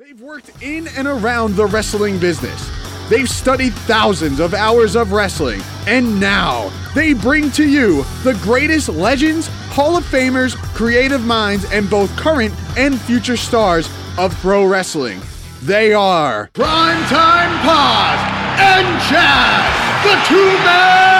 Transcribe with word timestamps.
They've 0.00 0.20
worked 0.20 0.52
in 0.62 0.86
and 0.96 1.08
around 1.08 1.56
the 1.56 1.66
wrestling 1.66 2.20
business. 2.20 2.70
They've 3.08 3.28
studied 3.28 3.72
thousands 3.74 4.38
of 4.38 4.54
hours 4.54 4.94
of 4.94 5.10
wrestling, 5.10 5.60
and 5.88 6.20
now 6.20 6.70
they 6.94 7.14
bring 7.14 7.50
to 7.52 7.68
you 7.68 8.04
the 8.22 8.38
greatest 8.44 8.88
legends, 8.88 9.48
Hall 9.70 9.96
of 9.96 10.04
Famers, 10.04 10.54
creative 10.72 11.24
minds, 11.26 11.64
and 11.72 11.90
both 11.90 12.16
current 12.16 12.54
and 12.76 13.00
future 13.00 13.36
stars 13.36 13.90
of 14.16 14.32
pro 14.36 14.64
wrestling. 14.64 15.20
They 15.62 15.92
are 15.94 16.48
Primetime 16.54 17.60
Pod 17.62 18.18
and 18.60 19.02
Chad, 19.10 20.04
the 20.04 20.28
two 20.28 20.64
man 20.64 21.17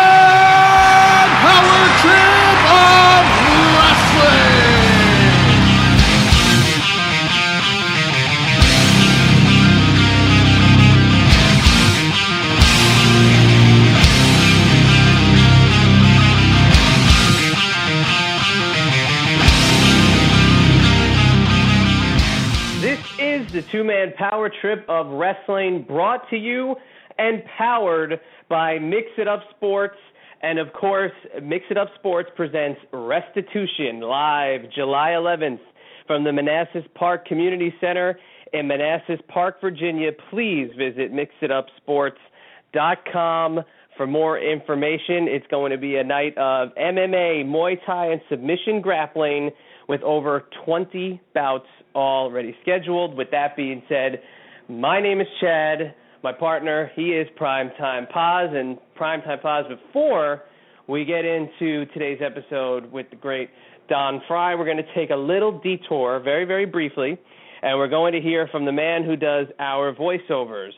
the 23.59 23.63
two 23.73 23.83
man 23.83 24.13
power 24.17 24.49
trip 24.61 24.85
of 24.89 25.09
wrestling 25.09 25.83
brought 25.83 26.31
to 26.31 26.37
you 26.37 26.77
and 27.19 27.43
powered 27.59 28.21
by 28.49 28.79
Mix 28.79 29.09
It 29.19 29.27
Up 29.27 29.41
Sports. 29.57 29.97
And 30.43 30.61
of 30.61 30.73
course, 30.73 31.11
Mix 31.43 31.65
It 31.69 31.77
Up 31.77 31.89
Sports 31.97 32.31
presents 32.37 32.81
Restitution 32.93 34.01
live 34.01 34.61
July 34.73 35.15
11th 35.17 35.59
from 36.07 36.23
the 36.23 36.33
Manassas 36.33 36.85
Park 36.95 37.27
Community 37.27 37.75
Center 37.81 38.17
in 38.53 38.69
Manassas 38.69 39.19
Park, 39.27 39.61
Virginia. 39.61 40.13
Please 40.31 40.71
visit 40.79 41.13
mixitupsports.com 41.13 43.61
for 43.97 44.07
more 44.07 44.39
information. 44.39 45.27
It's 45.27 45.49
going 45.51 45.73
to 45.73 45.79
be 45.79 45.97
a 45.97 46.05
night 46.05 46.39
of 46.39 46.69
MMA, 46.77 47.45
Muay 47.45 47.85
Thai, 47.85 48.13
and 48.13 48.21
submission 48.31 48.81
grappling 48.81 49.51
with 49.89 50.01
over 50.03 50.45
20 50.65 51.21
bouts 51.35 51.67
already 51.95 52.55
scheduled. 52.63 53.17
With 53.17 53.31
that 53.31 53.57
being 53.57 53.83
said, 53.89 54.23
my 54.69 55.01
name 55.01 55.21
is 55.21 55.27
Chad. 55.41 55.95
My 56.23 56.33
partner, 56.33 56.91
he 56.97 57.11
is 57.11 57.29
Primetime 57.41 58.11
Paz, 58.11 58.51
and 58.53 58.77
Primetime 58.99 59.41
Paz. 59.41 59.65
Before 59.69 60.43
we 60.89 61.05
get 61.05 61.25
into 61.25 61.87
today's 61.93 62.19
episode 62.25 62.91
with 62.91 63.09
the 63.11 63.17
great 63.17 63.51
Don 63.89 64.21
Frye, 64.27 64.55
we're 64.55 64.65
going 64.65 64.79
to 64.79 64.95
take 64.95 65.11
a 65.11 65.17
little 65.17 65.61
detour, 65.61 66.21
very, 66.21 66.45
very 66.45 66.67
briefly, 66.67 67.19
and 67.63 67.79
we're 67.79 67.89
going 67.89 68.13
to 68.13 68.21
hear 68.21 68.49
from 68.51 68.65
the 68.65 68.73
man 68.73 69.05
who 69.05 69.17
does 69.17 69.47
our 69.61 69.95
voiceovers. 69.95 70.73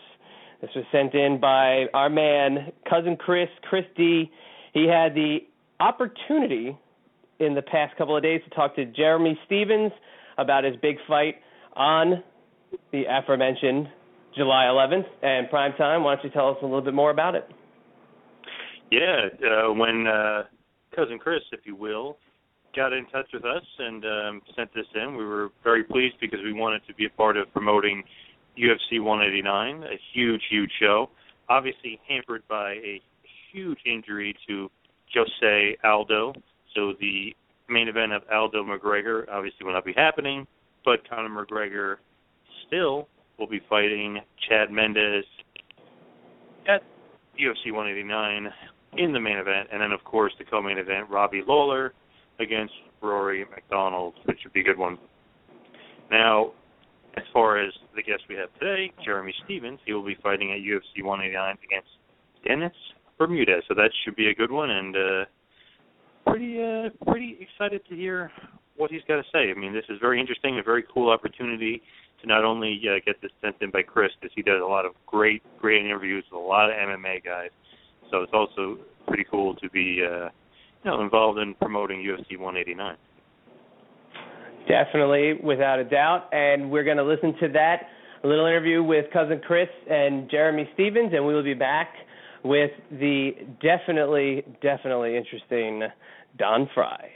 This 0.60 0.70
was 0.76 0.84
sent 0.92 1.14
in 1.14 1.40
by 1.40 1.86
our 1.94 2.10
man, 2.10 2.70
cousin 2.88 3.16
Chris, 3.16 3.48
Chris 3.62 3.84
D. 3.96 4.30
He 4.74 4.86
had 4.86 5.14
the 5.14 5.38
opportunity 5.80 6.76
in 7.38 7.54
the 7.54 7.62
past 7.62 7.96
couple 7.96 8.16
of 8.16 8.22
days 8.22 8.42
to 8.44 8.54
talk 8.54 8.76
to 8.76 8.84
Jeremy 8.84 9.38
Stephens 9.46 9.92
about 10.40 10.64
his 10.64 10.74
big 10.82 10.96
fight 11.06 11.36
on 11.74 12.22
the 12.92 13.02
aforementioned 13.08 13.88
July 14.36 14.64
11th 14.64 15.06
and 15.22 15.50
prime 15.50 15.72
time. 15.76 16.04
Why 16.04 16.14
don't 16.14 16.24
you 16.24 16.30
tell 16.30 16.50
us 16.50 16.56
a 16.62 16.64
little 16.64 16.82
bit 16.82 16.94
more 16.94 17.10
about 17.10 17.34
it? 17.34 17.48
Yeah, 18.90 19.28
uh, 19.46 19.72
when 19.72 20.06
uh, 20.06 20.42
cousin 20.94 21.18
Chris, 21.18 21.42
if 21.52 21.60
you 21.64 21.76
will, 21.76 22.16
got 22.74 22.92
in 22.92 23.06
touch 23.06 23.26
with 23.32 23.44
us 23.44 23.62
and 23.78 24.04
um, 24.04 24.42
sent 24.56 24.72
this 24.74 24.86
in, 24.94 25.16
we 25.16 25.24
were 25.24 25.50
very 25.62 25.84
pleased 25.84 26.16
because 26.20 26.40
we 26.44 26.52
wanted 26.52 26.82
to 26.86 26.94
be 26.94 27.06
a 27.06 27.10
part 27.10 27.36
of 27.36 27.52
promoting 27.52 28.02
UFC 28.58 29.02
189, 29.02 29.84
a 29.84 29.86
huge, 30.12 30.42
huge 30.50 30.70
show. 30.80 31.10
Obviously 31.48 32.00
hampered 32.08 32.42
by 32.48 32.72
a 32.72 33.00
huge 33.52 33.78
injury 33.84 34.34
to 34.48 34.70
Jose 35.14 35.76
Aldo, 35.84 36.32
so 36.74 36.94
the 37.00 37.34
main 37.70 37.88
event 37.88 38.12
of 38.12 38.22
Aldo 38.32 38.64
McGregor 38.64 39.24
obviously 39.30 39.64
will 39.64 39.72
not 39.72 39.84
be 39.84 39.94
happening, 39.94 40.46
but 40.84 41.08
Conor 41.08 41.28
McGregor 41.28 41.96
still 42.66 43.08
will 43.38 43.46
be 43.46 43.60
fighting 43.68 44.18
Chad 44.48 44.70
Mendes 44.70 45.24
at 46.68 46.82
UFC 47.40 47.72
189 47.72 48.52
in 48.98 49.12
the 49.12 49.20
main 49.20 49.38
event, 49.38 49.68
and 49.72 49.80
then 49.80 49.92
of 49.92 50.02
course 50.04 50.32
the 50.38 50.44
co-main 50.44 50.78
event, 50.78 51.08
Robbie 51.08 51.42
Lawler 51.46 51.94
against 52.38 52.74
Rory 53.00 53.44
MacDonald, 53.50 54.14
which 54.24 54.38
should 54.42 54.52
be 54.52 54.60
a 54.60 54.64
good 54.64 54.78
one. 54.78 54.98
Now, 56.10 56.52
as 57.16 57.24
far 57.32 57.58
as 57.58 57.72
the 57.94 58.02
guest 58.02 58.22
we 58.28 58.34
have 58.36 58.48
today, 58.58 58.92
Jeremy 59.04 59.34
Stephens, 59.44 59.80
he 59.84 59.92
will 59.92 60.04
be 60.04 60.16
fighting 60.22 60.52
at 60.52 60.58
UFC 60.58 61.04
189 61.04 61.56
against 61.64 61.88
Dennis 62.46 62.76
Bermudez, 63.18 63.62
so 63.68 63.74
that 63.74 63.90
should 64.04 64.16
be 64.16 64.28
a 64.28 64.34
good 64.34 64.50
one, 64.50 64.70
and 64.70 64.96
uh, 64.96 65.24
pretty 66.30 66.58
uh, 66.62 67.10
pretty 67.10 67.38
excited 67.40 67.82
to 67.88 67.96
hear 67.96 68.30
what 68.76 68.90
he's 68.90 69.02
got 69.06 69.16
to 69.16 69.24
say. 69.32 69.50
I 69.50 69.58
mean, 69.58 69.72
this 69.72 69.84
is 69.88 69.98
very 70.00 70.20
interesting, 70.20 70.58
a 70.58 70.62
very 70.62 70.84
cool 70.92 71.10
opportunity 71.10 71.82
to 72.20 72.26
not 72.26 72.44
only 72.44 72.80
uh, 72.88 73.00
get 73.04 73.20
this 73.20 73.30
sent 73.42 73.56
in 73.60 73.70
by 73.70 73.82
Chris, 73.82 74.10
because 74.20 74.32
he 74.34 74.42
does 74.42 74.60
a 74.62 74.66
lot 74.66 74.84
of 74.84 74.92
great 75.06 75.42
great 75.58 75.84
interviews 75.84 76.24
with 76.30 76.40
a 76.40 76.44
lot 76.44 76.70
of 76.70 76.76
MMA 76.76 77.24
guys. 77.24 77.50
So 78.10 78.22
it's 78.22 78.32
also 78.32 78.78
pretty 79.06 79.24
cool 79.30 79.54
to 79.56 79.70
be 79.70 80.02
uh, 80.04 80.28
you 80.84 80.90
know 80.90 81.02
involved 81.02 81.38
in 81.38 81.54
promoting 81.54 81.98
UFC 82.00 82.38
189. 82.38 82.96
Definitely, 84.68 85.34
without 85.42 85.78
a 85.78 85.84
doubt. 85.84 86.28
And 86.32 86.70
we're 86.70 86.84
going 86.84 86.98
to 86.98 87.04
listen 87.04 87.34
to 87.40 87.48
that 87.54 87.88
little 88.22 88.46
interview 88.46 88.82
with 88.82 89.06
cousin 89.12 89.40
Chris 89.46 89.68
and 89.90 90.30
Jeremy 90.30 90.68
Stephens, 90.74 91.12
and 91.14 91.26
we 91.26 91.34
will 91.34 91.42
be 91.42 91.54
back 91.54 91.88
with 92.44 92.70
the 92.90 93.32
definitely, 93.62 94.44
definitely 94.62 95.16
interesting 95.16 95.82
Don 96.40 96.70
Frye. 96.74 97.10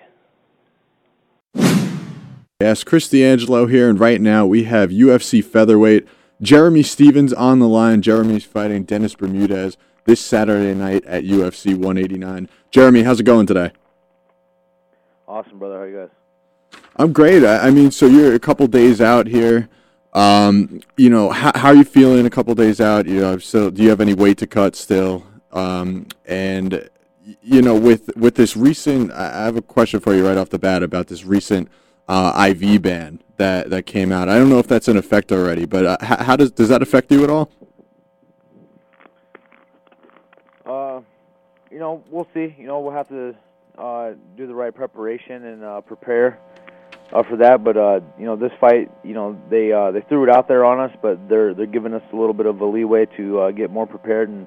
Yes, 2.61 2.85
Chris 2.85 3.09
D'Angelo 3.09 3.67
here, 3.67 3.89
and 3.89 3.99
right 3.99 4.21
now 4.21 4.45
we 4.45 4.65
have 4.65 4.91
UFC 4.91 5.43
featherweight 5.43 6.07
Jeremy 6.43 6.83
Stephens 6.83 7.33
on 7.33 7.59
the 7.59 7.67
line. 7.67 8.03
Jeremy's 8.03 8.45
fighting 8.45 8.85
Dennis 8.85 9.15
Bermudez 9.15 9.79
this 10.05 10.21
Saturday 10.21 10.75
night 10.75 11.07
at 11.07 11.25
UFC 11.25 11.75
189. 11.75 12.51
Jeremy, 12.71 13.03
how's 13.03 13.19
it 13.19 13.23
going 13.23 13.47
today? 13.47 13.73
Awesome, 15.27 15.59
brother. 15.59 15.79
How 15.79 15.85
you 15.85 15.97
guys? 15.97 16.83
I'm 16.97 17.15
great. 17.15 17.45
I, 17.45 17.69
I 17.69 17.71
mean, 17.71 17.93
so 17.93 18.05
you're 18.05 18.35
a 18.35 18.39
couple 18.39 18.67
days 18.67 19.01
out 19.01 19.27
here. 19.27 19.71
Um, 20.13 20.83
you 20.99 21.09
know, 21.09 21.31
how, 21.31 21.51
how 21.55 21.69
are 21.69 21.75
you 21.75 21.85
feeling 21.85 22.27
a 22.27 22.31
couple 22.31 22.55
days 22.55 22.79
out? 22.79 23.07
You 23.07 23.21
know, 23.23 23.39
so 23.39 23.71
do 23.71 23.83
you 23.83 23.89
have 23.89 24.03
any 24.03 24.13
weight 24.13 24.37
to 24.39 24.47
cut 24.47 24.77
still? 24.77 25.27
Um, 25.51 26.09
and 26.27 26.91
you 27.43 27.63
know, 27.63 27.75
with 27.75 28.15
with 28.17 28.35
this 28.35 28.57
recent, 28.57 29.13
I 29.13 29.45
have 29.45 29.57
a 29.57 29.63
question 29.63 30.01
for 30.01 30.15
you 30.15 30.27
right 30.27 30.37
off 30.37 30.51
the 30.51 30.59
bat 30.59 30.83
about 30.83 31.09
this 31.09 31.25
recent 31.25 31.69
uh, 32.09 32.51
IV 32.51 32.83
ban 32.83 33.23
that 33.37 33.71
that 33.71 33.87
came 33.87 34.13
out. 34.13 34.29
I 34.29 34.39
don't 34.39 34.51
know 34.51 34.59
if 34.59 34.67
that's 34.67 34.89
in 34.89 34.97
effect 34.97 35.33
already, 35.33 35.65
but 35.65 35.87
uh, 35.87 35.97
how, 36.01 36.25
how 36.25 36.37
does 36.37 36.51
does 36.51 36.69
that 36.69 36.83
affect 36.83 37.11
you 37.11 37.25
at 37.25 37.31
all? 37.31 37.51
Uh, 40.67 41.01
you 41.71 41.79
know, 41.79 42.05
we'll 42.11 42.29
see. 42.35 42.55
You 42.59 42.67
know, 42.67 42.81
we'll 42.81 42.93
have 42.93 43.09
to 43.09 43.35
uh, 43.79 44.13
do 44.37 44.47
the 44.47 44.55
right 44.55 44.75
preparation 44.75 45.45
and 45.45 45.65
uh, 45.65 45.81
prepare 45.81 46.39
uh, 47.13 47.23
for 47.23 47.37
that. 47.39 47.65
But 47.65 47.77
uh, 47.79 48.01
you 48.19 48.27
know, 48.27 48.37
this 48.37 48.53
fight, 48.61 48.91
you 49.03 49.15
know, 49.15 49.41
they 49.49 49.69
they 49.93 50.07
threw 50.09 50.25
it 50.25 50.31
out 50.31 50.47
there 50.47 50.65
on 50.65 50.79
us, 50.79 50.95
but 51.01 51.27
they're 51.29 51.55
they're 51.55 51.67
giving 51.67 51.95
us 51.95 52.03
a 52.13 52.17
little 52.17 52.35
bit 52.35 52.47
of 52.47 52.61
a 52.61 52.67
leeway 52.67 53.07
to 53.17 53.51
get 53.57 53.71
more 53.71 53.87
prepared 53.87 54.29
and 54.29 54.47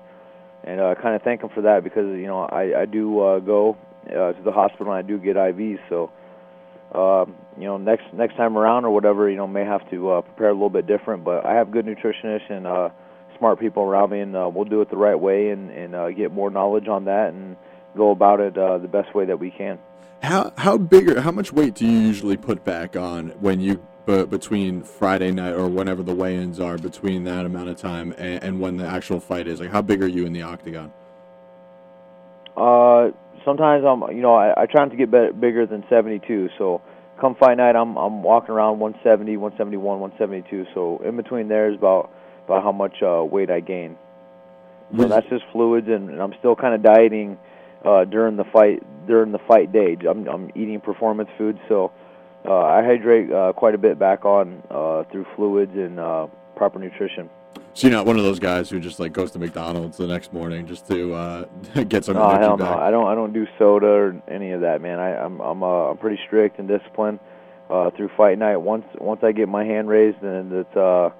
and 0.67 0.81
uh, 0.81 0.95
kind 1.01 1.15
of 1.15 1.21
thank 1.23 1.41
them 1.41 1.49
for 1.53 1.61
that 1.61 1.83
because 1.83 2.05
you 2.17 2.27
know 2.27 2.41
I 2.41 2.81
I 2.81 2.85
do 2.85 3.19
uh, 3.21 3.39
go 3.39 3.77
uh, 4.07 4.33
to 4.33 4.41
the 4.43 4.51
hospital 4.51 4.91
and 4.91 5.05
I 5.05 5.07
do 5.07 5.17
get 5.17 5.35
IVs, 5.35 5.79
so. 5.89 6.11
Uh, 6.89 7.25
you 7.57 7.65
know, 7.65 7.75
next 7.75 8.05
next 8.13 8.37
time 8.37 8.57
around 8.57 8.85
or 8.85 8.91
whatever, 8.91 9.29
you 9.29 9.35
know, 9.35 9.45
may 9.45 9.65
have 9.65 9.81
to 9.89 10.09
uh, 10.09 10.21
prepare 10.21 10.47
a 10.47 10.53
little 10.53 10.69
bit 10.69 10.87
different. 10.87 11.25
But 11.25 11.45
I 11.45 11.53
have 11.55 11.69
good 11.69 11.85
nutritionists 11.85 12.49
and 12.49 12.65
uh, 12.65 12.89
smart 13.37 13.59
people 13.59 13.83
around 13.83 14.11
me, 14.11 14.21
and 14.21 14.35
uh, 14.35 14.49
we'll 14.53 14.65
do 14.65 14.81
it 14.81 14.89
the 14.89 14.97
right 14.97 15.19
way 15.19 15.49
and 15.49 15.69
and 15.69 15.95
uh, 15.95 16.11
get 16.11 16.31
more 16.31 16.49
knowledge 16.49 16.87
on 16.87 17.05
that 17.05 17.33
and 17.33 17.55
go 17.95 18.11
about 18.11 18.39
it 18.39 18.57
uh, 18.57 18.77
the 18.77 18.87
best 18.87 19.13
way 19.15 19.25
that 19.25 19.39
we 19.39 19.51
can. 19.51 19.79
How 20.21 20.53
how 20.57 20.77
big 20.77 21.17
how 21.17 21.31
much 21.31 21.51
weight 21.51 21.75
do 21.75 21.85
you 21.85 21.99
usually 21.99 22.37
put 22.37 22.63
back 22.63 22.95
on 22.95 23.29
when 23.39 23.59
you 23.59 23.85
uh, 24.07 24.25
between 24.25 24.83
Friday 24.83 25.31
night 25.31 25.53
or 25.53 25.67
whenever 25.67 26.03
the 26.03 26.15
weigh-ins 26.15 26.59
are 26.59 26.77
between 26.77 27.23
that 27.25 27.45
amount 27.45 27.69
of 27.69 27.77
time 27.77 28.13
and, 28.17 28.43
and 28.43 28.59
when 28.59 28.77
the 28.77 28.87
actual 28.87 29.19
fight 29.19 29.47
is? 29.47 29.59
Like, 29.59 29.71
how 29.71 29.81
big 29.81 30.01
are 30.01 30.07
you 30.07 30.25
in 30.25 30.33
the 30.33 30.41
octagon? 30.43 30.91
Uh, 32.55 33.11
sometimes 33.45 33.85
I'm, 33.85 34.01
you 34.15 34.21
know, 34.21 34.35
I, 34.35 34.63
I 34.63 34.65
try 34.65 34.83
not 34.83 34.91
to 34.91 34.97
get 34.97 35.11
be- 35.11 35.39
bigger 35.39 35.65
than 35.65 35.83
72. 35.89 36.49
So 36.57 36.81
come 37.19 37.35
fight 37.35 37.57
night, 37.57 37.75
I'm 37.75 37.95
I'm 37.97 38.23
walking 38.23 38.51
around 38.51 38.79
170, 38.79 39.37
171, 39.37 39.99
172. 39.99 40.65
So 40.73 41.01
in 41.05 41.15
between 41.17 41.47
there 41.47 41.69
is 41.69 41.77
about 41.77 42.11
about 42.45 42.63
how 42.63 42.71
much 42.71 43.01
uh, 43.03 43.23
weight 43.23 43.49
I 43.49 43.59
gain. 43.59 43.97
So 44.91 45.03
Was- 45.03 45.09
that's 45.09 45.27
just 45.29 45.43
fluids, 45.51 45.87
and, 45.87 46.09
and 46.09 46.21
I'm 46.21 46.33
still 46.39 46.55
kind 46.55 46.73
of 46.73 46.81
dieting 46.81 47.37
uh, 47.85 48.05
during 48.05 48.37
the 48.37 48.45
fight 48.45 48.81
during 49.07 49.31
the 49.31 49.39
fight 49.47 49.71
day. 49.71 49.97
I'm 50.09 50.27
I'm 50.27 50.49
eating 50.55 50.79
performance 50.81 51.29
food, 51.37 51.59
so 51.67 51.91
uh, 52.45 52.65
I 52.65 52.83
hydrate 52.83 53.31
uh, 53.31 53.53
quite 53.53 53.75
a 53.75 53.77
bit 53.77 53.99
back 53.99 54.25
on 54.25 54.63
uh, 54.69 55.03
through 55.11 55.25
fluids 55.35 55.75
and 55.75 55.99
uh, 55.99 56.27
proper 56.55 56.79
nutrition. 56.79 57.29
So 57.73 57.87
you're 57.87 57.95
not 57.95 58.07
one 58.07 58.17
of 58.17 58.23
those 58.23 58.39
guys 58.39 58.71
who 58.71 58.79
just 58.79 58.99
like 58.99 59.13
goes 59.13 59.31
to 59.31 59.39
McDonald's 59.39 59.97
the 59.97 60.07
next 60.07 60.33
morning 60.33 60.65
just 60.65 60.87
to 60.87 61.13
uh, 61.13 61.45
get 61.87 62.05
some 62.05 62.17
energy 62.17 62.39
hell 62.39 62.57
back. 62.57 62.71
no! 62.71 62.81
I 62.81 62.89
don't. 62.89 63.07
I 63.07 63.13
don't 63.13 63.33
do 63.33 63.45
soda 63.59 63.85
or 63.85 64.21
any 64.27 64.51
of 64.51 64.61
that, 64.61 64.81
man. 64.81 64.97
I, 64.97 65.15
I'm 65.15 65.39
I'm 65.39 65.61
uh, 65.61 65.91
I'm 65.91 65.97
pretty 65.97 66.19
strict 66.25 66.57
and 66.57 66.67
disciplined 66.67 67.19
uh, 67.69 67.91
through 67.91 68.09
fight 68.17 68.39
night. 68.39 68.57
Once 68.57 68.85
once 68.99 69.23
I 69.23 69.31
get 69.31 69.47
my 69.47 69.63
hand 69.63 69.89
raised, 69.89 70.21
then 70.21 70.51
it's 70.51 70.75
uh 70.75 71.11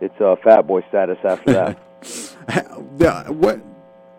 it's 0.00 0.20
uh, 0.20 0.36
fat 0.44 0.66
boy 0.66 0.82
status 0.88 1.18
after 1.24 1.52
that. 1.52 1.78
yeah. 2.98 3.28
What? 3.30 3.60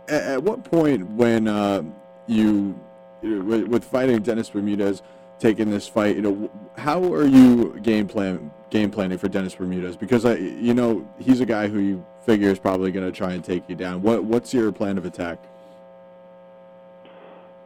At 0.08 0.24
at 0.24 0.44
what 0.44 0.64
point 0.64 1.08
when 1.12 1.48
uh, 1.48 1.84
you, 2.26 2.80
you 3.22 3.30
know, 3.36 3.44
with, 3.44 3.68
with 3.68 3.84
fighting 3.84 4.20
Dennis 4.24 4.50
Bermudez, 4.50 5.02
taking 5.40 5.70
this 5.70 5.88
fight, 5.88 6.16
you 6.16 6.22
know, 6.22 6.52
how 6.78 7.14
are 7.14 7.26
you 7.26 7.80
game 7.82 8.08
plan 8.08 8.52
game 8.70 8.92
planning 8.92 9.18
for 9.18 9.28
Dennis 9.28 9.56
Bermudez? 9.56 9.96
Because 9.96 10.26
I, 10.26 10.36
you 10.36 10.74
know, 10.74 11.08
he's 11.20 11.40
a 11.40 11.46
guy 11.46 11.68
who 11.68 11.80
you 11.80 12.06
figure 12.26 12.50
is 12.50 12.60
probably 12.60 12.92
going 12.92 13.06
to 13.06 13.12
try 13.12 13.34
and 13.34 13.44
take 13.44 13.68
you 13.70 13.76
down. 13.76 14.02
What 14.02 14.24
What's 14.24 14.54
your 14.54 14.72
plan 14.72 14.98
of 14.98 15.06
attack? 15.06 15.40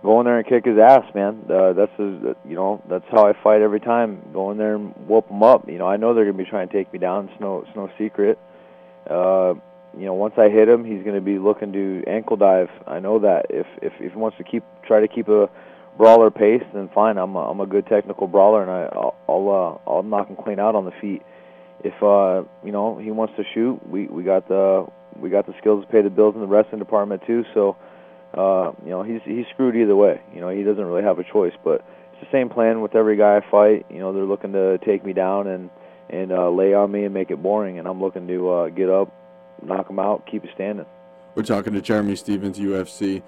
Go 0.03 0.19
in 0.19 0.25
there 0.25 0.39
and 0.39 0.47
kick 0.47 0.65
his 0.65 0.79
ass, 0.79 1.05
man. 1.13 1.45
Uh, 1.47 1.73
that's 1.73 1.91
a, 1.99 2.35
you 2.43 2.55
know 2.55 2.81
that's 2.89 3.05
how 3.11 3.27
I 3.27 3.33
fight 3.43 3.61
every 3.61 3.79
time. 3.79 4.21
Go 4.33 4.49
in 4.49 4.57
there 4.57 4.75
and 4.75 4.95
whoop 5.07 5.29
him 5.29 5.43
up. 5.43 5.69
You 5.69 5.77
know 5.77 5.87
I 5.87 5.97
know 5.97 6.13
they're 6.13 6.25
gonna 6.25 6.37
be 6.37 6.49
trying 6.49 6.67
to 6.67 6.73
take 6.73 6.91
me 6.91 6.97
down. 6.97 7.29
It's 7.29 7.39
no 7.39 7.61
it's 7.61 7.75
no 7.75 7.89
secret. 7.99 8.39
Uh, 9.07 9.53
you 9.95 10.05
know 10.05 10.15
once 10.15 10.33
I 10.37 10.49
hit 10.49 10.67
him, 10.67 10.83
he's 10.85 11.03
gonna 11.03 11.21
be 11.21 11.37
looking 11.37 11.71
to 11.73 12.03
ankle 12.07 12.35
dive. 12.35 12.69
I 12.87 12.99
know 12.99 13.19
that. 13.19 13.47
If 13.51 13.67
if 13.83 13.93
if 13.99 14.13
he 14.13 14.17
wants 14.17 14.37
to 14.37 14.43
keep 14.43 14.63
try 14.87 15.01
to 15.01 15.07
keep 15.07 15.27
a 15.27 15.47
brawler 15.97 16.31
pace, 16.31 16.63
then 16.73 16.89
fine. 16.93 17.17
I'm 17.17 17.35
a, 17.35 17.49
I'm 17.49 17.59
a 17.59 17.65
good 17.65 17.87
technical 17.87 18.27
brawler, 18.27 18.61
and 18.61 18.71
I 18.71 18.89
I'll 18.95 19.15
I'll, 19.27 19.81
uh, 19.85 19.89
I'll 19.89 20.03
knock 20.03 20.27
him 20.27 20.35
clean 20.35 20.59
out 20.59 20.75
on 20.75 20.85
the 20.85 20.91
feet. 21.01 21.21
If 21.83 21.93
uh 22.03 22.43
you 22.63 22.71
know 22.71 22.97
he 22.97 23.11
wants 23.11 23.33
to 23.37 23.43
shoot, 23.53 23.79
we 23.87 24.07
we 24.07 24.23
got 24.23 24.47
the 24.47 24.87
we 25.15 25.29
got 25.29 25.47
the 25.47 25.53
skills 25.59 25.85
to 25.85 25.91
pay 25.91 26.01
the 26.01 26.09
bills 26.09 26.35
in 26.35 26.41
the 26.41 26.47
wrestling 26.47 26.79
department 26.79 27.23
too. 27.25 27.43
So 27.53 27.75
uh, 28.33 28.71
you 28.83 28.91
know, 28.91 29.03
he's 29.03 29.21
he's 29.25 29.45
screwed 29.53 29.75
either 29.75 29.95
way. 29.95 30.21
You 30.33 30.41
know, 30.41 30.49
he 30.49 30.63
doesn't 30.63 30.83
really 30.83 31.03
have 31.03 31.19
a 31.19 31.23
choice. 31.23 31.53
But 31.63 31.85
it's 32.13 32.21
the 32.21 32.31
same 32.31 32.49
plan 32.49 32.81
with 32.81 32.95
every 32.95 33.17
guy 33.17 33.37
I 33.37 33.51
fight. 33.51 33.85
You 33.89 33.99
know, 33.99 34.13
they're 34.13 34.23
looking 34.23 34.53
to 34.53 34.77
take 34.79 35.05
me 35.05 35.13
down 35.13 35.47
and 35.47 35.69
and 36.09 36.31
uh, 36.31 36.49
lay 36.49 36.73
on 36.73 36.91
me 36.91 37.03
and 37.03 37.13
make 37.13 37.31
it 37.31 37.41
boring, 37.41 37.79
and 37.79 37.87
I'm 37.87 38.01
looking 38.01 38.27
to 38.27 38.49
uh, 38.49 38.69
get 38.69 38.89
up, 38.89 39.13
knock 39.61 39.89
him 39.89 39.99
out, 39.99 40.27
keep 40.29 40.43
it 40.43 40.51
standing. 40.53 40.85
We're 41.35 41.43
talking 41.43 41.73
to 41.73 41.81
Jeremy 41.81 42.15
Stephens, 42.15 42.59
UFC 42.59 43.21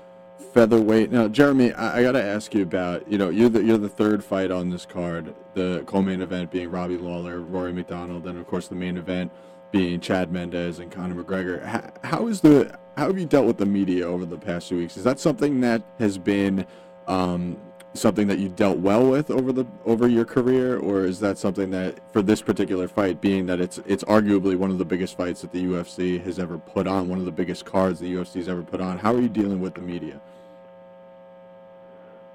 featherweight. 0.54 1.12
Now, 1.12 1.28
Jeremy, 1.28 1.74
I, 1.74 2.00
I 2.00 2.04
got 2.04 2.14
to 2.14 2.24
ask 2.24 2.54
you 2.54 2.64
about 2.64 3.10
you 3.12 3.18
know 3.18 3.30
you're 3.30 3.50
the 3.50 3.64
you're 3.64 3.78
the 3.78 3.90
third 3.90 4.24
fight 4.24 4.52
on 4.52 4.70
this 4.70 4.86
card. 4.86 5.34
The 5.54 5.84
co-main 5.86 6.22
event 6.22 6.52
being 6.52 6.70
Robbie 6.70 6.98
Lawler, 6.98 7.42
Rory 7.42 7.74
MacDonald, 7.74 8.28
and 8.28 8.38
of 8.40 8.48
course 8.48 8.68
the 8.68 8.76
main 8.76 8.98
event 8.98 9.32
being 9.72 10.00
Chad 10.00 10.32
Mendes 10.32 10.80
and 10.80 10.92
Conor 10.92 11.24
McGregor. 11.24 11.64
How, 11.64 11.92
how 12.04 12.28
is 12.28 12.42
the 12.42 12.78
how 12.96 13.08
have 13.08 13.18
you 13.18 13.26
dealt 13.26 13.48
with 13.48 13.58
the 13.58 13.66
media 13.66 14.08
over 14.08 14.26
the 14.26 14.38
past 14.38 14.70
few 14.70 14.78
weeks? 14.78 14.98
Is 14.98 15.04
that 15.04 15.20
something 15.20 15.62
that 15.62 15.82
has 16.00 16.18
been 16.18 16.66
um, 17.08 17.58
something 17.94 18.28
that 18.28 18.40
you 18.40 18.50
dealt 18.50 18.80
well 18.80 19.08
with 19.10 19.30
over 19.30 19.52
the 19.52 19.66
over 19.86 20.08
your 20.08 20.26
career, 20.26 20.78
or 20.78 21.06
is 21.06 21.20
that 21.20 21.38
something 21.38 21.72
that 21.72 22.00
for 22.12 22.22
this 22.22 22.42
particular 22.42 22.88
fight, 22.88 23.22
being 23.22 23.46
that 23.48 23.60
it's 23.60 23.80
it's 23.86 24.04
arguably 24.06 24.56
one 24.56 24.72
of 24.72 24.78
the 24.78 24.86
biggest 24.86 25.18
fights 25.18 25.42
that 25.42 25.52
the 25.52 25.64
UFC 25.64 26.24
has 26.24 26.40
ever 26.40 26.58
put 26.58 26.88
on, 26.88 27.08
one 27.08 27.20
of 27.20 27.26
the 27.26 27.32
biggest 27.32 27.66
cards 27.66 28.00
the 28.00 28.14
UFC 28.14 28.36
has 28.36 28.50
ever 28.50 28.64
put 28.64 28.82
on? 28.82 28.98
How 28.98 29.14
are 29.14 29.22
you 29.22 29.30
dealing 29.30 29.62
with 29.62 29.76
the 29.76 29.82
media? 29.82 30.20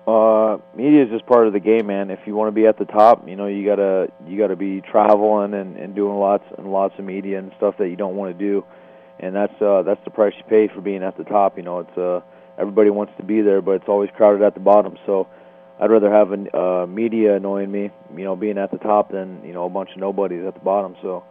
Uh, 0.09 0.57
media 0.75 1.05
is 1.05 1.11
just 1.11 1.27
part 1.27 1.47
of 1.47 1.53
the 1.53 1.61
game, 1.61 1.87
man. 1.87 2.11
If 2.11 2.21
you 2.25 2.35
want 2.35 2.49
to 2.49 2.53
be 2.53 2.67
at 2.67 2.79
the 2.79 2.87
top, 2.87 3.29
you 3.29 3.37
know 3.37 3.47
you 3.47 3.67
gotta 3.67 4.11
you 4.27 4.39
gotta 4.39 4.57
be 4.57 4.81
traveling 4.81 5.53
and, 5.53 5.77
and 5.77 5.95
doing 5.95 6.17
lots 6.17 6.45
and 6.57 6.73
lots 6.73 6.99
of 6.99 7.05
media 7.05 7.39
and 7.39 7.53
stuff 7.59 7.77
that 7.79 7.91
you 7.91 7.97
don't 7.97 8.17
want 8.17 8.33
to 8.33 8.39
do, 8.39 8.65
and 9.21 9.35
that's 9.35 9.61
uh, 9.61 9.83
that's 9.83 10.03
the 10.05 10.11
price 10.11 10.33
you 10.39 10.45
pay 10.45 10.69
for 10.69 10.81
being 10.81 11.03
at 11.03 11.19
the 11.19 11.25
top. 11.25 11.59
You 11.59 11.63
know, 11.63 11.81
it's 11.81 11.99
uh, 11.99 12.21
everybody 12.57 12.89
wants 12.89 13.13
to 13.19 13.23
be 13.23 13.43
there, 13.43 13.61
but 13.61 13.73
it's 13.73 13.89
always 13.89 14.09
crowded 14.17 14.41
at 14.43 14.55
the 14.55 14.61
bottom. 14.61 14.97
So, 15.05 15.29
I'd 15.81 15.91
rather 15.91 16.11
have 16.11 16.33
a 16.33 16.57
uh, 16.57 16.87
media 16.87 17.37
annoying 17.37 17.71
me, 17.71 17.91
you 18.17 18.25
know, 18.25 18.35
being 18.35 18.59
at 18.59 18.71
the 18.71 18.79
top 18.79 19.13
than 19.13 19.43
you 19.45 19.53
know 19.53 19.65
a 19.65 19.71
bunch 19.71 19.91
of 19.93 19.99
nobodies 19.99 20.45
at 20.47 20.55
the 20.55 20.61
bottom. 20.61 20.97
So, 21.03 21.23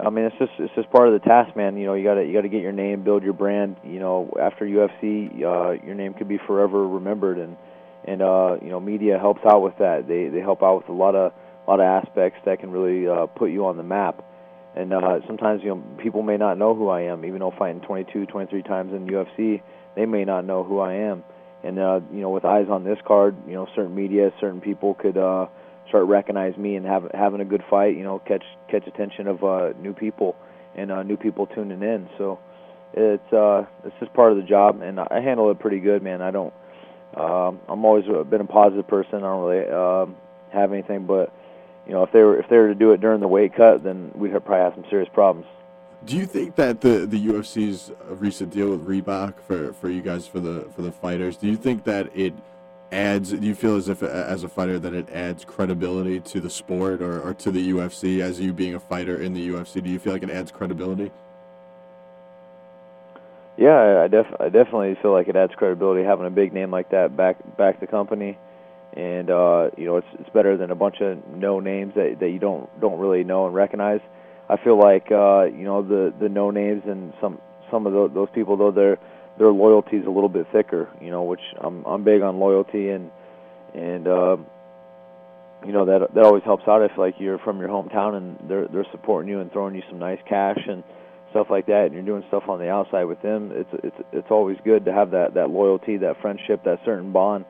I 0.00 0.10
mean, 0.10 0.24
it's 0.24 0.36
just 0.38 0.52
it's 0.58 0.74
just 0.74 0.90
part 0.90 1.06
of 1.06 1.14
the 1.14 1.26
task, 1.26 1.56
man. 1.56 1.76
You 1.76 1.86
know, 1.86 1.94
you 1.94 2.02
gotta 2.02 2.24
you 2.24 2.32
gotta 2.32 2.48
get 2.48 2.60
your 2.62 2.72
name, 2.72 3.04
build 3.04 3.22
your 3.22 3.34
brand. 3.34 3.76
You 3.84 4.00
know, 4.00 4.32
after 4.40 4.64
UFC, 4.64 5.30
uh, 5.42 5.84
your 5.84 5.94
name 5.94 6.14
could 6.14 6.28
be 6.28 6.38
forever 6.44 6.88
remembered, 6.88 7.38
and 7.38 7.56
and 8.04 8.20
uh, 8.20 8.56
you 8.60 8.68
know, 8.68 8.80
media 8.80 9.16
helps 9.18 9.42
out 9.46 9.62
with 9.62 9.78
that. 9.78 10.08
They 10.08 10.28
they 10.28 10.40
help 10.40 10.62
out 10.62 10.78
with 10.78 10.88
a 10.88 10.92
lot 10.92 11.14
of 11.14 11.32
a 11.66 11.70
lot 11.70 11.78
of 11.78 12.04
aspects 12.04 12.40
that 12.46 12.58
can 12.58 12.72
really 12.72 13.06
uh, 13.06 13.26
put 13.26 13.50
you 13.50 13.66
on 13.66 13.76
the 13.76 13.84
map. 13.84 14.24
And 14.74 14.92
uh, 14.92 15.20
sometimes 15.26 15.62
you 15.62 15.70
know 15.70 15.82
people 16.02 16.22
may 16.22 16.36
not 16.36 16.58
know 16.58 16.74
who 16.74 16.88
I 16.88 17.02
am, 17.02 17.24
even 17.24 17.38
though 17.38 17.52
fighting 17.56 17.80
22, 17.82 18.26
23 18.26 18.62
times 18.62 18.92
in 18.92 19.06
UFC, 19.06 19.62
they 19.94 20.04
may 20.04 20.24
not 20.24 20.44
know 20.44 20.64
who 20.64 20.80
I 20.80 20.94
am. 20.94 21.22
And 21.64 21.78
uh, 21.78 22.00
you 22.12 22.20
know, 22.20 22.30
with 22.30 22.44
eyes 22.44 22.66
on 22.70 22.84
this 22.84 22.98
card, 23.06 23.36
you 23.46 23.54
know, 23.54 23.66
certain 23.74 23.94
media, 23.94 24.32
certain 24.40 24.60
people 24.60 24.94
could 24.94 25.16
uh, 25.16 25.46
start 25.88 26.06
recognize 26.06 26.56
me 26.56 26.76
and 26.76 26.86
have 26.86 27.10
having 27.12 27.40
a 27.40 27.44
good 27.44 27.64
fight. 27.68 27.96
You 27.96 28.04
know, 28.04 28.20
catch 28.20 28.44
catch 28.70 28.86
attention 28.86 29.26
of 29.26 29.42
uh, 29.42 29.72
new 29.80 29.92
people 29.92 30.36
and 30.76 30.92
uh, 30.92 31.02
new 31.02 31.16
people 31.16 31.46
tuning 31.46 31.82
in. 31.82 32.08
So 32.16 32.38
it's 32.94 33.32
uh, 33.32 33.66
it's 33.84 33.94
just 33.98 34.12
part 34.14 34.32
of 34.32 34.38
the 34.38 34.44
job, 34.44 34.82
and 34.82 35.00
I 35.00 35.20
handle 35.20 35.50
it 35.50 35.58
pretty 35.58 35.80
good, 35.80 36.02
man. 36.02 36.22
I 36.22 36.30
don't. 36.30 36.54
Um, 37.16 37.60
I'm 37.68 37.84
always 37.84 38.04
been 38.04 38.40
a 38.40 38.44
positive 38.44 38.86
person. 38.86 39.16
I 39.16 39.20
don't 39.20 39.44
really 39.44 39.68
um, 39.70 40.16
have 40.52 40.72
anything, 40.72 41.06
but 41.06 41.32
you 41.86 41.92
know, 41.92 42.02
if 42.04 42.12
they 42.12 42.22
were 42.22 42.38
if 42.38 42.48
they 42.48 42.56
were 42.56 42.68
to 42.68 42.74
do 42.74 42.92
it 42.92 43.00
during 43.00 43.20
the 43.20 43.28
weight 43.28 43.54
cut, 43.56 43.82
then 43.82 44.12
we'd 44.14 44.30
probably 44.30 44.58
have 44.58 44.74
some 44.74 44.84
serious 44.90 45.08
problems. 45.12 45.46
Do 46.04 46.16
you 46.16 46.26
think 46.26 46.54
that 46.56 46.80
the 46.80 47.06
the 47.06 47.26
UFC's 47.26 47.90
recent 48.08 48.52
deal 48.52 48.70
with 48.70 48.86
Reebok 48.86 49.34
for, 49.46 49.72
for 49.74 49.90
you 49.90 50.00
guys 50.00 50.26
for 50.26 50.40
the 50.40 50.66
for 50.74 50.82
the 50.82 50.92
fighters, 50.92 51.36
do 51.36 51.48
you 51.48 51.56
think 51.56 51.84
that 51.84 52.08
it 52.16 52.34
adds? 52.92 53.32
Do 53.32 53.44
you 53.44 53.54
feel 53.54 53.76
as 53.76 53.88
if 53.88 54.02
as 54.02 54.44
a 54.44 54.48
fighter 54.48 54.78
that 54.78 54.94
it 54.94 55.08
adds 55.10 55.44
credibility 55.44 56.20
to 56.20 56.40
the 56.40 56.50
sport 56.50 57.02
or, 57.02 57.20
or 57.20 57.34
to 57.34 57.50
the 57.50 57.70
UFC 57.70 58.20
as 58.20 58.38
you 58.38 58.52
being 58.52 58.74
a 58.74 58.80
fighter 58.80 59.20
in 59.20 59.34
the 59.34 59.48
UFC? 59.48 59.82
Do 59.82 59.90
you 59.90 59.98
feel 59.98 60.12
like 60.12 60.22
it 60.22 60.30
adds 60.30 60.52
credibility? 60.52 61.10
Yeah, 63.56 64.02
I, 64.04 64.06
def- 64.06 64.40
I 64.40 64.50
definitely 64.50 64.96
feel 65.02 65.10
like 65.10 65.26
it 65.26 65.34
adds 65.34 65.52
credibility 65.56 66.04
having 66.04 66.26
a 66.26 66.30
big 66.30 66.52
name 66.52 66.70
like 66.70 66.90
that 66.90 67.16
back 67.16 67.38
back 67.56 67.80
the 67.80 67.88
company, 67.88 68.38
and 68.92 69.28
uh, 69.30 69.70
you 69.76 69.86
know 69.86 69.96
it's 69.96 70.06
it's 70.20 70.30
better 70.30 70.56
than 70.56 70.70
a 70.70 70.76
bunch 70.76 71.00
of 71.00 71.26
no 71.26 71.58
names 71.58 71.94
that 71.96 72.20
that 72.20 72.30
you 72.30 72.38
don't 72.38 72.70
don't 72.80 73.00
really 73.00 73.24
know 73.24 73.46
and 73.46 73.54
recognize. 73.56 74.00
I 74.48 74.56
feel 74.62 74.78
like 74.78 75.10
uh, 75.10 75.44
you 75.44 75.64
know 75.64 75.82
the 75.82 76.12
the 76.18 76.28
no 76.28 76.50
names 76.50 76.82
and 76.86 77.12
some 77.20 77.40
some 77.70 77.86
of 77.86 77.92
those, 77.92 78.10
those 78.14 78.28
people 78.34 78.56
though 78.56 78.70
their 78.70 78.98
their 79.38 79.50
loyalty 79.50 79.96
is 79.96 80.06
a 80.06 80.10
little 80.10 80.28
bit 80.28 80.46
thicker, 80.52 80.88
you 81.00 81.10
know, 81.10 81.22
which 81.22 81.42
I'm 81.60 81.84
I'm 81.84 82.04
big 82.04 82.22
on 82.22 82.38
loyalty 82.38 82.88
and 82.88 83.10
and 83.74 84.08
uh, 84.08 84.36
you 85.66 85.72
know 85.72 85.84
that 85.86 86.14
that 86.14 86.24
always 86.24 86.42
helps 86.44 86.66
out 86.68 86.82
if 86.82 86.96
like 86.96 87.14
you're 87.18 87.38
from 87.38 87.58
your 87.60 87.68
hometown 87.68 88.16
and 88.16 88.38
they're 88.48 88.66
they're 88.68 88.86
supporting 88.90 89.30
you 89.30 89.40
and 89.40 89.52
throwing 89.52 89.74
you 89.74 89.82
some 89.88 89.98
nice 89.98 90.20
cash 90.28 90.58
and 90.68 90.82
stuff 91.30 91.48
like 91.50 91.66
that 91.66 91.84
and 91.86 91.92
you're 91.92 92.02
doing 92.02 92.24
stuff 92.28 92.44
on 92.48 92.58
the 92.58 92.70
outside 92.70 93.04
with 93.04 93.20
them 93.22 93.50
it's 93.52 93.70
it's 93.84 93.96
it's 94.12 94.30
always 94.30 94.56
good 94.64 94.84
to 94.84 94.92
have 94.92 95.10
that 95.10 95.34
that 95.34 95.50
loyalty 95.50 95.96
that 95.96 96.20
friendship 96.22 96.62
that 96.64 96.78
certain 96.84 97.12
bond 97.12 97.44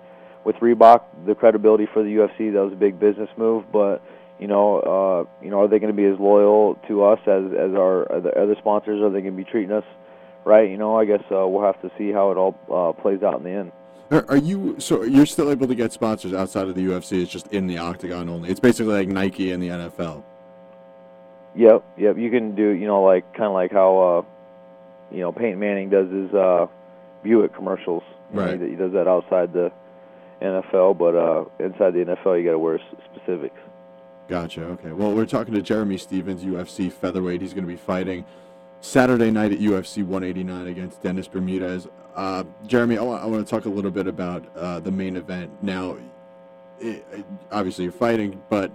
with 0.45 0.57
Reebok 0.57 1.03
the 1.27 1.35
credibility 1.35 1.87
for 1.93 2.03
the 2.03 2.09
UFC 2.09 2.53
that 2.53 2.61
was 2.61 2.73
a 2.73 2.77
big 2.77 2.99
business 2.99 3.29
move 3.37 3.65
but 3.73 4.03
you 4.39 4.47
know 4.47 4.79
uh 4.81 5.45
you 5.45 5.51
know 5.51 5.63
are 5.63 5.69
they 5.69 5.79
going 5.79 5.95
to 5.95 5.97
be 5.97 6.05
as 6.05 6.19
loyal 6.19 6.79
to 6.89 7.05
us 7.05 7.21
as 7.27 7.45
as 7.53 7.75
our 7.75 8.11
other, 8.13 8.37
other 8.39 8.57
sponsors 8.59 9.01
are 9.03 9.11
they 9.11 9.21
going 9.21 9.37
to 9.37 9.45
be 9.45 9.49
treating 9.51 9.73
us 9.73 9.85
right 10.45 10.71
you 10.71 10.77
know 10.77 10.97
I 10.97 11.05
guess 11.05 11.23
uh, 11.31 11.47
we'll 11.47 11.65
have 11.65 11.81
to 11.83 11.91
see 11.99 12.13
how 12.13 12.31
it 12.31 12.37
all 12.37 12.57
uh, 12.71 13.01
plays 13.01 13.23
out 13.23 13.39
in 13.39 13.45
the 13.45 13.51
end 13.51 13.73
Are, 14.11 14.25
are 14.29 14.37
you 14.37 14.77
so 14.79 15.03
you're 15.03 15.27
still 15.27 15.51
able 15.51 15.67
to 15.67 15.75
get 15.75 15.93
sponsors 15.93 16.33
outside 16.33 16.69
of 16.69 16.75
the 16.75 16.87
UFC? 16.87 17.23
It's 17.23 17.31
just 17.31 17.49
in 17.49 17.67
the 17.67 17.79
octagon 17.79 18.29
only. 18.29 18.49
It's 18.51 18.61
basically 18.61 18.95
like 18.95 19.09
Nike 19.09 19.53
and 19.53 19.63
the 19.63 19.69
NFL. 19.69 20.23
Yep, 21.55 21.85
yep. 21.97 22.17
You 22.17 22.31
can 22.31 22.55
do, 22.55 22.71
you 22.71 22.87
know, 22.87 23.03
like 23.03 23.33
kind 23.33 23.47
of 23.47 23.53
like 23.53 23.73
how, 23.73 23.99
uh, 23.99 25.15
you 25.15 25.21
know, 25.21 25.33
Peyton 25.33 25.59
Manning 25.59 25.91
does 25.91 26.11
his 26.11 26.33
uh, 26.33 26.67
Buick 27.23 27.55
commercials. 27.55 28.05
Right. 28.33 28.61
he, 28.61 28.71
he 28.71 28.75
does 28.77 28.93
that 28.93 29.09
outside 29.09 29.53
the 29.53 29.73
NFL, 30.41 30.99
but 30.99 31.17
uh, 31.17 31.45
inside 31.59 31.95
the 31.95 32.05
NFL, 32.05 32.39
you 32.39 32.45
got 32.45 32.53
to 32.53 32.59
wear 32.59 32.81
specifics. 33.13 33.59
Gotcha. 34.29 34.63
Okay. 34.63 34.93
Well, 34.93 35.15
we're 35.15 35.27
talking 35.27 35.55
to 35.55 35.63
Jeremy 35.63 35.97
Stephens, 35.97 36.45
UFC 36.45 36.93
featherweight. 36.93 37.41
He's 37.41 37.55
going 37.55 37.65
to 37.65 37.69
be 37.69 37.77
fighting 37.77 38.27
Saturday 38.83 39.31
night 39.31 39.53
at 39.53 39.59
UFC 39.59 40.05
189 40.05 40.67
against 40.67 41.03
Dennis 41.03 41.27
Bermudez. 41.27 41.89
Uh, 42.15 42.45
Jeremy, 42.67 42.99
I 42.99 43.03
want, 43.03 43.47
to 43.47 43.51
talk 43.51 43.65
a 43.65 43.71
little 43.71 43.91
bit 43.91 44.07
about 44.07 44.45
uh, 44.55 44.81
the 44.81 44.91
main 44.91 45.17
event. 45.17 45.51
Now, 45.63 45.97
it, 46.79 47.07
obviously 47.51 47.85
you're 47.85 47.93
fighting, 47.93 48.43
but 48.51 48.71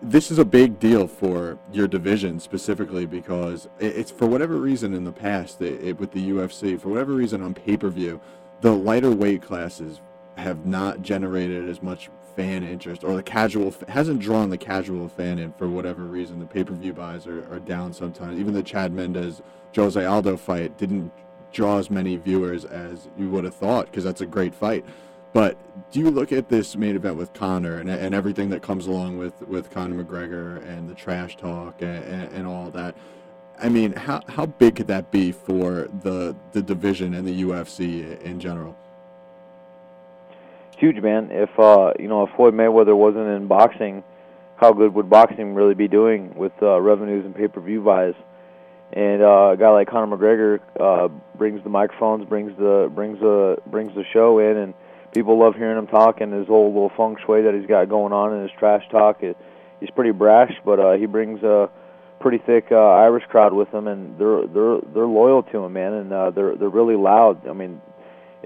this 0.00 0.30
is 0.30 0.38
a 0.38 0.44
big 0.44 0.78
deal 0.78 1.08
for 1.08 1.58
your 1.72 1.88
division 1.88 2.38
specifically 2.38 3.04
because 3.04 3.66
it, 3.80 3.96
it's 3.96 4.10
for 4.12 4.26
whatever 4.26 4.56
reason 4.56 4.94
in 4.94 5.02
the 5.02 5.12
past 5.12 5.60
it, 5.60 5.98
with 5.98 6.12
the 6.12 6.30
UFC, 6.30 6.80
for 6.80 6.90
whatever 6.90 7.14
reason 7.14 7.42
on 7.42 7.52
pay 7.52 7.76
per 7.76 7.88
view, 7.88 8.20
the 8.60 8.72
lighter 8.72 9.10
weight 9.10 9.42
classes 9.42 10.00
have 10.36 10.66
not 10.66 11.02
generated 11.02 11.68
as 11.68 11.82
much 11.82 12.10
fan 12.36 12.62
interest 12.62 13.04
or 13.04 13.14
the 13.14 13.22
casual 13.22 13.74
hasn't 13.88 14.20
drawn 14.20 14.50
the 14.50 14.58
casual 14.58 15.08
fan 15.08 15.38
in 15.38 15.52
for 15.52 15.68
whatever 15.68 16.04
reason. 16.04 16.38
The 16.38 16.46
pay 16.46 16.64
per 16.64 16.74
view 16.74 16.92
buys 16.92 17.26
are, 17.26 17.52
are 17.52 17.60
down 17.60 17.92
sometimes. 17.92 18.38
Even 18.38 18.54
the 18.54 18.62
Chad 18.62 18.92
Mendes 18.92 19.42
Jose 19.74 20.04
Aldo 20.04 20.36
fight 20.36 20.76
didn't 20.78 21.12
draw 21.52 21.78
as 21.78 21.90
many 21.90 22.16
viewers 22.16 22.64
as 22.64 23.08
you 23.16 23.30
would 23.30 23.44
have 23.44 23.54
thought 23.54 23.86
because 23.86 24.04
that's 24.04 24.20
a 24.20 24.26
great 24.26 24.54
fight. 24.54 24.84
But 25.32 25.58
do 25.90 25.98
you 25.98 26.10
look 26.10 26.30
at 26.30 26.48
this 26.48 26.76
main 26.76 26.94
event 26.94 27.16
with 27.16 27.32
Conor 27.32 27.78
and, 27.78 27.90
and 27.90 28.14
everything 28.14 28.50
that 28.50 28.62
comes 28.62 28.86
along 28.86 29.18
with, 29.18 29.42
with 29.42 29.68
Conor 29.70 30.04
McGregor 30.04 30.64
and 30.68 30.88
the 30.88 30.94
trash 30.94 31.36
talk 31.36 31.82
and, 31.82 32.04
and, 32.04 32.32
and 32.32 32.46
all 32.46 32.70
that? 32.70 32.94
I 33.60 33.68
mean, 33.68 33.92
how, 33.92 34.22
how 34.28 34.46
big 34.46 34.76
could 34.76 34.86
that 34.88 35.10
be 35.10 35.32
for 35.32 35.88
the 36.02 36.36
the 36.52 36.62
division 36.62 37.14
and 37.14 37.26
the 37.26 37.42
UFC 37.42 38.20
in 38.22 38.40
general? 38.40 38.76
Huge, 40.76 41.00
man. 41.00 41.30
If 41.30 41.50
uh, 41.58 41.92
you 41.98 42.08
know, 42.08 42.24
if 42.24 42.34
Floyd 42.36 42.54
Mayweather 42.54 42.96
wasn't 42.96 43.28
in 43.28 43.46
boxing, 43.46 44.02
how 44.56 44.72
good 44.72 44.94
would 44.94 45.08
boxing 45.08 45.54
really 45.54 45.74
be 45.74 45.88
doing 45.88 46.34
with 46.34 46.52
uh, 46.62 46.80
revenues 46.80 47.24
and 47.24 47.34
pay-per-view 47.34 47.82
buys? 47.82 48.14
And 48.92 49.22
uh, 49.22 49.50
a 49.52 49.56
guy 49.56 49.70
like 49.70 49.88
Conor 49.88 50.16
McGregor 50.16 50.60
uh, 50.78 51.08
brings 51.36 51.62
the 51.64 51.70
microphones, 51.70 52.28
brings 52.28 52.56
the 52.58 52.90
brings 52.94 53.18
the 53.20 53.58
brings 53.66 53.94
the 53.94 54.04
show 54.12 54.38
in, 54.38 54.56
and 54.56 54.74
people 55.12 55.38
love 55.38 55.54
hearing 55.54 55.78
him 55.78 55.86
talk 55.86 56.20
and 56.20 56.32
his 56.32 56.48
old 56.48 56.74
little 56.74 56.92
feng 56.96 57.16
shui 57.24 57.42
that 57.42 57.54
he's 57.54 57.66
got 57.66 57.88
going 57.88 58.12
on 58.12 58.32
and 58.32 58.42
his 58.42 58.50
trash 58.58 58.84
talk. 58.90 59.22
It, 59.22 59.36
he's 59.80 59.90
pretty 59.90 60.12
brash, 60.12 60.52
but 60.64 60.78
uh, 60.78 60.92
he 60.92 61.06
brings 61.06 61.42
a 61.42 61.70
pretty 62.20 62.38
thick 62.38 62.68
uh, 62.70 62.76
Irish 62.76 63.24
crowd 63.28 63.52
with 63.52 63.68
him, 63.72 63.88
and 63.88 64.18
they're 64.18 64.46
they're 64.46 64.80
they're 64.92 65.06
loyal 65.06 65.42
to 65.44 65.64
him, 65.64 65.72
man, 65.72 65.92
and 65.94 66.12
uh, 66.12 66.30
they're 66.30 66.56
they're 66.56 66.68
really 66.68 66.96
loud. 66.96 67.48
I 67.48 67.52
mean, 67.52 67.80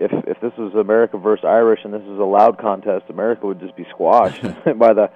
if 0.00 0.12
if 0.26 0.40
this 0.40 0.52
was 0.56 0.74
America 0.74 1.18
versus 1.18 1.44
Irish 1.44 1.80
and 1.84 1.92
this 1.92 2.02
is 2.02 2.18
a 2.18 2.24
loud 2.24 2.58
contest, 2.58 3.06
America 3.08 3.46
would 3.46 3.60
just 3.60 3.76
be 3.76 3.86
squashed 3.90 4.42
by 4.78 4.92
the 4.92 5.10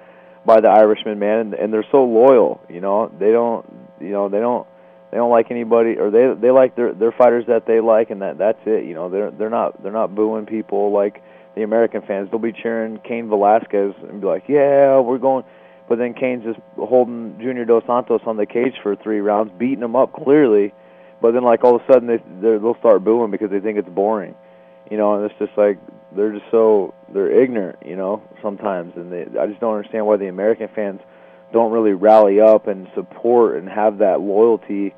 by 0.45 0.59
the 0.59 0.67
Irishmen, 0.67 1.19
man, 1.19 1.39
and, 1.39 1.53
and 1.53 1.73
they're 1.73 1.85
so 1.91 2.03
loyal. 2.03 2.61
You 2.69 2.81
know, 2.81 3.11
they 3.19 3.31
don't 3.31 3.65
you 3.99 4.09
know 4.09 4.29
they 4.29 4.39
don't 4.39 4.67
they 5.13 5.17
don't 5.17 5.29
like 5.29 5.51
anybody 5.51 5.97
or 5.97 6.09
they 6.09 6.33
they 6.33 6.49
like 6.49 6.75
their 6.75 6.91
their 6.91 7.11
fighters 7.11 7.45
that 7.47 7.67
they 7.67 7.79
like 7.79 8.09
and 8.09 8.23
that 8.23 8.39
that's 8.39 8.59
it 8.65 8.85
you 8.85 8.95
know? 8.95 9.09
They're 9.09 9.29
they're 9.29 9.51
not 9.51 9.81
they're 9.83 9.91
not 9.91 10.15
booing 10.15 10.47
people 10.47 10.91
like 10.91 11.23
the 11.55 11.61
American 11.61 12.01
fans. 12.01 12.31
They'll 12.31 12.39
be 12.39 12.51
cheering 12.51 12.99
Cain 13.07 13.29
Velasquez 13.29 13.93
and 14.09 14.21
be 14.21 14.25
like 14.27 14.45
yeah 14.47 14.99
we're 14.99 15.19
going 15.19 15.45
but 15.87 15.99
then 15.99 16.15
Cain's 16.15 16.43
just 16.43 16.59
holding 16.77 17.37
Junior 17.39 17.63
Dos 17.63 17.83
Santos 17.85 18.21
on 18.25 18.37
the 18.37 18.47
cage 18.47 18.73
for 18.81 18.95
three 18.95 19.19
rounds 19.19 19.51
beating 19.55 19.83
him 19.83 19.95
up 19.95 20.13
clearly 20.13 20.73
but 21.21 21.33
then 21.33 21.43
like 21.43 21.63
all 21.63 21.75
of 21.75 21.83
a 21.83 21.93
sudden 21.93 22.07
they 22.07 22.17
they'll 22.41 22.77
start 22.79 23.03
booing 23.03 23.29
because 23.29 23.51
they 23.51 23.59
think 23.59 23.77
it's 23.77 23.89
boring 23.89 24.33
you 24.89 24.97
know 24.97 25.15
and 25.15 25.29
it's 25.29 25.39
just 25.39 25.57
like 25.57 25.77
they're 26.15 26.31
just 26.31 26.45
so 26.51 26.93
they're 27.13 27.31
ignorant 27.31 27.77
you 27.85 27.95
know 27.95 28.21
sometimes 28.41 28.93
and 28.95 29.11
they 29.11 29.25
I 29.39 29.47
just 29.47 29.59
don't 29.59 29.75
understand 29.75 30.05
why 30.05 30.17
the 30.17 30.27
American 30.27 30.69
fans 30.73 31.01
don't 31.51 31.71
really 31.71 31.93
rally 31.93 32.41
up 32.41 32.67
and 32.67 32.87
support 32.95 33.57
and 33.57 33.69
have 33.69 33.99
that 33.99 34.19
loyalty 34.19 34.93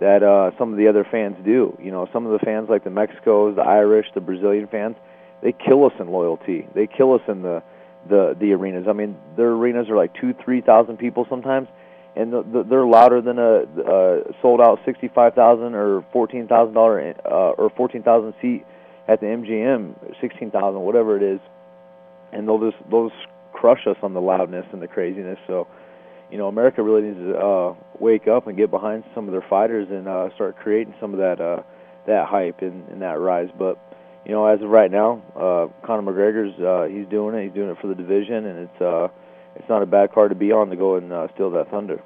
that 0.00 0.22
uh, 0.22 0.52
some 0.58 0.72
of 0.72 0.78
the 0.78 0.86
other 0.86 1.04
fans 1.04 1.36
do. 1.44 1.76
You 1.82 1.90
know, 1.90 2.08
some 2.12 2.24
of 2.24 2.32
the 2.32 2.38
fans 2.38 2.68
like 2.70 2.84
the 2.84 2.90
Mexicos, 2.90 3.56
the 3.56 3.62
Irish, 3.62 4.06
the 4.14 4.20
Brazilian 4.20 4.68
fans, 4.68 4.96
they 5.42 5.52
kill 5.52 5.84
us 5.84 5.92
in 5.98 6.08
loyalty. 6.08 6.68
They 6.74 6.86
kill 6.86 7.14
us 7.14 7.22
in 7.28 7.42
the 7.42 7.62
the 8.08 8.36
the 8.38 8.52
arenas. 8.52 8.86
I 8.88 8.92
mean, 8.92 9.16
their 9.36 9.50
arenas 9.50 9.88
are 9.90 9.96
like 9.96 10.14
two, 10.14 10.34
three 10.44 10.60
thousand 10.60 10.98
people 10.98 11.26
sometimes, 11.28 11.68
and 12.16 12.32
the, 12.32 12.42
the, 12.42 12.62
they're 12.62 12.86
louder 12.86 13.20
than 13.20 13.38
a, 13.38 13.64
a 13.64 14.22
sold 14.40 14.60
out 14.60 14.80
sixty 14.84 15.08
five 15.08 15.34
thousand 15.34 15.74
or 15.74 16.04
fourteen 16.12 16.46
thousand 16.46 16.74
dollar 16.74 17.14
uh, 17.24 17.50
or 17.50 17.70
fourteen 17.70 18.02
thousand 18.02 18.34
seat 18.40 18.64
at 19.08 19.20
the 19.20 19.26
MGM, 19.26 20.20
sixteen 20.20 20.50
thousand, 20.50 20.80
whatever 20.82 21.16
it 21.16 21.22
is, 21.22 21.40
and 22.32 22.46
they'll 22.46 22.70
just 22.70 22.76
they'll 22.90 23.08
just 23.08 23.26
crush 23.52 23.86
us 23.86 23.96
on 24.02 24.14
the 24.14 24.20
loudness 24.20 24.66
and 24.72 24.80
the 24.80 24.88
craziness. 24.88 25.38
So 25.46 25.66
you 26.30 26.36
know, 26.38 26.48
America 26.48 26.82
really 26.82 27.02
needs 27.02 27.18
to 27.18 27.38
uh, 27.38 27.74
wake 27.98 28.28
up 28.28 28.46
and 28.46 28.56
get 28.56 28.70
behind 28.70 29.04
some 29.14 29.26
of 29.26 29.32
their 29.32 29.44
fighters 29.48 29.88
and 29.90 30.06
uh, 30.06 30.28
start 30.34 30.56
creating 30.58 30.94
some 31.00 31.12
of 31.12 31.18
that 31.18 31.40
uh, 31.40 31.62
that 32.06 32.26
hype 32.26 32.60
and, 32.62 32.86
and 32.88 33.02
that 33.02 33.18
rise. 33.18 33.48
But 33.58 33.78
you 34.26 34.32
know, 34.32 34.46
as 34.46 34.60
of 34.60 34.68
right 34.68 34.90
now, 34.90 35.22
uh, 35.34 35.86
Conor 35.86 36.12
McGregor's 36.12 36.58
uh, 36.60 36.92
he's 36.92 37.08
doing 37.08 37.34
it. 37.34 37.44
He's 37.44 37.54
doing 37.54 37.70
it 37.70 37.78
for 37.80 37.86
the 37.86 37.94
division, 37.94 38.46
and 38.46 38.68
it's 38.68 38.80
uh, 38.80 39.08
it's 39.56 39.68
not 39.68 39.82
a 39.82 39.86
bad 39.86 40.12
card 40.12 40.30
to 40.30 40.36
be 40.36 40.52
on 40.52 40.68
to 40.70 40.76
go 40.76 40.96
and 40.96 41.12
uh, 41.12 41.28
steal 41.34 41.50
that 41.52 41.70
thunder. 41.70 42.02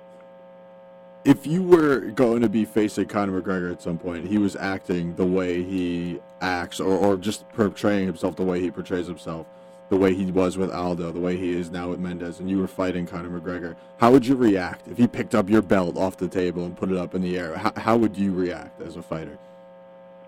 If 1.25 1.47
you 1.47 1.62
were 1.62 2.00
going 2.00 2.43
to 2.43 2.49
be 2.49 2.64
facing 2.64 3.07
Conor 3.07 3.41
McGregor 3.41 3.71
at 3.71 3.81
some 3.81 3.99
point, 3.99 4.26
he 4.26 4.38
was 4.38 4.57
acting 4.57 5.14
the 5.14 5.26
way 5.26 5.62
he 5.62 6.21
acts, 6.41 6.81
or, 6.81 6.97
or 6.97 7.17
just 7.17 7.49
portraying 7.50 8.07
himself 8.07 8.35
the 8.37 8.43
way 8.43 8.61
he 8.61 8.71
portrays 8.71 9.07
himself 9.07 9.47
the 9.93 9.99
way 9.99 10.14
he 10.14 10.25
was 10.25 10.57
with 10.57 10.71
Aldo, 10.73 11.12
the 11.12 11.21
way 11.21 11.37
he 11.37 11.55
is 11.55 11.71
now 11.71 11.91
with 11.91 12.00
Mendes, 12.00 12.41
and 12.41 12.49
you 12.49 12.59
were 12.59 12.67
fighting 12.67 13.07
Conor 13.07 13.29
McGregor, 13.38 13.76
how 13.99 14.11
would 14.11 14.26
you 14.26 14.35
react 14.35 14.88
if 14.88 14.97
he 14.97 15.07
picked 15.07 15.35
up 15.35 15.50
your 15.50 15.61
belt 15.61 15.99
off 15.99 16.17
the 16.17 16.29
table 16.29 16.64
and 16.64 16.75
put 16.75 16.91
it 16.91 16.97
up 16.97 17.14
in 17.14 17.21
the 17.21 17.38
air? 17.38 17.59
How, 17.59 17.75
how 17.76 17.97
would 17.99 18.17
you 18.17 18.33
react 18.33 18.81
as 18.81 18.97
a 18.97 19.02
fighter? 19.02 19.37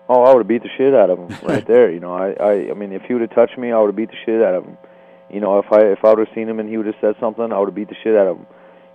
Oh, 0.07 0.21
I 0.21 0.33
would 0.33 0.41
have 0.41 0.47
beat 0.47 0.61
the 0.61 0.69
shit 0.77 0.93
out 0.93 1.09
of 1.09 1.17
him 1.17 1.35
right 1.41 1.65
there. 1.67 1.91
You 1.91 1.99
know, 1.99 2.13
I, 2.13 2.33
I, 2.33 2.51
I 2.69 2.73
mean, 2.75 2.91
if 2.91 3.01
he 3.07 3.13
would 3.13 3.23
have 3.23 3.33
touched 3.33 3.57
me, 3.57 3.71
I 3.71 3.79
would 3.79 3.87
have 3.87 3.95
beat 3.95 4.11
the 4.11 4.17
shit 4.23 4.39
out 4.39 4.53
of 4.53 4.65
him. 4.65 4.77
You 5.31 5.39
know, 5.39 5.57
if 5.57 5.71
I, 5.71 5.79
if 5.79 6.05
I 6.05 6.09
would 6.09 6.19
have 6.19 6.35
seen 6.35 6.47
him 6.47 6.59
and 6.59 6.69
he 6.69 6.77
would 6.77 6.85
have 6.85 6.97
said 7.01 7.15
something, 7.19 7.51
I 7.51 7.57
would 7.57 7.69
have 7.69 7.75
beat 7.75 7.89
the 7.89 7.95
shit 8.03 8.15
out 8.15 8.27
of 8.27 8.37
him. 8.37 8.45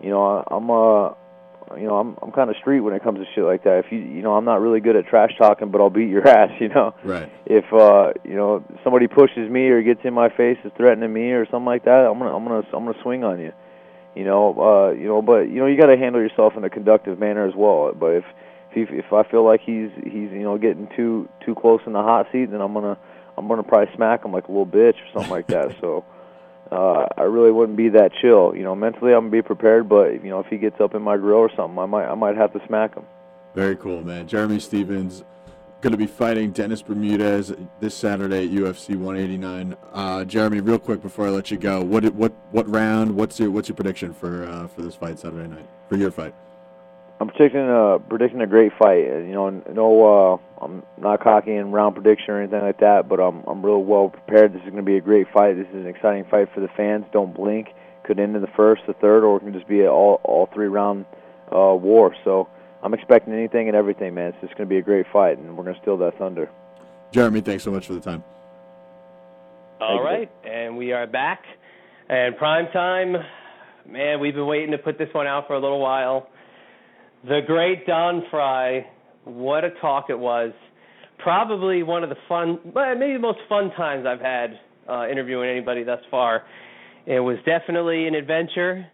You 0.01 0.11
know, 0.11 0.25
I, 0.25 0.55
I'm, 0.55 0.71
uh, 0.71 1.15
you 1.77 1.87
know, 1.87 1.97
I'm 1.97 2.17
I'm 2.23 2.33
kind 2.33 2.51
of 2.51 2.57
street 2.57 2.81
when 2.81 2.95
it 2.95 3.03
comes 3.03 3.19
to 3.19 3.27
shit 3.35 3.45
like 3.45 3.65
that. 3.65 3.85
If 3.85 3.93
you 3.93 3.99
you 3.99 4.23
know, 4.23 4.35
I'm 4.35 4.45
not 4.45 4.61
really 4.61 4.81
good 4.81 4.97
at 4.97 5.07
trash 5.07 5.33
talking, 5.39 5.71
but 5.71 5.81
I'll 5.81 5.91
beat 5.91 6.09
your 6.09 6.27
ass. 6.37 6.51
You 6.61 6.69
know. 6.69 6.95
Right. 7.05 7.31
If 7.47 7.73
uh 7.73 8.13
you 8.25 8.35
know 8.35 8.65
somebody 8.83 9.07
pushes 9.07 9.51
me 9.51 9.69
or 9.69 9.83
gets 9.83 10.01
in 10.05 10.15
my 10.15 10.29
face, 10.29 10.59
is 10.65 10.73
threatening 10.77 11.13
me 11.13 11.31
or 11.33 11.47
something 11.47 11.67
like 11.67 11.85
that, 11.85 12.07
I'm 12.07 12.19
gonna 12.19 12.35
I'm 12.35 12.45
gonna 12.45 12.67
I'm 12.73 12.85
gonna 12.85 13.03
swing 13.03 13.25
on 13.25 13.41
you. 13.41 13.53
You 14.15 14.25
know, 14.25 14.61
uh, 14.61 14.91
you 14.93 15.07
know, 15.07 15.23
but 15.23 15.43
you 15.43 15.61
know, 15.61 15.67
you 15.67 15.77
got 15.77 15.87
to 15.87 15.97
handle 15.97 16.21
yourself 16.21 16.55
in 16.57 16.65
a 16.65 16.71
conductive 16.71 17.19
manner 17.19 17.47
as 17.47 17.55
well. 17.55 17.93
But 17.93 18.17
if 18.17 18.25
if 18.73 18.89
he, 18.89 18.97
if 18.97 19.13
I 19.13 19.23
feel 19.31 19.45
like 19.45 19.61
he's 19.61 19.91
he's 20.03 20.31
you 20.33 20.43
know 20.43 20.59
getting 20.59 20.89
too 20.97 21.29
too 21.45 21.55
close 21.55 21.81
in 21.87 21.93
the 21.93 22.03
hot 22.03 22.27
seat, 22.33 22.51
then 22.51 22.61
I'm 22.61 22.75
gonna 22.75 22.99
I'm 23.39 23.47
gonna 23.47 23.63
probably 23.63 23.95
smack 23.95 24.25
him 24.25 24.33
like 24.33 24.49
a 24.49 24.51
little 24.51 24.67
bitch 24.67 24.95
or 24.95 25.13
something 25.13 25.31
like 25.31 25.47
that. 25.49 25.77
So 25.81 26.05
uh, 26.71 27.07
I 27.17 27.23
really 27.23 27.51
wouldn't 27.51 27.77
be 27.77 27.89
that 27.91 28.13
chill. 28.21 28.55
You 28.55 28.63
know, 28.63 28.75
mentally 28.75 29.13
I'm 29.13 29.25
gonna 29.25 29.31
be 29.31 29.43
prepared, 29.43 29.89
but 29.89 30.25
you 30.25 30.31
know, 30.31 30.41
if 30.41 30.47
he 30.47 30.59
gets 30.59 30.81
up 30.81 30.95
in 30.95 31.03
my 31.03 31.17
grill 31.17 31.39
or 31.39 31.51
something, 31.57 31.79
I 31.79 31.87
might 31.87 32.07
I 32.07 32.15
might 32.15 32.37
have 32.37 32.53
to 32.53 32.61
smack 32.67 32.95
him. 32.95 33.05
Very 33.55 33.77
cool, 33.77 34.03
man. 34.03 34.29
Jeremy 34.29 34.61
Stephens 34.61 35.25
going 35.81 35.93
to 35.93 35.97
be 35.97 36.07
fighting 36.07 36.53
Dennis 36.53 36.83
Bermudez 36.83 37.55
this 37.81 37.95
Saturday 37.95 38.45
at 38.45 38.51
UFC 38.51 38.97
189. 38.97 39.77
Uh, 39.93 40.25
Jeremy, 40.25 40.61
real 40.61 40.79
quick 40.79 41.01
before 41.01 41.27
I 41.27 41.31
let 41.31 41.51
you 41.51 41.57
go, 41.57 41.83
what 41.83 42.05
what 42.15 42.33
what 42.51 42.69
round? 42.69 43.17
What's 43.17 43.41
your 43.41 43.51
what's 43.51 43.69
your 43.69 43.77
prediction 43.77 44.13
for 44.13 44.45
uh, 44.45 44.69
for 44.69 44.83
this 44.83 44.95
fight 44.95 45.19
Saturday 45.19 45.49
night 45.49 45.67
for 45.89 45.97
your 45.97 46.11
fight? 46.11 46.35
I'm 47.21 47.29
predicting 47.29 47.69
a 47.69 47.99
predicting 47.99 48.41
a 48.41 48.47
great 48.47 48.73
fight. 48.79 49.05
You 49.05 49.33
know, 49.33 49.51
no, 49.51 49.89
uh, 50.33 50.65
I'm 50.65 50.83
not 50.99 51.23
cocky 51.23 51.55
in 51.55 51.71
round 51.71 51.95
prediction 51.95 52.31
or 52.31 52.41
anything 52.41 52.63
like 52.63 52.81
that, 52.81 53.11
but 53.11 53.21
I'm 53.21 53.45
I'm 53.47 53.65
real 53.65 53.85
well 53.85 54.09
prepared. 54.09 54.55
This 54.55 54.61
is 54.63 54.71
going 54.71 54.77
to 54.77 54.83
be 54.83 54.97
a 54.97 55.03
great 55.03 55.27
fight. 55.31 55.57
This 55.57 55.69
is 55.69 55.85
an 55.85 55.87
exciting 55.87 56.25
fight 56.31 56.49
for 56.55 56.61
the 56.61 56.69
fans. 56.77 57.05
Don't 57.13 57.35
blink. 57.35 57.69
Could 58.05 58.19
end 58.19 58.35
in 58.35 58.41
the 58.41 58.49
first, 58.57 58.83
the 58.87 58.95
third, 58.95 59.23
or 59.23 59.37
it 59.37 59.41
can 59.41 59.53
just 59.53 59.69
be 59.69 59.83
an 59.83 59.89
all 59.89 60.21
all 60.25 60.49
three 60.55 60.69
round 60.69 61.05
uh, 61.53 61.77
war. 61.77 62.17
So 62.25 62.49
I'm 62.83 62.95
expecting 62.95 63.35
anything 63.35 63.69
and 63.69 63.77
everything, 63.77 64.15
man. 64.15 64.31
It's 64.31 64.41
just 64.41 64.57
going 64.57 64.67
to 64.67 64.73
be 64.73 64.79
a 64.79 64.83
great 64.83 65.05
fight, 65.13 65.37
and 65.37 65.57
we're 65.59 65.65
going 65.65 65.75
to 65.75 65.81
steal 65.83 65.99
that 65.99 66.17
thunder. 66.17 66.49
Jeremy, 67.13 67.43
thanks 67.43 67.65
so 67.65 67.71
much 67.71 67.87
for 67.87 67.93
the 67.93 68.01
time. 68.01 68.25
All 69.79 70.03
right, 70.03 70.31
and 70.45 70.77
we 70.77 70.93
are 70.93 71.07
back. 71.07 71.43
And 72.09 72.37
prime 72.37 72.69
time, 72.73 73.17
man, 73.87 74.21
we've 74.21 74.35
been 74.35 74.47
waiting 74.47 74.71
to 74.71 74.79
put 74.79 74.97
this 74.97 75.09
one 75.13 75.27
out 75.27 75.47
for 75.47 75.55
a 75.55 75.61
little 75.61 75.81
while. 75.81 76.29
The 77.23 77.41
great 77.47 77.87
Don 77.87 78.23
Frye, 78.31 78.87
what 79.25 79.63
a 79.63 79.71
talk 79.83 80.07
it 80.09 80.19
was. 80.19 80.53
Probably 81.19 81.83
one 81.83 82.03
of 82.03 82.09
the 82.09 82.17
fun, 82.27 82.59
maybe 82.75 83.13
the 83.13 83.19
most 83.19 83.41
fun 83.47 83.71
times 83.77 84.07
I've 84.07 84.21
had 84.21 84.59
uh, 84.89 85.07
interviewing 85.07 85.51
anybody 85.51 85.85
thus 85.85 86.01
far. 86.11 86.45
It 87.05 87.21
was 87.21 87.37
definitely 87.45 88.07
an 88.07 88.15
adventure. 88.15 88.87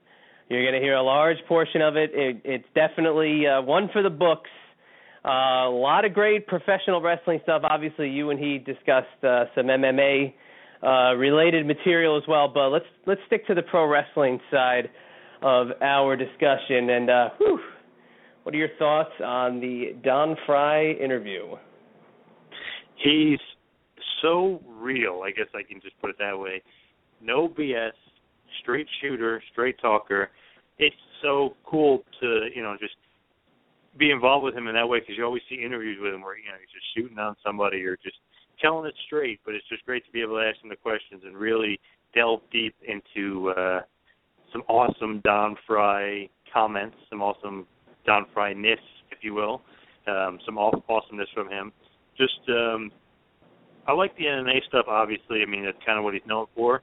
You're 0.49 0.63
going 0.63 0.75
to 0.75 0.81
hear 0.81 0.97
a 0.97 1.03
large 1.03 1.37
portion 1.47 1.81
of 1.83 1.97
it. 1.97 2.11
it 2.15 2.41
it's 2.45 2.65
definitely 2.75 3.47
uh, 3.47 3.63
one 3.63 3.89
for 3.93 4.03
the 4.03 4.11
books. 4.11 4.51
Uh, 5.25 5.69
a 5.69 5.71
lot 5.71 6.05
of 6.05 6.13
great 6.13 6.49
professional 6.49 7.01
wrestling 7.01 7.39
stuff. 7.45 7.63
Obviously, 7.65 8.11
you 8.11 8.31
and 8.31 8.41
he 8.41 8.59
discussed 8.59 9.23
uh, 9.23 9.45
some 9.55 9.67
MMA 9.67 10.35
uh, 10.83 11.15
related 11.15 11.65
material 11.65 12.17
as 12.17 12.25
well. 12.27 12.49
But 12.53 12.71
let's 12.71 12.85
let's 13.07 13.21
stick 13.29 13.47
to 13.47 13.55
the 13.55 13.63
pro 13.63 13.87
wrestling 13.87 14.41
side 14.51 14.91
of 15.43 15.69
our 15.81 16.17
discussion. 16.17 16.91
And 16.91 17.11
uh, 17.11 17.29
whew, 17.39 17.61
what 18.47 18.55
are 18.55 18.59
your 18.59 18.69
thoughts 18.79 19.11
on 19.25 19.59
the 19.59 19.97
Don 20.05 20.37
Frye 20.47 20.93
interview? 21.03 21.57
He's 22.95 23.41
so 24.23 24.63
real. 24.69 25.23
I 25.25 25.33
guess 25.33 25.49
I 25.53 25.65
can 25.65 25.81
just 25.81 26.01
put 26.01 26.11
it 26.11 26.17
that 26.21 26.39
way. 26.39 26.63
No 27.21 27.49
BS, 27.49 27.91
straight 28.63 28.87
shooter, 29.03 29.43
straight 29.51 29.81
talker. 29.81 30.31
It's 30.79 30.95
so 31.23 31.57
cool 31.69 32.05
to 32.21 32.47
you 32.55 32.63
know 32.63 32.77
just 32.79 32.95
be 33.99 34.13
involved 34.13 34.45
with 34.45 34.55
him 34.55 34.69
in 34.69 34.77
that 34.77 34.89
way 34.89 35.01
because 35.01 35.17
you 35.19 35.25
always 35.25 35.43
see 35.51 35.57
interviews 35.57 35.99
with 36.01 36.15
him 36.15 36.23
where 36.23 36.39
you 36.39 36.45
know 36.45 36.55
he's 36.61 36.71
just 36.71 36.87
shooting 36.97 37.19
on 37.19 37.35
somebody 37.45 37.85
or 37.85 37.97
just 37.97 38.19
telling 38.63 38.87
it 38.87 38.95
straight, 39.07 39.41
but 39.45 39.57
it's 39.57 39.69
just 39.69 39.85
great 39.87 40.07
to 40.07 40.13
be 40.13 40.23
able 40.23 40.37
to 40.37 40.43
ask 40.43 40.63
him 40.63 40.71
the 40.71 40.77
questions 40.77 41.23
and 41.27 41.37
really 41.37 41.81
delve 42.15 42.43
deep 42.53 42.77
into 42.87 43.51
uh, 43.59 43.81
some 44.53 44.63
awesome 44.69 45.21
Don 45.25 45.57
Frye 45.67 46.29
comments, 46.55 46.95
some 47.11 47.23
awesome 47.23 47.67
Don 48.07 48.27
Frye 48.33 48.53
ness, 48.53 48.79
if 49.11 49.19
you 49.23 49.35
will, 49.35 49.63
um, 50.07 50.39
some 50.47 50.59
awesomeness 50.59 51.29
from 51.35 51.49
him. 51.49 51.73
Just, 52.17 52.41
um, 52.49 52.91
I 53.87 53.93
like 53.93 54.17
the 54.17 54.25
MMA 54.25 54.65
stuff. 54.69 54.87
Obviously, 54.89 55.43
I 55.43 55.47
mean 55.47 55.65
that's 55.65 55.79
kind 55.85 55.99
of 55.99 56.05
what 56.05 56.15
he's 56.15 56.27
known 56.27 56.47
for. 56.55 56.83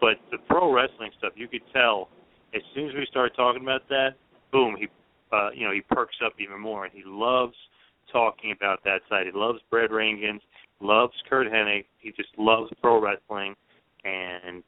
But 0.00 0.16
the 0.30 0.38
pro 0.48 0.72
wrestling 0.72 1.10
stuff, 1.18 1.32
you 1.36 1.46
could 1.46 1.62
tell 1.72 2.08
as 2.54 2.62
soon 2.74 2.88
as 2.88 2.94
we 2.94 3.06
started 3.10 3.34
talking 3.36 3.62
about 3.62 3.88
that, 3.88 4.10
boom, 4.52 4.76
he, 4.78 4.88
uh, 5.32 5.50
you 5.54 5.66
know, 5.66 5.72
he 5.72 5.80
perks 5.80 6.16
up 6.24 6.32
even 6.38 6.60
more, 6.60 6.84
and 6.84 6.92
he 6.92 7.02
loves 7.04 7.54
talking 8.12 8.52
about 8.52 8.82
that 8.84 9.00
side. 9.08 9.26
He 9.26 9.32
loves 9.38 9.60
Brad 9.70 9.90
Rheingans, 9.90 10.40
loves 10.80 11.12
Curt 11.28 11.46
Hennig. 11.46 11.84
He 11.98 12.10
just 12.10 12.30
loves 12.36 12.70
pro 12.80 13.00
wrestling, 13.00 13.54
and 14.04 14.62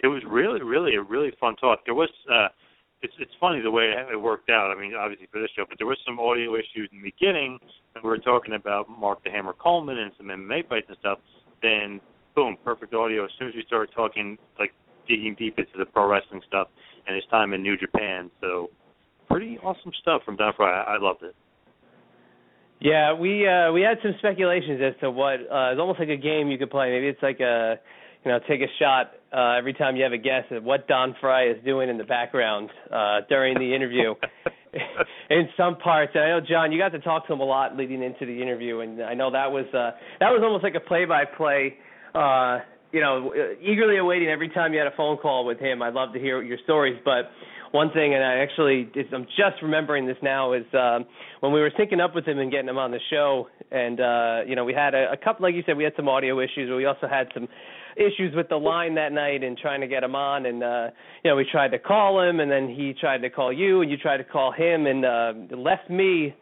it 0.00 0.08
was 0.08 0.22
really, 0.28 0.62
really 0.62 0.96
a 0.96 1.02
really 1.02 1.32
fun 1.40 1.56
talk. 1.56 1.80
There 1.86 1.94
was, 1.94 2.10
uh, 2.30 2.48
it's 3.02 3.12
it's 3.18 3.32
funny 3.40 3.60
the 3.60 3.70
way 3.70 3.92
it 4.10 4.20
worked 4.20 4.50
out. 4.50 4.70
I 4.70 4.80
mean, 4.80 4.94
obviously 4.94 5.28
for 5.30 5.40
this 5.40 5.50
show, 5.56 5.64
but 5.68 5.78
there 5.78 5.86
was 5.86 5.98
some 6.06 6.18
audio 6.18 6.54
issues 6.54 6.88
in 6.92 7.02
the 7.02 7.10
beginning, 7.10 7.58
and 7.94 8.04
we 8.04 8.08
were 8.08 8.18
talking 8.18 8.54
about 8.54 8.88
Mark 8.88 9.22
the 9.24 9.30
Hammer 9.30 9.52
Coleman 9.52 9.98
and 9.98 10.12
some 10.16 10.26
MMA 10.26 10.68
fights 10.68 10.86
and 10.88 10.96
stuff. 11.00 11.18
Then, 11.62 12.00
boom, 12.34 12.56
perfect 12.64 12.94
audio. 12.94 13.24
As 13.24 13.30
soon 13.38 13.48
as 13.48 13.54
we 13.54 13.64
started 13.66 13.92
talking, 13.94 14.38
like 14.58 14.72
digging 15.08 15.36
deep 15.38 15.58
into 15.58 15.72
the 15.78 15.86
pro 15.86 16.08
wrestling 16.08 16.40
stuff 16.46 16.68
and 17.06 17.14
his 17.14 17.24
time 17.30 17.52
in 17.52 17.62
New 17.62 17.76
Japan, 17.76 18.30
so 18.40 18.70
pretty 19.28 19.58
awesome 19.58 19.92
stuff 20.00 20.22
from 20.24 20.36
Don 20.36 20.52
Frye. 20.56 20.70
I, 20.70 20.94
I 20.94 20.98
loved 20.98 21.22
it. 21.22 21.34
Yeah, 22.80 23.14
we 23.14 23.48
uh 23.48 23.72
we 23.72 23.80
had 23.80 23.98
some 24.02 24.14
speculations 24.18 24.80
as 24.82 24.98
to 25.00 25.10
what 25.10 25.40
uh 25.40 25.72
it's 25.72 25.80
almost 25.80 25.98
like 25.98 26.10
a 26.10 26.16
game 26.16 26.48
you 26.48 26.58
could 26.58 26.70
play. 26.70 26.90
Maybe 26.90 27.08
it's 27.08 27.22
like 27.22 27.40
a 27.40 27.76
you 28.24 28.32
know, 28.32 28.40
take 28.48 28.60
a 28.60 28.66
shot 28.78 29.12
uh 29.36 29.58
every 29.58 29.74
time 29.74 29.96
you 29.96 30.02
have 30.02 30.12
a 30.12 30.18
guess 30.18 30.44
at 30.50 30.62
what 30.62 30.88
Don 30.88 31.14
Frye 31.20 31.50
is 31.50 31.56
doing 31.64 31.88
in 31.88 31.98
the 31.98 32.04
background 32.04 32.70
uh 32.90 33.20
during 33.28 33.58
the 33.58 33.74
interview. 33.74 34.14
in 35.30 35.48
some 35.56 35.76
parts. 35.78 36.12
And 36.14 36.22
I 36.22 36.28
know 36.28 36.40
John, 36.46 36.70
you 36.70 36.78
got 36.78 36.90
to 36.90 36.98
talk 36.98 37.26
to 37.28 37.32
him 37.32 37.40
a 37.40 37.44
lot 37.44 37.76
leading 37.76 38.02
into 38.02 38.26
the 38.26 38.42
interview 38.42 38.80
and 38.80 39.02
I 39.02 39.14
know 39.14 39.30
that 39.30 39.50
was 39.50 39.66
uh 39.72 39.92
that 40.20 40.30
was 40.30 40.40
almost 40.42 40.64
like 40.64 40.74
a 40.74 40.86
play 40.86 41.04
by 41.04 41.24
play 41.24 41.76
uh 42.14 42.60
you 42.92 43.00
know, 43.00 43.32
eagerly 43.60 43.98
awaiting 43.98 44.28
every 44.28 44.48
time 44.48 44.72
you 44.72 44.78
had 44.78 44.86
a 44.86 44.96
phone 44.96 45.18
call 45.18 45.44
with 45.44 45.58
him. 45.58 45.82
I'd 45.82 45.92
love 45.92 46.14
to 46.14 46.20
hear 46.20 46.42
your 46.42 46.56
stories, 46.64 46.98
but 47.04 47.30
one 47.72 47.90
thing, 47.92 48.14
and 48.14 48.24
I 48.24 48.38
actually 48.38 48.90
I'm 49.12 49.26
just 49.36 49.60
remembering 49.62 50.06
this 50.06 50.16
now, 50.22 50.52
is 50.52 50.64
um, 50.72 51.04
when 51.40 51.52
we 51.52 51.60
were 51.60 51.70
syncing 51.78 52.00
up 52.00 52.14
with 52.14 52.26
him 52.26 52.38
and 52.38 52.50
getting 52.50 52.68
him 52.68 52.78
on 52.78 52.90
the 52.90 53.00
show, 53.10 53.48
and 53.70 54.00
uh, 54.00 54.40
you 54.46 54.56
know 54.56 54.64
we 54.64 54.72
had 54.72 54.94
a, 54.94 55.12
a 55.12 55.16
couple, 55.16 55.42
like 55.44 55.54
you 55.54 55.62
said, 55.66 55.76
we 55.76 55.84
had 55.84 55.92
some 55.96 56.08
audio 56.08 56.40
issues, 56.40 56.70
but 56.70 56.76
we 56.76 56.86
also 56.86 57.08
had 57.08 57.28
some 57.34 57.48
issues 57.96 58.34
with 58.34 58.48
the 58.48 58.56
line 58.56 58.94
that 58.94 59.12
night 59.12 59.42
and 59.42 59.56
trying 59.56 59.80
to 59.80 59.86
get 59.86 60.04
him 60.04 60.14
on, 60.14 60.46
and 60.46 60.62
uh, 60.62 60.88
you 61.24 61.30
know 61.30 61.36
we 61.36 61.46
tried 61.50 61.70
to 61.72 61.78
call 61.78 62.20
him, 62.20 62.40
and 62.40 62.50
then 62.50 62.68
he 62.68 62.94
tried 62.98 63.18
to 63.22 63.30
call 63.30 63.52
you, 63.52 63.82
and 63.82 63.90
you 63.90 63.96
tried 63.96 64.18
to 64.18 64.24
call 64.24 64.52
him, 64.52 64.86
and 64.86 65.04
uh, 65.04 65.32
left 65.56 65.88
me, 65.90 66.34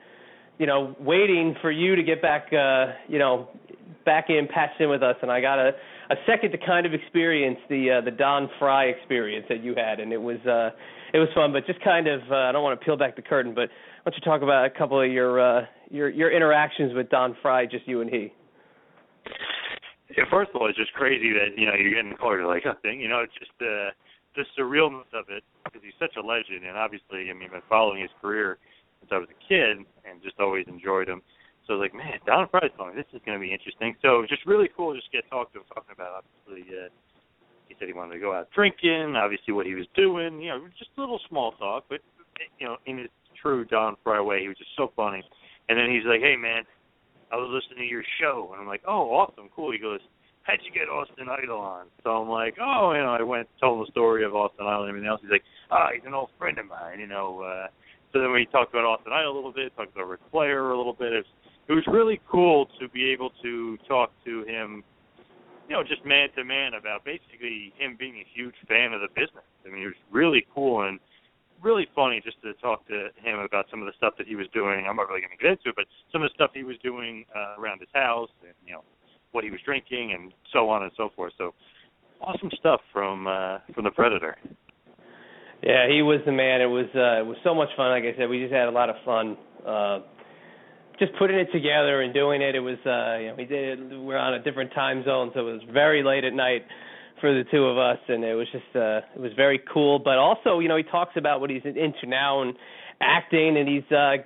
you 0.58 0.66
know, 0.66 0.94
waiting 1.00 1.54
for 1.60 1.70
you 1.70 1.96
to 1.96 2.02
get 2.02 2.20
back, 2.20 2.52
uh, 2.52 2.92
you 3.08 3.18
know, 3.18 3.48
back 4.04 4.26
in, 4.28 4.48
patched 4.52 4.80
in 4.80 4.88
with 4.88 5.02
us, 5.02 5.16
and 5.22 5.30
I 5.30 5.40
got 5.40 5.58
a 5.58 5.72
a 6.10 6.16
second 6.26 6.50
to 6.52 6.58
kind 6.58 6.86
of 6.86 6.92
experience 6.92 7.58
the 7.68 7.98
uh, 7.98 8.04
the 8.04 8.10
Don 8.10 8.50
Frye 8.58 8.86
experience 8.86 9.46
that 9.48 9.62
you 9.62 9.74
had, 9.74 10.00
and 10.00 10.12
it 10.12 10.20
was 10.20 10.38
uh, 10.46 10.70
it 11.12 11.18
was 11.18 11.28
fun. 11.34 11.52
But 11.52 11.66
just 11.66 11.82
kind 11.82 12.06
of, 12.08 12.20
uh, 12.30 12.34
I 12.34 12.52
don't 12.52 12.62
want 12.62 12.78
to 12.78 12.84
peel 12.84 12.96
back 12.96 13.16
the 13.16 13.22
curtain, 13.22 13.54
but 13.54 13.70
why 14.02 14.10
don't 14.10 14.14
you 14.16 14.30
talk 14.30 14.42
about 14.42 14.66
a 14.66 14.70
couple 14.70 15.00
of 15.00 15.10
your 15.10 15.40
uh, 15.40 15.66
your 15.90 16.10
your 16.10 16.30
interactions 16.30 16.92
with 16.94 17.08
Don 17.08 17.36
Frye 17.40 17.66
just 17.66 17.86
you 17.88 18.00
and 18.00 18.10
he? 18.10 18.32
Yeah, 20.12 20.24
first 20.30 20.50
of 20.52 20.60
all, 20.60 20.68
it's 20.68 20.76
just 20.78 20.92
crazy 20.92 21.32
that 21.32 21.56
you 21.56 21.64
know 21.66 21.74
you're 21.74 21.94
getting 21.94 22.16
called 22.16 22.40
like 22.44 22.64
a 22.66 22.76
thing. 22.82 23.00
You 23.00 23.08
know, 23.08 23.24
it's 23.24 23.34
just 23.40 23.56
uh, 23.60 23.88
the 24.36 24.44
surrealness 24.58 25.08
of 25.16 25.32
it 25.32 25.42
because 25.64 25.80
he's 25.82 25.96
such 25.98 26.16
a 26.16 26.24
legend, 26.24 26.64
and 26.64 26.76
obviously, 26.76 27.30
I 27.30 27.32
mean, 27.32 27.50
been 27.50 27.64
following 27.68 28.02
his 28.02 28.12
career 28.20 28.58
since 29.00 29.10
I 29.12 29.18
was 29.18 29.28
a 29.32 29.40
kid, 29.48 29.80
and 30.04 30.22
just 30.22 30.38
always 30.38 30.66
enjoyed 30.68 31.08
him. 31.08 31.22
So 31.66 31.74
I 31.74 31.76
was 31.76 31.82
like, 31.88 31.96
man, 31.96 32.20
Don 32.26 32.48
Frye's 32.52 32.76
calling. 32.76 32.94
This 32.94 33.08
is 33.16 33.24
going 33.24 33.40
to 33.40 33.42
be 33.42 33.52
interesting. 33.52 33.96
So 34.02 34.20
it 34.20 34.28
was 34.28 34.28
just 34.28 34.44
really 34.44 34.68
cool 34.76 34.92
to 34.92 35.00
just 35.00 35.10
to 35.10 35.24
get 35.24 35.30
talked 35.30 35.54
to 35.54 35.60
him, 35.60 35.66
talking 35.72 35.96
about 35.96 36.20
obviously. 36.20 36.68
Uh, 36.68 36.92
he 37.68 37.74
said 37.78 37.88
he 37.88 37.94
wanted 37.94 38.14
to 38.14 38.20
go 38.20 38.34
out 38.34 38.50
drinking, 38.54 39.16
obviously 39.16 39.54
what 39.54 39.64
he 39.64 39.74
was 39.74 39.86
doing, 39.96 40.40
you 40.40 40.50
know, 40.50 40.60
just 40.78 40.90
a 40.96 41.00
little 41.00 41.18
small 41.28 41.52
talk, 41.52 41.84
but 41.88 42.00
you 42.58 42.66
know, 42.66 42.76
in 42.86 42.98
his 42.98 43.08
true 43.40 43.64
Don 43.64 43.96
Frye 44.04 44.20
way, 44.20 44.42
he 44.42 44.48
was 44.48 44.58
just 44.58 44.70
so 44.76 44.92
funny. 44.94 45.22
And 45.68 45.78
then 45.78 45.90
he's 45.90 46.04
like, 46.04 46.20
"Hey 46.20 46.36
man, 46.36 46.64
I 47.32 47.36
was 47.36 47.50
listening 47.50 47.86
to 47.86 47.90
your 47.90 48.04
show," 48.20 48.50
and 48.52 48.60
I'm 48.60 48.66
like, 48.68 48.82
"Oh, 48.86 49.10
awesome, 49.14 49.48
cool." 49.54 49.72
He 49.72 49.78
goes, 49.78 50.00
"How'd 50.42 50.58
you 50.62 50.72
get 50.72 50.88
Austin 50.88 51.28
Idol 51.28 51.58
on?" 51.58 51.86
So 52.02 52.10
I'm 52.10 52.28
like, 52.28 52.56
"Oh, 52.60 52.92
you 52.92 53.02
know, 53.02 53.14
I 53.14 53.22
went 53.22 53.48
told 53.60 53.78
him 53.78 53.84
the 53.86 53.90
story 53.90 54.24
of 54.24 54.34
Austin 54.34 54.66
Idol 54.66 54.82
and 54.82 54.88
everything 54.90 55.08
else." 55.08 55.20
He's 55.22 55.30
like, 55.30 55.44
"Ah, 55.70 55.88
oh, 55.88 55.94
he's 55.94 56.04
an 56.04 56.14
old 56.14 56.30
friend 56.38 56.58
of 56.58 56.66
mine," 56.66 57.00
you 57.00 57.06
know. 57.06 57.42
uh 57.42 57.68
So 58.12 58.20
then 58.20 58.32
we 58.32 58.46
talked 58.46 58.72
about 58.72 58.84
Austin 58.84 59.12
Idol 59.12 59.32
a 59.32 59.36
little 59.36 59.52
bit, 59.52 59.74
talked 59.76 59.94
about 59.94 60.08
Ric 60.08 60.20
Flair 60.30 60.70
a 60.70 60.76
little 60.76 60.92
bit. 60.92 61.12
It 61.12 61.26
was, 61.26 61.30
it 61.68 61.72
was 61.72 61.86
really 61.88 62.20
cool 62.30 62.66
to 62.78 62.88
be 62.88 63.10
able 63.10 63.30
to 63.42 63.76
talk 63.88 64.12
to 64.24 64.44
him 64.44 64.84
you 65.68 65.74
know, 65.74 65.82
just 65.82 66.04
man 66.04 66.28
to 66.36 66.44
man 66.44 66.74
about 66.74 67.04
basically 67.04 67.72
him 67.78 67.96
being 67.98 68.16
a 68.16 68.26
huge 68.34 68.54
fan 68.68 68.92
of 68.92 69.00
the 69.00 69.08
business. 69.08 69.48
I 69.64 69.70
mean, 69.70 69.82
it 69.82 69.86
was 69.86 70.02
really 70.12 70.46
cool 70.54 70.82
and 70.82 71.00
really 71.64 71.88
funny 71.94 72.20
just 72.24 72.40
to 72.42 72.52
talk 72.54 72.86
to 72.88 73.08
him 73.16 73.38
about 73.40 73.66
some 73.70 73.80
of 73.80 73.86
the 73.86 73.92
stuff 73.96 74.14
that 74.18 74.26
he 74.26 74.36
was 74.36 74.46
doing. 74.52 74.86
I'm 74.88 74.96
not 74.96 75.08
really 75.08 75.20
going 75.20 75.36
to 75.36 75.42
get 75.42 75.52
into 75.52 75.70
it, 75.70 75.76
but 75.76 75.86
some 76.12 76.22
of 76.22 76.28
the 76.28 76.34
stuff 76.34 76.50
he 76.54 76.62
was 76.62 76.76
doing 76.82 77.24
uh, 77.34 77.60
around 77.60 77.80
his 77.80 77.88
house 77.94 78.30
and 78.44 78.54
you 78.66 78.72
know 78.72 78.84
what 79.32 79.42
he 79.42 79.50
was 79.50 79.60
drinking 79.64 80.12
and 80.12 80.32
so 80.52 80.68
on 80.68 80.82
and 80.82 80.92
so 80.96 81.10
forth. 81.16 81.32
So 81.38 81.54
awesome 82.20 82.50
stuff 82.58 82.80
from 82.92 83.26
uh, 83.26 83.58
from 83.74 83.84
the 83.84 83.90
Predator. 83.90 84.36
Yeah, 85.62 85.88
he 85.88 86.02
was 86.02 86.20
the 86.26 86.32
man. 86.32 86.60
It 86.60 86.66
was 86.66 86.86
uh, 86.94 87.24
it 87.24 87.26
was 87.26 87.36
so 87.42 87.54
much 87.54 87.70
fun. 87.76 87.90
Like 87.90 88.04
I 88.04 88.16
said, 88.16 88.28
we 88.28 88.40
just 88.40 88.52
had 88.52 88.68
a 88.68 88.70
lot 88.70 88.90
of 88.90 88.96
fun. 89.04 89.36
Uh, 89.66 89.98
just 90.98 91.12
putting 91.18 91.36
it 91.38 91.48
together 91.52 92.02
and 92.02 92.14
doing 92.14 92.42
it. 92.42 92.54
It 92.54 92.60
was 92.60 92.78
uh 92.86 93.18
you 93.18 93.28
know 93.28 93.34
we 93.36 93.44
did 93.44 93.80
it, 93.80 94.00
we're 94.00 94.18
on 94.18 94.34
a 94.34 94.42
different 94.42 94.72
time 94.74 95.04
zone, 95.04 95.30
so 95.34 95.40
it 95.40 95.52
was 95.52 95.62
very 95.72 96.04
late 96.04 96.24
at 96.24 96.34
night 96.34 96.62
for 97.24 97.32
the 97.32 97.44
two 97.50 97.64
of 97.64 97.78
us, 97.78 97.96
and 98.08 98.22
it 98.22 98.34
was 98.34 98.46
just 98.52 98.76
uh 98.76 99.00
it 99.16 99.18
was 99.18 99.32
very 99.34 99.58
cool. 99.72 99.98
But 99.98 100.18
also, 100.18 100.58
you 100.58 100.68
know, 100.68 100.76
he 100.76 100.82
talks 100.82 101.12
about 101.16 101.40
what 101.40 101.48
he's 101.48 101.62
into 101.64 102.06
now 102.06 102.42
and 102.42 102.54
acting, 103.00 103.56
and 103.56 103.66
he's 103.66 103.90
uh 103.90 104.16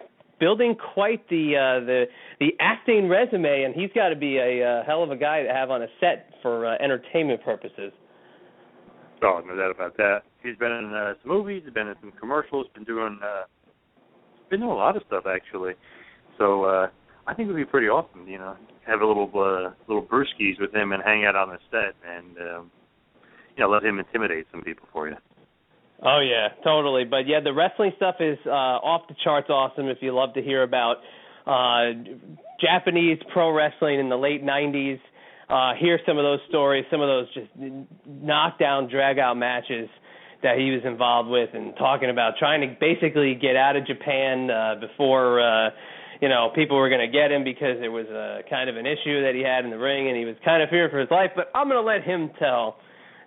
building 0.40 0.74
quite 0.74 1.28
the 1.28 1.54
uh 1.54 1.86
the 1.86 2.06
the 2.40 2.48
acting 2.58 3.08
resume, 3.08 3.62
and 3.62 3.72
he's 3.72 3.90
got 3.94 4.08
to 4.08 4.16
be 4.16 4.38
a 4.38 4.66
uh, 4.66 4.84
hell 4.84 5.04
of 5.04 5.12
a 5.12 5.16
guy 5.16 5.44
to 5.44 5.48
have 5.48 5.70
on 5.70 5.82
a 5.82 5.86
set 6.00 6.30
for 6.42 6.66
uh, 6.66 6.74
entertainment 6.82 7.40
purposes. 7.44 7.92
Oh, 9.22 9.42
no 9.46 9.54
doubt 9.54 9.70
about 9.70 9.96
that. 9.98 10.22
He's 10.42 10.56
been 10.56 10.72
in 10.72 10.92
uh, 10.92 11.14
some 11.22 11.30
movies, 11.30 11.62
he's 11.64 11.74
been 11.74 11.86
in 11.86 11.94
some 12.00 12.12
commercials, 12.18 12.66
been 12.74 12.82
doing 12.82 13.20
uh 13.22 13.44
been 14.50 14.58
doing 14.58 14.72
a 14.72 14.74
lot 14.74 14.96
of 14.96 15.04
stuff 15.06 15.22
actually. 15.24 15.74
So 16.36 16.64
uh, 16.64 16.88
I 17.28 17.34
think 17.34 17.48
it 17.48 17.52
would 17.52 17.58
be 17.58 17.64
pretty 17.64 17.86
awesome, 17.86 18.26
you 18.26 18.38
know, 18.38 18.56
have 18.88 19.02
a 19.02 19.06
little 19.06 19.30
uh, 19.36 19.70
little 19.86 20.04
brewskis 20.04 20.58
with 20.58 20.74
him 20.74 20.90
and 20.90 21.00
hang 21.00 21.24
out 21.24 21.36
on 21.36 21.50
the 21.50 21.58
set 21.70 21.94
and 22.04 22.36
um, 22.38 22.70
you 23.58 23.64
know 23.64 23.70
let 23.70 23.84
him 23.84 23.98
intimidate 23.98 24.46
some 24.52 24.62
people 24.62 24.86
for 24.92 25.08
you. 25.08 25.16
Oh 26.02 26.20
yeah, 26.20 26.48
totally. 26.62 27.04
But 27.04 27.26
yeah, 27.26 27.40
the 27.42 27.52
wrestling 27.52 27.92
stuff 27.96 28.16
is 28.20 28.38
uh, 28.46 28.50
off 28.50 29.08
the 29.08 29.16
charts 29.24 29.50
awesome. 29.50 29.88
If 29.88 29.98
you 30.00 30.14
love 30.14 30.32
to 30.34 30.42
hear 30.42 30.62
about 30.62 30.98
uh, 31.44 31.92
Japanese 32.60 33.18
pro 33.32 33.50
wrestling 33.50 33.98
in 33.98 34.08
the 34.08 34.16
late 34.16 34.44
'90s, 34.44 35.00
uh, 35.50 35.74
hear 35.78 35.98
some 36.06 36.16
of 36.16 36.22
those 36.22 36.38
stories, 36.48 36.84
some 36.90 37.00
of 37.00 37.08
those 37.08 37.34
just 37.34 37.48
knockdown, 38.06 38.88
drag 38.88 39.18
out 39.18 39.36
matches 39.36 39.88
that 40.44 40.56
he 40.56 40.70
was 40.70 40.82
involved 40.84 41.28
with, 41.28 41.50
and 41.52 41.74
talking 41.76 42.10
about 42.10 42.34
trying 42.38 42.60
to 42.60 42.76
basically 42.78 43.34
get 43.34 43.56
out 43.56 43.74
of 43.74 43.84
Japan 43.86 44.50
uh, 44.50 44.74
before. 44.80 45.40
Uh, 45.40 45.70
you 46.20 46.28
know, 46.28 46.50
people 46.54 46.76
were 46.76 46.88
going 46.88 47.00
to 47.00 47.12
get 47.12 47.30
him 47.30 47.44
because 47.44 47.78
there 47.78 47.92
was 47.92 48.06
a 48.06 48.42
kind 48.50 48.68
of 48.68 48.76
an 48.76 48.86
issue 48.86 49.22
that 49.22 49.34
he 49.34 49.42
had 49.42 49.64
in 49.64 49.70
the 49.70 49.78
ring, 49.78 50.08
and 50.08 50.16
he 50.16 50.24
was 50.24 50.34
kind 50.44 50.62
of 50.62 50.68
fearing 50.68 50.90
for 50.90 50.98
his 50.98 51.10
life. 51.10 51.30
But 51.34 51.50
I'm 51.54 51.68
going 51.68 51.78
to 51.78 51.86
let 51.86 52.02
him 52.02 52.30
tell 52.38 52.78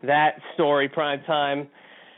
that 0.03 0.35
story 0.53 0.89
prime 0.89 1.21
time. 1.25 1.67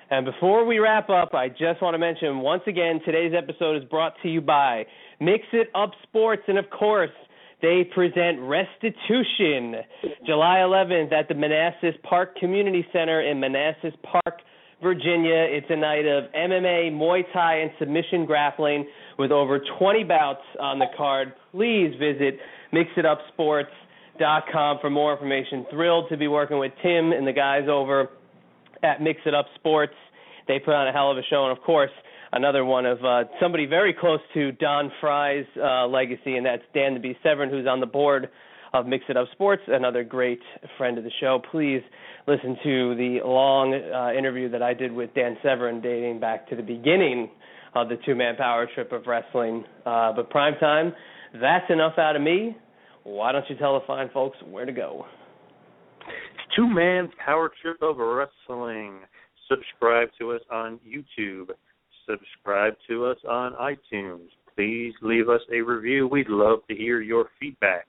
And 0.09 0.25
before 0.25 0.65
we 0.65 0.79
wrap 0.79 1.09
up, 1.09 1.33
I 1.33 1.49
just 1.49 1.81
want 1.81 1.93
to 1.95 1.97
mention 1.97 2.39
once 2.39 2.63
again 2.67 2.99
today's 3.05 3.33
episode 3.35 3.77
is 3.77 3.83
brought 3.89 4.13
to 4.23 4.29
you 4.29 4.41
by 4.41 4.85
Mix 5.19 5.43
It 5.53 5.69
Up 5.73 5.91
Sports, 6.03 6.43
and 6.47 6.57
of 6.57 6.69
course. 6.69 7.09
They 7.61 7.85
present 7.95 8.41
Restitution 8.41 9.75
July 10.25 10.57
11th 10.57 11.13
at 11.13 11.29
the 11.29 11.33
Manassas 11.33 11.95
Park 12.03 12.35
Community 12.35 12.85
Center 12.91 13.21
in 13.21 13.39
Manassas 13.39 13.93
Park, 14.03 14.41
Virginia. 14.81 15.47
It's 15.49 15.67
a 15.69 15.77
night 15.77 16.05
of 16.05 16.25
MMA, 16.33 16.91
Muay 16.91 17.23
Thai, 17.31 17.59
and 17.59 17.71
submission 17.79 18.25
grappling 18.25 18.85
with 19.17 19.31
over 19.31 19.61
20 19.79 20.03
bouts 20.03 20.43
on 20.59 20.77
the 20.77 20.87
card. 20.97 21.31
Please 21.53 21.93
visit 21.97 22.37
mixitupsports.com 24.19 24.80
for 24.82 24.89
more 24.89 25.13
information. 25.13 25.65
Thrilled 25.71 26.10
to 26.10 26.17
be 26.17 26.28
working 26.28 26.60
with 26.60 26.71
Tim 26.82 27.12
and 27.12 27.28
the 27.28 27.34
guys 27.34 27.67
over 27.69 28.10
at 28.82 29.02
Mix 29.02 29.19
It 29.26 29.34
Up 29.34 29.45
Sports. 29.56 29.93
They 30.47 30.60
put 30.60 30.73
on 30.73 30.88
a 30.88 30.91
hell 30.91 31.12
of 31.12 31.17
a 31.17 31.23
show, 31.30 31.47
and 31.47 31.58
of 31.58 31.63
course, 31.63 31.91
another 32.32 32.65
one 32.65 32.86
of 32.86 33.04
uh, 33.04 33.23
somebody 33.41 33.65
very 33.65 33.93
close 33.93 34.19
to 34.34 34.52
Don 34.54 34.91
Frye's 34.99 35.45
uh, 35.58 35.88
legacy, 35.88 36.36
and 36.36 36.45
that's 36.45 36.63
Dan 36.73 36.93
the 36.93 36.99
Beast 36.99 37.19
Severn, 37.23 37.49
who's 37.49 37.67
on 37.67 37.80
the 37.80 37.86
board 37.86 38.30
of 38.73 38.88
Mix 38.88 39.06
It 39.08 39.15
Up 39.15 39.28
Sports, 39.32 39.62
another 39.67 40.04
great 40.04 40.41
friend 40.78 40.97
of 40.97 41.04
the 41.04 41.12
show. 41.19 41.39
Please 41.52 41.82
listen 42.28 42.58
to 42.63 42.95
the 42.95 43.19
long 43.23 43.73
uh, 43.73 44.17
interview 44.17 44.49
that 44.49 44.63
I 44.63 44.73
did 44.73 44.91
with 44.91 45.13
Dan 45.13 45.38
Severn 45.43 45.80
dating 45.80 46.19
back 46.19 46.49
to 46.49 46.56
the 46.56 46.63
beginning 46.63 47.30
of 47.76 47.88
the 47.89 47.97
two 48.06 48.15
man 48.15 48.36
power 48.36 48.67
trip 48.73 48.91
of 48.91 49.06
wrestling. 49.06 49.63
Uh, 49.86 50.12
but 50.13 50.30
prime 50.30 50.56
time, 50.60 50.93
that's 51.39 51.69
enough 51.69 51.97
out 51.97 52.15
of 52.15 52.21
me. 52.21 52.58
Why 53.03 53.31
don't 53.31 53.45
you 53.49 53.57
tell 53.57 53.79
the 53.79 53.85
fine 53.85 54.09
folks 54.13 54.37
where 54.49 54.65
to 54.65 54.71
go? 54.71 55.05
Two 56.55 56.67
man 56.67 57.09
power 57.23 57.51
trip 57.61 57.77
of 57.81 57.97
wrestling. 57.97 58.99
Subscribe 59.49 60.09
to 60.19 60.31
us 60.31 60.41
on 60.51 60.79
YouTube. 60.87 61.49
Subscribe 62.07 62.75
to 62.87 63.05
us 63.05 63.17
on 63.27 63.53
iTunes. 63.53 64.27
Please 64.55 64.93
leave 65.01 65.29
us 65.29 65.41
a 65.51 65.61
review. 65.61 66.07
We'd 66.07 66.29
love 66.29 66.59
to 66.69 66.75
hear 66.75 67.01
your 67.01 67.29
feedback. 67.39 67.87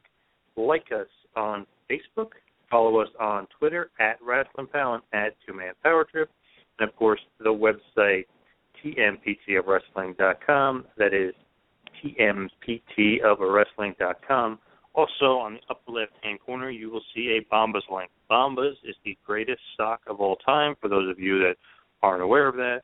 Like 0.57 0.87
us 0.93 1.09
on 1.37 1.67
Facebook. 1.91 2.29
Follow 2.71 3.01
us 3.01 3.09
on 3.21 3.47
Twitter 3.59 3.91
at 4.01 4.17
Wrestling 4.23 4.69
Pal 4.73 4.95
and 4.95 5.03
at 5.13 5.37
Two 5.47 5.53
Man 5.55 5.75
Power 5.83 6.05
Trip. 6.05 6.31
And 6.79 6.89
of 6.89 6.97
course, 6.97 7.21
the 7.39 7.51
website 7.51 8.25
tmptofwrestling.com. 8.85 10.85
That 10.97 11.15
is 11.15 11.35
tmptofwrestling.com. 12.05 14.59
Also, 14.95 15.39
on 15.39 15.55
the 15.55 15.61
upper 15.71 15.91
left-hand 15.91 16.39
corner, 16.41 16.71
you 16.71 16.89
will 16.89 17.03
see 17.15 17.39
a 17.39 17.55
Bombas 17.55 17.83
link. 17.91 18.11
Bombas 18.31 18.75
is 18.85 18.95
the 19.05 19.19
greatest 19.27 19.61
sock 19.77 20.01
of 20.07 20.21
all 20.21 20.37
time. 20.37 20.77
For 20.81 20.89
those 20.89 21.11
of 21.11 21.19
you 21.19 21.39
that 21.41 21.57
aren't 22.03 22.23
aware 22.23 22.47
of 22.47 22.55
that, 22.57 22.83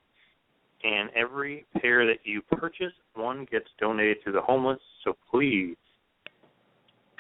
and 0.82 1.10
every 1.14 1.66
pair 1.80 2.06
that 2.06 2.18
you 2.24 2.42
purchase, 2.42 2.92
one 3.14 3.46
gets 3.50 3.66
donated 3.78 4.16
to 4.24 4.32
the 4.32 4.40
homeless. 4.40 4.80
So 5.04 5.16
please 5.30 5.76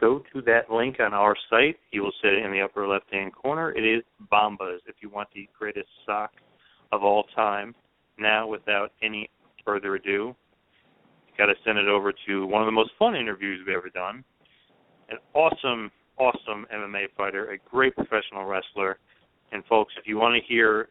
go 0.00 0.22
to 0.32 0.40
that 0.42 0.70
link 0.70 0.96
on 0.98 1.12
our 1.12 1.36
site. 1.50 1.76
You 1.92 2.02
will 2.02 2.12
see 2.22 2.28
it 2.28 2.44
in 2.44 2.50
the 2.50 2.62
upper 2.62 2.88
left 2.88 3.12
hand 3.12 3.32
corner. 3.34 3.70
It 3.72 3.84
is 3.84 4.02
Bombas 4.32 4.78
if 4.86 4.96
you 5.02 5.10
want 5.10 5.28
the 5.34 5.48
greatest 5.56 5.88
sock 6.06 6.32
of 6.90 7.04
all 7.04 7.24
time. 7.36 7.74
Now, 8.18 8.48
without 8.48 8.92
any 9.02 9.30
further 9.64 9.94
ado, 9.94 10.34
got 11.38 11.46
to 11.46 11.54
send 11.64 11.78
it 11.78 11.86
over 11.86 12.12
to 12.26 12.46
one 12.46 12.62
of 12.62 12.66
the 12.66 12.72
most 12.72 12.90
fun 12.98 13.14
interviews 13.14 13.62
we've 13.64 13.76
ever 13.76 13.90
done. 13.90 14.24
An 15.10 15.18
awesome, 15.34 15.90
awesome 16.18 16.66
MMA 16.72 17.06
fighter, 17.16 17.50
a 17.50 17.58
great 17.70 17.94
professional 17.96 18.44
wrestler. 18.44 18.98
And 19.52 19.64
folks, 19.66 19.92
if 19.98 20.06
you 20.06 20.16
want 20.18 20.40
to 20.40 20.48
hear 20.48 20.88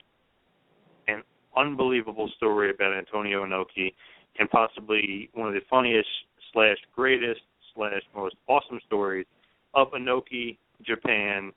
an 1.08 1.24
unbelievable 1.56 2.30
story 2.36 2.70
about 2.70 2.98
Antonio 2.98 3.46
Inoki 3.46 3.94
and 4.38 4.50
possibly 4.50 5.30
one 5.34 5.48
of 5.48 5.54
the 5.54 5.62
funniest 5.70 6.08
slash 6.54 6.78
greatest 6.94 7.42
slash 7.74 8.02
most 8.16 8.36
awesome 8.48 8.80
stories 8.86 9.26
of 9.74 9.92
Inoki, 9.92 10.58
Japan, 10.86 11.52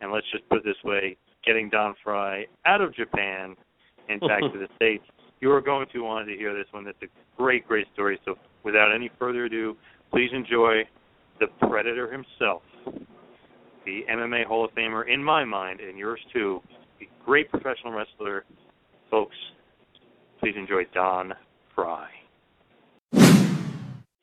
and 0.00 0.12
let's 0.12 0.26
just 0.32 0.46
put 0.48 0.58
it 0.58 0.64
this 0.64 0.76
way, 0.84 1.16
getting 1.46 1.70
Don 1.70 1.94
Frye 2.02 2.46
out 2.66 2.80
of 2.80 2.94
Japan 2.94 3.56
and 4.08 4.20
back 4.20 4.40
to 4.40 4.58
the 4.58 4.68
States. 4.76 5.04
You 5.40 5.50
are 5.52 5.60
going 5.60 5.86
to 5.92 6.00
want 6.00 6.28
to 6.28 6.36
hear 6.36 6.54
this 6.54 6.66
one. 6.72 6.86
It's 6.86 6.98
a 7.02 7.40
great, 7.40 7.66
great 7.66 7.86
story. 7.94 8.20
So 8.24 8.36
without 8.64 8.94
any 8.94 9.10
further 9.18 9.46
ado, 9.46 9.76
please 10.10 10.30
enjoy 10.32 10.82
the 11.42 11.66
Predator 11.66 12.08
himself, 12.10 12.62
the 13.84 14.02
MMA 14.08 14.46
Hall 14.46 14.64
of 14.64 14.70
Famer 14.76 15.12
in 15.12 15.22
my 15.22 15.44
mind 15.44 15.80
and 15.80 15.98
yours 15.98 16.20
too, 16.32 16.60
a 17.00 17.08
great 17.24 17.50
professional 17.50 17.92
wrestler, 17.92 18.44
folks, 19.10 19.34
please 20.38 20.54
enjoy 20.56 20.84
Don 20.94 21.32
Frye. 21.74 22.10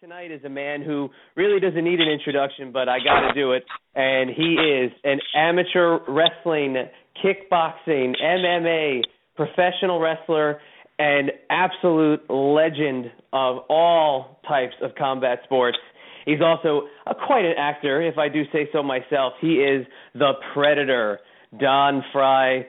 Tonight 0.01 0.31
is 0.31 0.45
a 0.45 0.49
man 0.49 0.81
who 0.81 1.09
really 1.35 1.59
doesn't 1.59 1.83
need 1.83 1.99
an 1.99 2.07
introduction, 2.07 2.71
but 2.71 2.87
I 2.87 2.99
got 2.99 3.27
to 3.27 3.33
do 3.33 3.51
it. 3.51 3.65
And 3.95 4.29
he 4.29 4.53
is 4.53 4.91
an 5.03 5.19
amateur 5.35 5.99
wrestling, 6.07 6.77
kickboxing, 7.21 8.13
MMA, 8.23 9.01
professional 9.35 9.99
wrestler, 9.99 10.61
and 10.97 11.31
absolute 11.49 12.21
legend 12.29 13.11
of 13.33 13.57
all 13.69 14.39
types 14.47 14.75
of 14.81 14.91
combat 14.95 15.39
sports. 15.43 15.77
He's 16.25 16.41
also 16.43 16.87
a, 17.07 17.15
quite 17.15 17.45
an 17.45 17.53
actor, 17.57 18.01
if 18.01 18.17
I 18.17 18.27
do 18.29 18.43
say 18.51 18.67
so 18.73 18.83
myself. 18.83 19.33
He 19.41 19.53
is 19.55 19.85
the 20.13 20.33
Predator, 20.53 21.19
Don 21.59 22.03
Frye. 22.13 22.65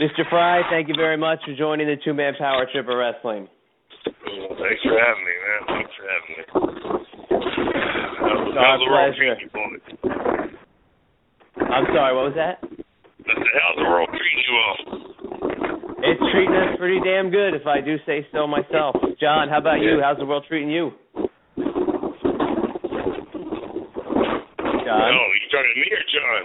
Mr. 0.00 0.28
Frye, 0.28 0.62
thank 0.70 0.88
you 0.88 0.94
very 0.96 1.16
much 1.16 1.38
for 1.44 1.54
joining 1.56 1.86
the 1.86 1.96
two 2.04 2.14
man 2.14 2.34
power 2.38 2.66
trip 2.72 2.88
of 2.88 2.96
wrestling. 2.96 3.46
Well, 4.06 4.56
thanks 4.60 4.82
for 4.82 4.98
having 4.98 5.24
me, 5.24 5.32
man. 5.44 5.60
Thanks 5.68 5.92
for 5.96 6.04
having 6.10 6.36
me. 6.36 6.42
How's, 8.20 8.56
Our 8.56 8.78
the 8.78 8.84
world 8.90 9.14
pleasure. 9.14 9.36
treating 9.36 9.40
you, 9.40 9.48
boy? 9.54 9.78
I'm 11.74 11.86
sorry, 11.94 12.12
what 12.14 12.24
was 12.26 12.34
that? 12.36 12.58
How's 13.26 13.76
the 13.76 13.84
world 13.88 14.08
treating 14.10 14.42
you 14.44 14.54
all? 14.54 14.76
It's 16.04 16.20
treating 16.32 16.54
us 16.54 16.76
pretty 16.78 17.00
damn 17.04 17.30
good, 17.30 17.54
if 17.54 17.66
I 17.66 17.80
do 17.80 17.96
say 18.04 18.26
so 18.32 18.46
myself. 18.46 18.94
John, 19.20 19.48
how 19.48 19.56
about 19.58 19.80
you? 19.80 20.00
How's 20.02 20.18
the 20.18 20.26
world 20.26 20.44
treating 20.48 20.70
you? 20.70 20.92
John, 24.84 25.00
Oh, 25.00 25.28
you 25.32 25.48
talking 25.50 25.72
to 25.74 25.80
me 25.80 25.88
or 25.90 26.04
John? 26.12 26.42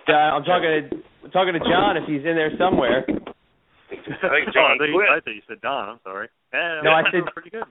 John 0.08 0.28
I'm 0.34 0.44
talking 0.44 0.70
to 0.70 1.30
talking 1.30 1.54
to 1.54 1.60
John 1.62 1.96
if 1.96 2.04
he's 2.08 2.24
in 2.26 2.34
there 2.34 2.50
somewhere. 2.58 3.04
I 3.06 4.28
think 4.30 4.50
John 4.54 4.74
oh, 4.74 4.74
I, 4.74 4.78
thought 4.78 4.90
you. 4.90 5.06
I 5.06 5.20
thought 5.20 5.34
you 5.34 5.42
said 5.48 5.60
Don. 5.62 5.88
I'm 5.88 6.00
sorry. 6.02 6.28
Yeah, 6.52 6.80
No, 6.82 6.90
I 6.90 7.02
that's 7.02 7.14
said- 7.14 7.32
pretty 7.34 7.50
good. 7.50 7.64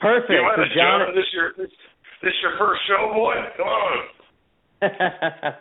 Perfect. 0.00 0.30
You 0.30 0.50
So 0.56 0.64
John, 0.74 1.06
John? 1.06 1.14
This 1.14 1.26
your 1.32 1.52
this, 1.56 1.70
this 2.22 2.32
your 2.42 2.58
first 2.58 2.80
show, 2.88 3.12
boy? 3.14 3.34
Come 3.56 3.68
on. 3.68 3.98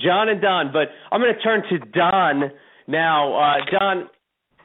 John 0.00 0.28
and 0.28 0.40
Don, 0.40 0.72
but 0.72 0.88
I'm 1.12 1.20
going 1.20 1.34
to 1.34 1.40
turn 1.42 1.62
to 1.70 1.78
Don 1.90 2.50
now. 2.86 3.34
Uh, 3.36 3.56
Don, 3.78 4.08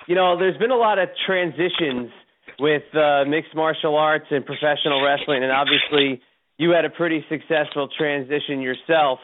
you 0.07 0.15
know, 0.15 0.37
there's 0.37 0.57
been 0.57 0.71
a 0.71 0.75
lot 0.77 0.99
of 0.99 1.09
transitions 1.25 2.11
with 2.59 2.83
uh, 2.95 3.25
mixed 3.27 3.55
martial 3.55 3.97
arts 3.97 4.25
and 4.31 4.45
professional 4.45 5.03
wrestling, 5.03 5.43
and 5.43 5.51
obviously 5.51 6.21
you 6.57 6.71
had 6.71 6.85
a 6.85 6.89
pretty 6.89 7.25
successful 7.29 7.89
transition 7.97 8.61
yourself. 8.61 9.19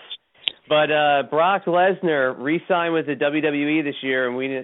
But 0.68 0.92
uh, 0.92 1.24
Brock 1.30 1.66
Lesnar 1.66 2.36
re-signed 2.38 2.94
with 2.94 3.06
the 3.06 3.16
WWE 3.16 3.84
this 3.84 3.96
year, 4.02 4.28
and 4.28 4.38
we 4.38 4.64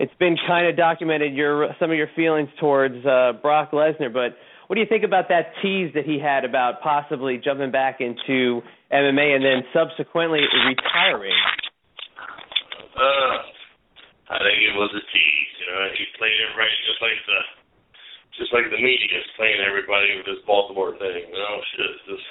it's 0.00 0.14
been 0.18 0.36
kind 0.46 0.66
of 0.66 0.76
documented 0.76 1.34
your 1.34 1.68
some 1.78 1.90
of 1.90 1.96
your 1.96 2.08
feelings 2.16 2.48
towards 2.58 2.96
uh, 3.06 3.34
Brock 3.40 3.70
Lesnar. 3.72 4.12
But 4.12 4.36
what 4.66 4.74
do 4.74 4.80
you 4.80 4.88
think 4.88 5.04
about 5.04 5.28
that 5.28 5.54
tease 5.62 5.92
that 5.94 6.04
he 6.04 6.18
had 6.18 6.44
about 6.44 6.82
possibly 6.82 7.38
jumping 7.42 7.70
back 7.70 8.00
into 8.00 8.62
MMA 8.90 9.36
and 9.36 9.44
then 9.44 9.62
subsequently 9.72 10.40
retiring? 10.66 11.36
Uh, 12.96 13.36
I 14.34 14.38
think 14.40 14.58
it 14.58 14.74
was 14.74 14.90
a 14.90 15.04
tease. 15.12 15.52
You 15.60 15.66
know, 15.70 15.82
he 15.94 16.04
played 16.18 16.34
it 16.34 16.50
right, 16.58 16.78
just 16.86 17.02
like 17.02 17.20
the 17.26 17.40
just 18.38 18.50
like 18.50 18.66
the 18.70 18.80
media 18.80 19.18
is 19.18 19.28
playing 19.38 19.62
everybody 19.62 20.18
with 20.18 20.26
this 20.26 20.42
Baltimore 20.46 20.94
thing. 20.98 21.30
You 21.30 21.38
know, 21.38 21.56
shit, 21.74 21.94
just 22.10 22.28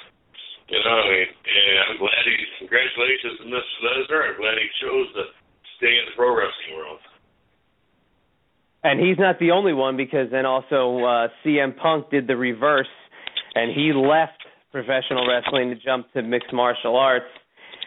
you 0.68 0.80
know. 0.84 0.96
I 1.00 1.06
mean, 1.08 1.28
and 1.28 1.76
I'm 1.88 1.98
glad 2.00 2.22
he. 2.24 2.36
Congratulations 2.64 3.40
to 3.40 3.46
Mr. 3.48 3.76
Lesnar. 3.84 4.22
I'm 4.28 4.38
glad 4.40 4.56
he 4.60 4.68
chose 4.80 5.08
to 5.16 5.22
stay 5.80 5.92
in 5.96 6.04
the 6.08 6.14
pro 6.16 6.36
wrestling 6.36 6.76
world. 6.76 7.00
And 8.84 9.00
he's 9.00 9.18
not 9.18 9.38
the 9.40 9.50
only 9.50 9.72
one 9.72 9.96
because 9.96 10.28
then 10.30 10.44
also 10.44 11.00
uh, 11.00 11.28
CM 11.40 11.76
Punk 11.76 12.10
did 12.10 12.28
the 12.28 12.36
reverse, 12.36 12.92
and 13.54 13.72
he 13.72 13.92
left 13.96 14.44
professional 14.72 15.26
wrestling 15.26 15.70
to 15.70 15.76
jump 15.76 16.12
to 16.12 16.22
mixed 16.22 16.52
martial 16.52 16.96
arts. 16.96 17.32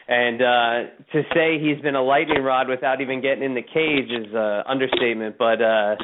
And 0.08 0.42
uh, 0.42 0.90
to 1.12 1.22
say 1.36 1.60
he's 1.60 1.82
been 1.82 1.96
a 1.96 2.02
lightning 2.02 2.42
rod 2.42 2.70
without 2.70 3.02
even 3.02 3.22
getting 3.22 3.44
in 3.44 3.54
the 3.54 3.62
cage 3.62 4.10
is 4.10 4.34
uh, 4.34 4.64
understatement. 4.66 5.38
But 5.38 5.62
uh, 5.62 5.96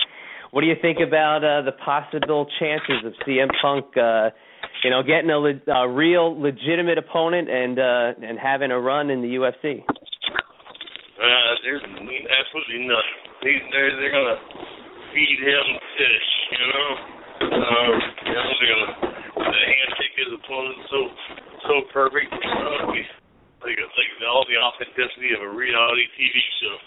what 0.54 0.62
do 0.62 0.68
you 0.68 0.78
think 0.80 1.00
about 1.02 1.42
uh, 1.42 1.66
the 1.66 1.74
possible 1.82 2.46
chances 2.62 3.02
of 3.02 3.14
CM 3.26 3.50
Punk, 3.58 3.90
uh, 3.98 4.30
you 4.86 4.94
know, 4.94 5.02
getting 5.02 5.34
a, 5.34 5.42
le- 5.42 5.66
a 5.66 5.90
real 5.90 6.30
legitimate 6.40 7.02
opponent 7.02 7.50
and 7.50 7.82
uh, 7.82 8.14
and 8.22 8.38
having 8.38 8.70
a 8.70 8.78
run 8.78 9.10
in 9.10 9.26
the 9.26 9.34
UFC? 9.34 9.82
Uh, 9.82 11.54
there's 11.66 11.82
absolutely 11.82 12.86
nothing. 12.86 13.18
They, 13.42 13.66
they're 13.74 13.98
they're 13.98 14.14
gonna 14.14 14.38
feed 15.10 15.42
him 15.42 15.66
fish, 15.98 16.30
you 16.54 16.66
know. 16.70 16.90
Um, 17.50 17.98
you 18.22 18.34
know, 18.38 18.46
they're 18.62 18.74
gonna 18.78 18.94
the 19.34 19.58
handshake 19.58 20.14
his 20.22 20.38
opponent 20.38 20.78
so 20.94 21.00
so 21.66 21.74
perfect. 21.90 22.30
You 22.30 22.54
know, 22.62 22.94
like 22.94 23.10
like 23.66 23.78
like 23.82 24.10
all 24.30 24.46
the 24.46 24.62
authenticity 24.62 25.34
of 25.34 25.42
a 25.42 25.50
reality 25.50 26.06
TV 26.14 26.38
show. 26.62 26.78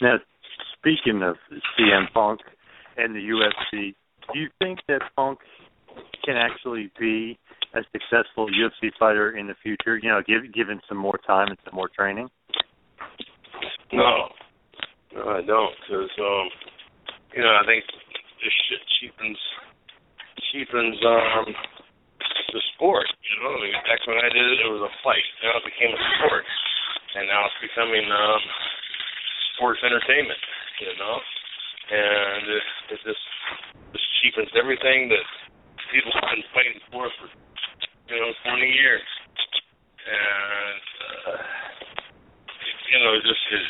Now, 0.00 0.20
speaking 0.78 1.22
of 1.22 1.36
CM 1.78 2.12
Punk 2.12 2.40
and 2.96 3.14
the 3.14 3.20
UFC, 3.20 3.94
do 4.32 4.38
you 4.38 4.48
think 4.58 4.80
that 4.88 5.00
Punk 5.16 5.38
can 6.24 6.36
actually 6.36 6.90
be 6.98 7.38
a 7.74 7.80
successful 7.92 8.48
UFC 8.48 8.90
fighter 8.98 9.36
in 9.36 9.46
the 9.46 9.54
future? 9.62 9.98
You 9.98 10.10
know, 10.10 10.22
give, 10.26 10.52
given 10.52 10.80
some 10.88 10.98
more 10.98 11.18
time 11.26 11.48
and 11.48 11.58
some 11.64 11.74
more 11.74 11.88
training. 11.88 12.28
No, 13.92 14.28
no, 15.14 15.22
I 15.28 15.40
don't, 15.40 15.74
because 15.80 16.12
um, 16.20 16.46
you 17.34 17.42
know, 17.42 17.54
I 17.56 17.64
think 17.66 17.84
this 18.44 18.54
shit 18.68 18.82
cheapens 19.00 19.38
cheapens 20.52 20.96
um 21.04 21.52
the 22.52 22.62
sport. 22.74 23.04
You 23.20 23.34
know, 23.42 23.52
I 23.52 23.58
mean, 23.60 23.76
back 23.84 24.00
when 24.08 24.16
I 24.16 24.28
did 24.32 24.44
it, 24.44 24.64
it 24.64 24.70
was 24.72 24.84
a 24.88 24.92
fight. 25.04 25.26
Now 25.44 25.60
it 25.60 25.64
became 25.68 25.92
a 25.92 26.02
sport, 26.16 26.44
and 27.16 27.28
now 27.28 27.44
it's 27.44 27.60
becoming 27.60 28.06
um, 28.08 28.42
sports 29.58 29.82
entertainment. 29.82 30.38
You 30.78 30.94
know, 30.94 31.16
and 31.90 32.42
it, 32.46 32.66
it 32.94 33.00
just 33.02 33.24
just 33.90 34.08
cheapens 34.22 34.54
everything 34.54 35.10
that 35.10 35.26
people 35.90 36.14
have 36.14 36.30
been 36.30 36.46
fighting 36.54 36.78
for 36.94 37.10
for 37.18 37.26
you 38.06 38.16
know 38.22 38.30
20 38.46 38.62
years, 38.62 39.08
and 40.06 40.82
uh, 41.26 41.42
you 42.90 42.98
know, 43.02 43.12
just 43.20 43.44
it, 43.52 43.66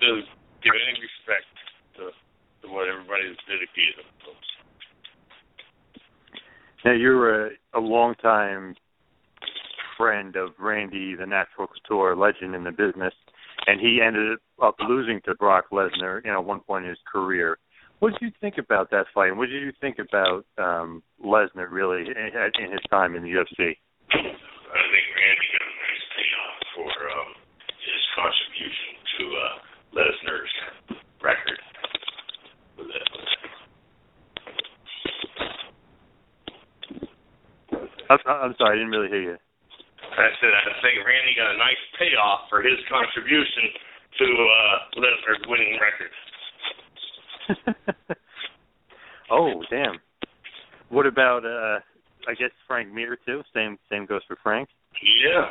it 0.00 0.24
give 0.62 0.74
any 0.74 0.98
respect 0.98 1.46
to, 1.96 2.10
to 2.62 2.72
what 2.72 2.88
everybody's 2.88 3.38
dedicated 3.46 4.02
themselves. 4.02 4.48
Now 6.84 6.92
you're 6.92 7.46
a, 7.46 7.50
a 7.74 7.80
longtime 7.80 8.74
friend 9.96 10.36
of 10.36 10.50
Randy, 10.58 11.14
the 11.14 11.26
Natural 11.26 11.68
Couture 11.68 12.16
legend 12.16 12.54
in 12.54 12.64
the 12.64 12.72
business, 12.72 13.14
and 13.66 13.80
he 13.80 14.00
ended 14.04 14.38
up 14.62 14.76
losing 14.88 15.20
to 15.24 15.34
Brock 15.34 15.66
Lesnar, 15.72 16.24
you 16.24 16.30
know, 16.30 16.40
at 16.40 16.44
one 16.44 16.60
point 16.60 16.84
in 16.84 16.90
his 16.90 16.98
career. 17.10 17.58
What 18.00 18.12
did 18.12 18.22
you 18.22 18.32
think 18.40 18.58
about 18.58 18.90
that 18.90 19.06
fight? 19.14 19.28
And 19.28 19.38
what 19.38 19.48
did 19.48 19.62
you 19.62 19.72
think 19.80 19.98
about 19.98 20.44
um, 20.58 21.02
Lesnar 21.24 21.70
really 21.70 22.02
in, 22.02 22.16
in 22.64 22.72
his 22.72 22.80
time 22.90 23.14
in 23.16 23.22
the 23.22 23.30
UFC? 23.30 23.76
I 24.10 24.82
think 24.90 25.06
Randy 25.14 25.46
got 25.54 25.64
a 25.64 25.74
nice 25.80 26.04
payoff 26.12 26.58
for 26.74 26.90
um, 27.08 27.30
his 27.80 28.02
contribution 28.14 28.90
to 29.16 29.24
uh, 29.38 29.56
Lesnar's 29.96 30.54
record. 31.22 31.60
With 32.76 32.88
that. 32.88 33.08
I'm, 38.10 38.18
I'm 38.26 38.54
sorry, 38.58 38.72
I 38.72 38.78
didn't 38.78 38.90
really 38.90 39.08
hear 39.08 39.22
you. 39.22 39.36
I 40.18 40.30
said 40.38 40.52
I 40.54 40.78
think 40.82 41.02
Randy 41.02 41.34
got 41.34 41.54
a 41.54 41.58
nice 41.58 41.82
payoff 41.98 42.46
for 42.48 42.62
his 42.62 42.78
contribution 42.86 43.74
to 44.18 44.26
uh, 44.26 44.76
Lesnar's 45.02 45.44
winning 45.50 45.74
record. 45.82 46.12
oh, 49.30 49.62
damn. 49.70 49.98
What 50.88 51.06
about 51.06 51.44
uh 51.44 51.80
I 52.28 52.34
guess 52.38 52.54
Frank 52.66 52.92
Mir 52.92 53.18
too? 53.26 53.42
Same 53.52 53.78
same 53.90 54.06
goes 54.06 54.22
for 54.28 54.36
Frank. 54.42 54.68
Yeah, 55.02 55.50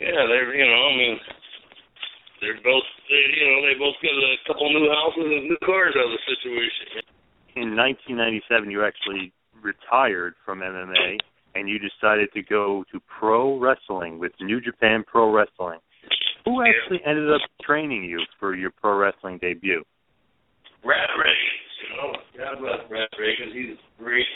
yeah. 0.00 0.22
They're 0.28 0.54
you 0.54 0.64
know 0.64 0.82
I 0.86 0.96
mean 0.96 1.18
they're 2.40 2.62
both 2.62 2.86
they, 3.10 3.22
you 3.34 3.46
know 3.50 3.60
they 3.66 3.74
both 3.78 3.98
got 4.00 4.14
a 4.14 4.36
couple 4.46 4.70
new 4.70 4.88
houses 4.88 5.26
and 5.26 5.48
new 5.48 5.58
cars 5.64 5.94
out 5.98 6.06
of 6.06 6.14
the 6.14 6.22
situation. 6.30 7.02
In 7.56 7.76
1997, 7.76 8.70
you 8.70 8.84
actually 8.84 9.32
retired 9.62 10.34
from 10.44 10.60
MMA 10.60 11.18
and 11.54 11.68
you 11.68 11.78
decided 11.78 12.32
to 12.34 12.42
go 12.42 12.84
to 12.92 13.00
pro 13.18 13.58
wrestling 13.58 14.18
with 14.18 14.32
New 14.40 14.60
Japan 14.60 15.04
Pro 15.06 15.32
Wrestling. 15.32 15.78
Who 16.44 16.60
actually 16.60 17.00
ended 17.06 17.32
up 17.32 17.40
training 17.64 18.04
you 18.04 18.20
for 18.38 18.54
your 18.54 18.70
pro 18.70 18.98
wrestling 18.98 19.38
debut? 19.38 19.82
Brad 20.84 21.08
Rheingans. 21.16 21.72
You 21.80 21.88
know, 21.96 22.10
God 22.36 22.54
bless 22.60 22.80
Brad 22.88 23.08
Rheingans. 23.16 23.56
He's 23.56 23.80
great. 23.96 24.28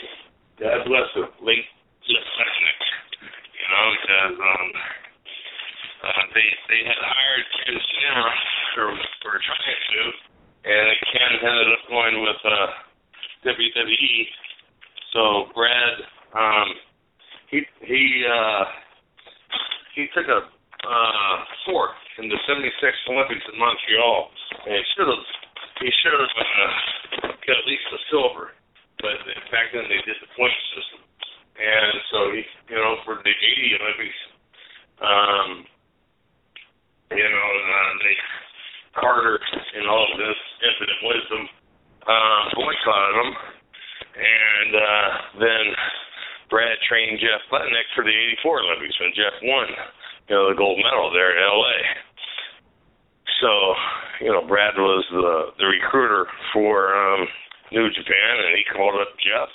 God 0.59 0.81
bless 0.89 1.05
him. 1.13 1.29
Late 1.45 1.69
lieutenant. 2.09 2.81
You 3.53 3.67
know, 3.69 3.85
because 3.93 4.35
um, 4.41 4.67
uh, 6.09 6.23
they 6.33 6.47
they 6.73 6.81
had 6.89 6.97
hired 6.97 7.45
Ken 7.61 7.75
Shamrock 7.77 8.41
for 8.73 8.87
for 9.21 9.33
trying 9.37 9.81
to, 9.93 10.01
and 10.65 10.89
Ken 11.13 11.31
ended 11.45 11.69
up 11.77 11.83
going 11.93 12.17
with 12.25 12.41
uh, 12.41 12.69
WWE. 13.45 14.17
So 15.13 15.53
Brad, 15.53 15.95
um, 16.33 16.69
he 17.49 17.65
he 17.81 18.01
uh, 18.25 18.63
he 19.95 20.07
took 20.13 20.27
a 20.29 20.41
uh, 20.45 21.37
fourth 21.65 21.97
in 22.17 22.29
the 22.29 22.39
'76 22.47 22.71
Olympics 23.09 23.45
in 23.51 23.59
Montreal, 23.59 24.31
and 24.65 24.73
he 24.77 24.83
should 24.95 25.09
have 25.09 25.25
he 25.81 25.89
should 26.01 26.17
have 26.17 26.35
uh, 26.37 26.71
got 27.33 27.57
at 27.57 27.67
least 27.67 27.85
a 27.93 27.99
silver. 28.09 28.53
But 28.99 29.15
back 29.51 29.71
then 29.71 29.87
they 29.87 30.01
did 30.03 30.19
the 30.19 30.29
point 30.35 30.53
system, 30.75 31.01
and 31.55 31.93
so 32.11 32.17
he, 32.35 32.43
you 32.69 32.79
know, 32.79 32.99
for 33.07 33.17
the 33.23 33.31
'80 33.31 33.79
Olympics, 33.79 34.19
um, 34.99 35.49
you 37.15 37.27
know, 37.27 37.49
uh, 37.49 37.91
they 38.03 38.15
Carter 38.99 39.39
in 39.79 39.85
all 39.87 40.07
of 40.11 40.17
this 40.17 40.39
infinite 40.65 41.01
wisdom 41.05 41.43
uh, 42.03 42.43
boycotted 42.57 43.15
him, 43.21 43.31
and 44.17 44.71
uh, 44.75 45.09
then 45.39 45.65
Brad 46.49 46.77
trained 46.87 47.19
Jeff 47.21 47.45
Blatnick 47.51 47.87
for 47.95 48.03
the 48.03 48.13
'84 48.41 48.61
Olympics 48.61 48.99
when 48.99 49.13
Jeff 49.13 49.37
won, 49.43 49.67
you 50.27 50.35
know, 50.35 50.49
the 50.49 50.57
gold 50.57 50.77
medal 50.81 51.11
there 51.13 51.37
in 51.37 51.41
LA. 51.45 51.77
So, 53.41 53.51
you 54.21 54.31
know, 54.31 54.43
Brad 54.45 54.75
was 54.75 55.05
the 55.11 55.53
the 55.57 55.65
recruiter 55.65 56.27
for 56.51 56.93
um 56.93 57.27
New 57.71 57.87
Japan 57.89 58.33
and 58.41 58.57
he 58.57 58.63
called 58.75 58.99
up 58.99 59.13
Jeff. 59.21 59.49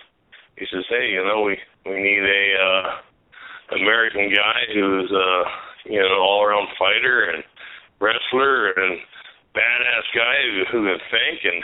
He 0.56 0.66
says, 0.70 0.84
Hey, 0.88 1.10
you 1.12 1.24
know, 1.24 1.42
we 1.42 1.58
we 1.84 2.00
need 2.00 2.22
a 2.22 2.44
uh 2.56 3.76
American 3.76 4.32
guy 4.32 4.60
who's 4.72 5.10
uh 5.12 5.44
you 5.84 6.00
know, 6.00 6.16
all 6.16 6.42
around 6.44 6.68
fighter 6.78 7.30
and 7.30 7.44
wrestler 8.00 8.72
and 8.72 8.98
badass 9.54 10.06
guy 10.14 10.36
who, 10.48 10.64
who 10.72 10.80
can 10.88 11.00
think 11.10 11.44
and 11.44 11.62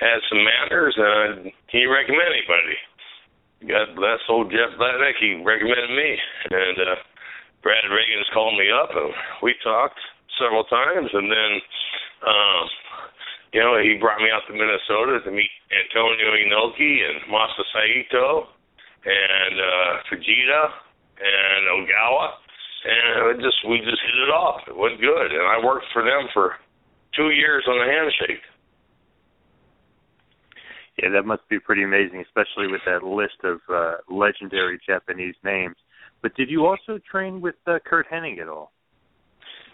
has 0.00 0.20
some 0.28 0.42
manners 0.42 0.94
and 0.98 1.52
can 1.70 1.80
you 1.80 1.92
recommend 1.92 2.34
anybody? 2.34 2.76
God 3.64 3.96
bless 3.96 4.20
old 4.28 4.52
Jeff 4.52 4.76
Blatnick. 4.76 5.16
He 5.20 5.40
recommended 5.40 5.88
me, 5.88 6.18
and 6.52 6.76
uh, 6.84 7.00
Brad 7.62 7.88
Rheingans 7.88 8.28
called 8.32 8.58
me 8.60 8.68
up, 8.68 8.92
and 8.92 9.08
we 9.40 9.54
talked 9.64 9.96
several 10.36 10.64
times, 10.68 11.08
and 11.08 11.32
then, 11.32 11.52
um, 12.28 12.64
you 13.56 13.60
know, 13.64 13.80
he 13.80 13.96
brought 13.96 14.20
me 14.20 14.28
out 14.28 14.44
to 14.48 14.52
Minnesota 14.52 15.24
to 15.24 15.30
meet 15.32 15.48
Antonio 15.72 16.36
Inoki 16.44 17.08
and 17.08 17.24
Masa 17.32 17.64
Saito 17.72 18.52
and 19.04 19.54
uh, 19.56 19.92
Fujita 20.12 20.62
and 21.24 21.62
Ogawa, 21.72 22.36
and 22.84 23.32
it 23.32 23.40
just 23.40 23.56
we 23.64 23.80
just 23.80 24.02
hit 24.04 24.28
it 24.28 24.32
off. 24.32 24.60
It 24.68 24.76
went 24.76 25.00
good, 25.00 25.32
and 25.32 25.46
I 25.48 25.64
worked 25.64 25.88
for 25.92 26.04
them 26.04 26.28
for 26.34 26.60
two 27.16 27.30
years 27.30 27.64
on 27.64 27.80
a 27.80 27.88
handshake. 27.88 28.44
Yeah, 31.02 31.10
that 31.10 31.26
must 31.26 31.42
be 31.48 31.58
pretty 31.58 31.82
amazing, 31.82 32.22
especially 32.22 32.70
with 32.70 32.80
that 32.86 33.02
list 33.02 33.42
of 33.42 33.58
uh, 33.66 33.98
legendary 34.08 34.78
Japanese 34.86 35.34
names. 35.42 35.74
But 36.22 36.34
did 36.36 36.48
you 36.48 36.66
also 36.66 36.98
train 37.10 37.40
with 37.40 37.56
uh, 37.66 37.78
Curt 37.84 38.06
Hennig 38.08 38.40
at 38.40 38.48
all? 38.48 38.70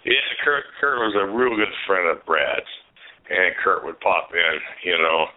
Yeah, 0.04 0.24
Curt 0.42 0.64
Curt 0.80 0.96
was 0.96 1.12
a 1.12 1.28
real 1.28 1.54
good 1.56 1.72
friend 1.86 2.08
of 2.08 2.24
Brad's, 2.24 2.72
and 3.28 3.52
Curt 3.62 3.84
would 3.84 4.00
pop 4.00 4.32
in, 4.32 4.56
you 4.82 4.96
know, 4.96 5.28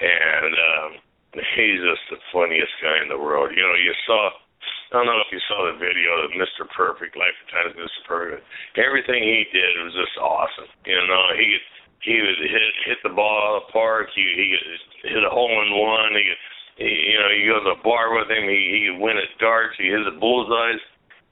and 0.00 0.52
um, 0.56 0.90
he's 1.36 1.80
just 1.84 2.04
the 2.08 2.20
funniest 2.32 2.72
guy 2.80 3.04
in 3.04 3.12
the 3.12 3.20
world. 3.20 3.52
You 3.52 3.62
know, 3.62 3.76
you 3.76 3.92
saw. 4.06 4.32
I 4.88 5.04
don't 5.04 5.06
know 5.06 5.20
if 5.20 5.28
you 5.28 5.40
saw 5.44 5.68
the 5.68 5.76
video 5.76 6.24
of 6.24 6.32
Mr. 6.32 6.64
Perfect, 6.72 7.12
Life 7.12 7.36
of 7.44 7.48
Times 7.52 7.76
Mr. 7.76 8.00
Perfect. 8.08 8.40
Everything 8.80 9.20
he 9.20 9.44
did 9.52 9.76
was 9.84 9.92
just 9.92 10.16
awesome. 10.16 10.72
You 10.88 10.96
know, 10.96 11.24
he 11.36 11.44
could 11.52 11.68
he 12.08 12.16
would 12.24 12.40
hit 12.40 12.72
hit 12.88 13.00
the 13.04 13.12
ball 13.12 13.36
out 13.36 13.60
of 13.60 13.68
the 13.68 13.72
park. 13.76 14.08
He 14.16 14.24
he 14.24 14.48
hit 15.12 15.20
a 15.20 15.28
hole 15.28 15.52
in 15.52 15.76
one. 15.76 16.16
He 16.16 16.24
he, 16.80 16.88
you 17.12 17.18
know, 17.20 17.28
you 17.36 17.44
go 17.52 17.60
to 17.60 17.76
the 17.76 17.84
bar 17.84 18.16
with 18.16 18.32
him. 18.32 18.48
He 18.48 18.88
he 18.88 18.96
win 18.96 19.20
at 19.20 19.28
darts. 19.36 19.76
He 19.76 19.92
hit 19.92 20.00
the 20.08 20.16
bullseyes. 20.16 20.80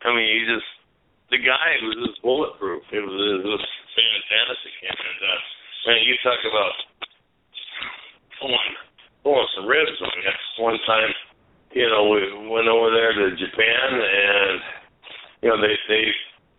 I 0.05 0.13
mean, 0.13 0.29
he 0.29 0.45
just 0.45 0.69
the 1.33 1.41
guy 1.41 1.81
was 1.81 1.97
just 2.05 2.21
bulletproof. 2.21 2.85
It 2.93 3.01
was 3.01 3.17
it 3.41 3.49
was 3.49 3.65
fantastic. 3.97 4.75
And 4.85 5.17
uh, 5.25 5.41
man, 5.89 6.05
you 6.05 6.15
talk 6.21 6.45
about 6.45 6.77
pulling 8.37 8.77
pulling 9.25 9.53
some 9.57 9.65
ribs 9.65 9.97
on 10.05 10.13
me. 10.13 10.29
One 10.61 10.79
time, 10.85 11.09
you 11.73 11.89
know, 11.89 12.05
we 12.13 12.53
went 12.53 12.69
over 12.69 12.93
there 12.93 13.17
to 13.17 13.33
Japan, 13.33 13.89
and 13.97 14.61
you 15.41 15.49
know 15.49 15.57
they 15.57 15.73
they 15.89 16.05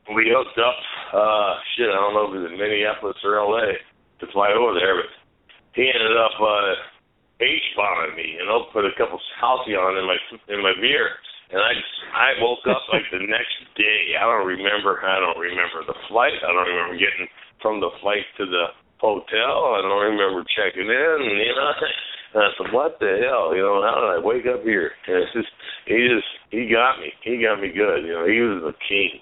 we 0.10 0.34
hooked 0.34 0.58
up. 0.58 0.80
uh 1.14 1.62
Shit, 1.78 1.94
I 1.94 2.02
don't 2.02 2.18
know 2.18 2.34
if 2.34 2.34
it 2.34 2.42
was 2.42 2.50
in 2.50 2.58
Minneapolis 2.58 3.22
or 3.22 3.38
L.A 3.38 3.78
to 4.20 4.26
fly 4.34 4.52
over 4.54 4.74
there, 4.74 4.96
but 4.96 5.12
he 5.74 5.90
ended 5.90 6.18
up 6.18 6.36
uh 6.42 6.74
H 7.38 7.68
bombing 7.78 8.18
me, 8.18 8.34
you 8.34 8.46
know, 8.46 8.66
put 8.74 8.86
a 8.86 8.94
couple 8.98 9.22
Halcion 9.38 9.98
in 9.98 10.06
my 10.10 10.18
in 10.50 10.60
my 10.62 10.74
beer. 10.82 11.22
And 11.48 11.64
I 11.64 11.72
just, 11.78 11.96
I 12.12 12.28
woke 12.44 12.66
up 12.68 12.84
like 12.92 13.08
the 13.08 13.24
next 13.24 13.56
day. 13.78 14.18
I 14.20 14.26
don't 14.26 14.48
remember 14.48 15.00
I 15.06 15.22
don't 15.22 15.40
remember 15.40 15.86
the 15.86 15.96
flight. 16.10 16.36
I 16.44 16.50
don't 16.52 16.68
remember 16.68 16.98
getting 16.98 17.30
from 17.62 17.80
the 17.80 17.94
flight 18.02 18.26
to 18.42 18.46
the 18.46 18.74
hotel. 18.98 19.78
I 19.78 19.86
don't 19.86 20.18
remember 20.18 20.44
checking 20.58 20.90
in, 20.90 21.18
you 21.24 21.56
know. 21.56 21.72
And 22.34 22.44
I 22.44 22.50
said, 22.58 22.74
What 22.74 23.00
the 23.00 23.24
hell? 23.24 23.56
You 23.56 23.62
know, 23.62 23.82
how 23.82 24.02
did 24.02 24.20
I 24.20 24.26
wake 24.26 24.46
up 24.46 24.62
here? 24.64 24.92
And 25.08 25.24
it's 25.24 25.34
just 25.34 25.48
he 25.86 26.10
just 26.12 26.28
he 26.52 26.68
got 26.70 27.00
me. 27.00 27.14
He 27.24 27.42
got 27.42 27.62
me 27.62 27.70
good. 27.70 28.04
You 28.04 28.14
know, 28.14 28.28
he 28.28 28.42
was 28.42 28.62
the 28.68 28.76
king. 28.84 29.22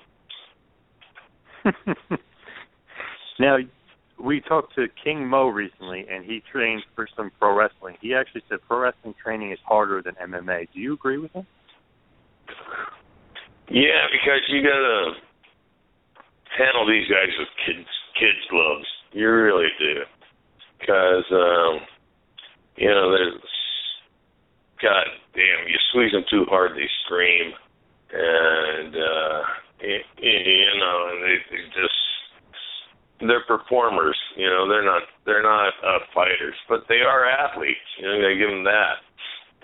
now 3.40 3.58
we 4.24 4.42
talked 4.42 4.76
to 4.76 4.88
King 5.04 5.28
Mo 5.28 5.48
recently, 5.48 6.06
and 6.10 6.24
he 6.26 6.42
trained 6.52 6.84
for 6.96 7.08
some 7.16 7.32
pro 7.40 7.56
wrestling. 7.56 7.98
He 8.02 8.14
actually 8.14 8.44
said 8.50 8.60
pro 8.68 8.80
wrestling 8.80 9.14
training 9.22 9.52
is 9.52 9.60
harder 9.66 10.02
than 10.02 10.16
MMA. 10.16 10.68
Do 10.74 10.80
you 10.80 10.94
agree 10.94 11.18
with 11.18 11.32
him? 11.32 11.46
Yeah, 13.70 14.08
because 14.12 14.42
you 14.48 14.62
gotta 14.62 15.14
handle 16.58 16.88
these 16.88 17.08
guys 17.10 17.34
with 17.38 17.50
kids 17.66 17.88
kids 18.20 18.40
gloves. 18.50 18.86
You 19.12 19.30
really 19.32 19.70
do, 19.80 20.02
because 20.80 21.26
um, 21.32 21.80
you 22.78 22.90
know 22.90 23.12
there's 23.12 23.42
God 24.82 25.08
damn, 25.34 25.68
you 25.68 25.78
squeeze 25.90 26.12
them 26.12 26.24
too 26.30 26.46
hard, 26.50 26.72
they 26.76 26.88
scream, 27.06 27.52
and 28.12 28.96
uh, 28.96 29.42
you, 29.82 30.00
you 30.22 30.80
know, 30.80 31.10
and 31.12 31.24
they, 31.24 31.38
they 31.50 31.64
just 31.74 32.05
they're 33.20 33.46
performers. 33.48 34.18
You 34.36 34.48
know, 34.48 34.68
they're 34.68 34.86
not 34.86 35.04
they're 35.26 35.44
not 35.44 35.74
uh, 35.84 36.00
fighters, 36.14 36.56
but 36.68 36.84
they 36.90 37.02
are 37.02 37.26
athletes. 37.26 37.88
You 38.00 38.08
know, 38.08 38.28
you 38.28 38.40
give 38.40 38.50
them 38.50 38.64
that. 38.66 39.00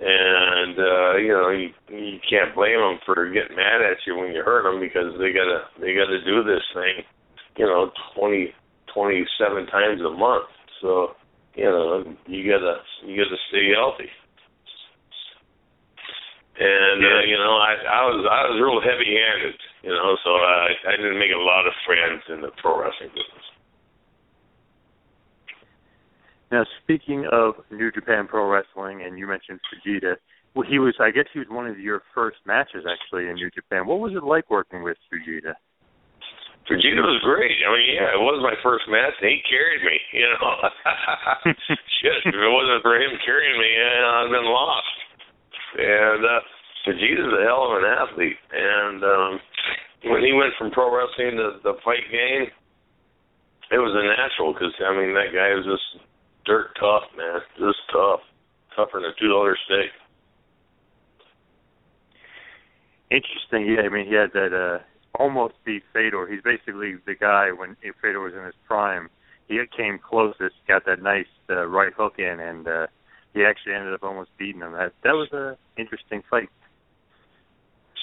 And 0.01 0.79
uh, 0.79 1.17
you 1.17 1.29
know 1.29 1.49
you, 1.49 1.69
you 1.89 2.17
can't 2.27 2.55
blame 2.55 2.79
them 2.79 2.97
for 3.05 3.29
getting 3.29 3.55
mad 3.55 3.85
at 3.85 4.01
you 4.07 4.17
when 4.17 4.33
you 4.33 4.41
hurt 4.41 4.63
them 4.63 4.81
because 4.81 5.13
they 5.19 5.29
gotta 5.29 5.69
they 5.79 5.93
gotta 5.93 6.23
do 6.25 6.43
this 6.43 6.63
thing, 6.73 7.05
you 7.57 7.65
know, 7.65 7.91
twenty 8.17 8.53
twenty 8.93 9.25
seven 9.37 9.67
times 9.67 10.01
a 10.01 10.09
month. 10.09 10.49
So 10.81 11.13
you 11.53 11.65
know 11.65 12.03
you 12.25 12.49
gotta 12.49 12.81
you 13.05 13.21
gotta 13.21 13.37
stay 13.49 13.69
healthy. 13.77 14.09
And 16.57 17.05
uh, 17.05 17.21
you 17.29 17.37
know 17.37 17.53
I 17.61 17.73
I 17.85 18.01
was 18.09 18.25
I 18.25 18.41
was 18.49 18.57
real 18.57 18.81
heavy 18.81 19.13
handed, 19.13 19.59
you 19.83 19.91
know, 19.91 20.17
so 20.23 20.29
I 20.35 20.73
I 20.87 20.95
didn't 20.97 21.19
make 21.19 21.33
a 21.33 21.41
lot 21.41 21.67
of 21.67 21.73
friends 21.85 22.21
in 22.29 22.41
the 22.41 22.51
pro 22.61 22.79
wrestling 22.79 23.09
business. 23.09 23.45
Now, 26.51 26.65
speaking 26.83 27.25
of 27.31 27.55
New 27.71 27.91
Japan 27.91 28.27
Pro 28.27 28.45
Wrestling, 28.51 29.01
and 29.07 29.17
you 29.17 29.25
mentioned 29.25 29.59
Fujita, 29.71 30.19
well, 30.53 30.67
he 30.67 30.79
was, 30.79 30.93
I 30.99 31.09
guess, 31.11 31.31
he 31.31 31.39
was 31.39 31.47
one 31.47 31.65
of 31.65 31.79
your 31.79 32.03
first 32.13 32.43
matches 32.45 32.83
actually 32.83 33.31
in 33.31 33.35
New 33.35 33.49
Japan. 33.55 33.87
What 33.87 34.03
was 34.03 34.11
it 34.11 34.23
like 34.23 34.51
working 34.51 34.83
with 34.83 34.97
Fujita? 35.07 35.55
Fujita 36.67 36.99
was 36.99 37.23
great. 37.23 37.55
I 37.63 37.71
mean, 37.71 37.95
yeah, 37.95 38.11
it 38.11 38.21
was 38.21 38.43
my 38.43 38.59
first 38.59 38.83
match, 38.91 39.15
and 39.23 39.31
he 39.31 39.39
carried 39.47 39.79
me. 39.79 39.95
You 40.11 40.27
know, 40.27 40.51
shit, 42.03 42.19
if 42.27 42.35
it 42.35 42.51
wasn't 42.51 42.83
for 42.83 42.99
him 42.99 43.15
carrying 43.23 43.55
me, 43.55 43.71
I'd 43.71 44.27
been 44.27 44.51
lost. 44.51 44.95
And 45.79 46.21
uh, 46.27 46.39
Fujita's 46.83 47.31
a 47.31 47.43
hell 47.47 47.71
of 47.71 47.79
an 47.79 47.87
athlete, 47.87 48.41
and 48.51 48.99
um, 48.99 48.99
when 48.99 49.07
he 49.07 49.15
went 49.15 49.30
from 50.61 50.69
pro 50.69 50.93
wrestling 50.95 51.37
to 51.37 51.57
the 51.63 51.73
fight 51.83 52.05
game, 52.11 52.45
it 53.71 53.79
was 53.81 53.97
a 53.97 54.05
natural 54.05 54.53
because 54.53 54.73
I 54.77 54.93
mean 54.93 55.15
that 55.15 55.33
guy 55.33 55.57
was 55.57 55.65
just 55.65 56.05
dirt 56.45 56.77
tough, 56.79 57.09
man. 57.17 57.41
Just 57.57 57.81
tough. 57.91 58.21
Tougher 58.75 59.01
than 59.01 59.09
a 59.09 59.13
two 59.19 59.27
dollar 59.27 59.57
steak. 59.65 59.89
Interesting. 63.09 63.73
Yeah, 63.73 63.81
I 63.81 63.89
mean 63.89 64.05
he 64.05 64.13
had 64.13 64.33
that 64.33 64.53
uh 64.53 64.85
almost 65.17 65.55
beat 65.65 65.81
Fedor. 65.93 66.29
He's 66.29 66.43
basically 66.43 66.93
the 67.07 67.15
guy 67.15 67.49
when 67.51 67.75
Fedor 67.81 68.21
was 68.21 68.33
in 68.37 68.45
his 68.45 68.55
prime. 68.67 69.09
He 69.47 69.59
came 69.75 69.97
closest, 69.97 70.55
got 70.67 70.85
that 70.85 71.01
nice 71.01 71.25
uh, 71.49 71.65
right 71.65 71.91
hook 71.91 72.19
in, 72.19 72.39
and 72.39 72.67
uh 72.67 72.87
he 73.33 73.43
actually 73.43 73.73
ended 73.73 73.95
up 73.95 74.03
almost 74.03 74.29
beating 74.37 74.61
him. 74.61 74.73
That 74.73 74.93
that 75.03 75.17
was 75.17 75.33
a 75.33 75.57
interesting 75.75 76.21
fight. 76.29 76.49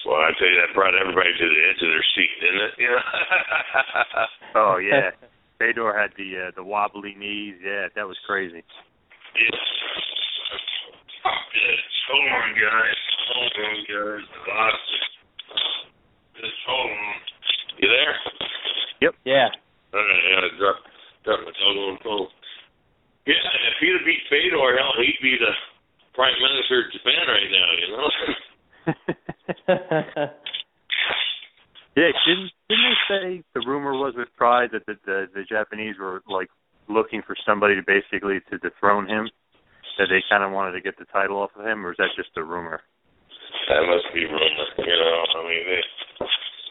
Well, 0.07 0.21
I 0.23 0.31
tell 0.39 0.47
you, 0.47 0.59
that 0.63 0.75
brought 0.75 0.95
everybody 0.95 1.33
to 1.33 1.47
the 1.49 1.63
edge 1.69 1.81
of 1.83 1.91
their 1.91 2.07
seat, 2.15 2.35
didn't 2.41 2.63
it? 2.63 2.75
You 2.83 2.91
know? 2.91 3.03
oh 4.55 4.77
yeah. 4.79 5.11
Fedor 5.59 5.91
had 5.91 6.15
the 6.15 6.49
uh, 6.49 6.51
the 6.55 6.63
wobbly 6.63 7.15
knees. 7.19 7.59
Yeah, 7.59 7.91
that 7.95 8.07
was 8.07 8.17
crazy. 8.27 8.63
Yes. 9.35 9.59
Yes. 11.27 11.83
Hold 12.09 12.31
on, 12.31 12.51
guys. 12.55 13.01
Hold 13.35 13.55
on, 13.59 13.77
guys. 13.91 14.25
Lost 14.49 14.89
Just 16.39 16.59
hold 16.67 16.91
on. 16.91 17.15
You 17.83 17.89
there? 17.91 18.15
Yep. 19.03 19.15
Yeah. 19.27 19.49
All 19.95 20.01
right. 20.01 20.23
Yeah. 20.31 20.59
Drop, 20.59 20.79
drop 21.27 21.41
my 21.43 21.53
telephone 21.59 21.99
phone. 22.07 22.31
Yeah. 23.27 23.43
If 23.69 23.77
he'd 23.83 23.99
have 23.99 24.07
beat 24.07 24.23
Fedor, 24.31 24.79
hell, 24.79 24.95
he'd 25.03 25.23
be 25.23 25.37
the 25.39 25.53
prime 26.15 26.39
minister 26.39 26.87
of 26.87 26.93
Japan 26.95 27.25
right 27.27 27.51
now. 27.51 27.69
You 27.75 27.89
know. 27.91 28.09
yeah. 29.49 30.29
Didn't 31.97 32.53
didn't 32.69 32.69
they 32.69 32.99
say 33.09 33.43
the 33.55 33.63
rumor 33.67 33.93
was 33.93 34.15
with 34.17 34.29
Pride 34.37 34.71
that 34.73 34.85
the, 34.87 34.97
the 35.07 35.27
the 35.35 35.43
Japanese 35.49 35.97
were 35.99 36.21
like 36.29 36.49
looking 36.89 37.23
for 37.27 37.35
somebody 37.47 37.75
to 37.77 37.83
basically 37.83 38.41
to 38.51 38.59
dethrone 38.59 39.09
him? 39.09 39.31
That 39.99 40.07
they 40.11 40.23
kind 40.31 40.45
of 40.45 40.53
wanted 40.53 40.73
to 40.79 40.81
get 40.81 40.97
the 40.99 41.07
title 41.11 41.39
off 41.43 41.51
of 41.59 41.67
him, 41.67 41.85
or 41.85 41.91
is 41.91 41.97
that 41.99 42.15
just 42.15 42.31
a 42.37 42.43
rumor? 42.43 42.81
That 43.69 43.83
must 43.83 44.07
be 44.15 44.25
rumor. 44.25 44.67
You 44.79 44.95
know, 44.95 45.25
I 45.35 45.43
mean 45.43 45.65
they 45.67 45.83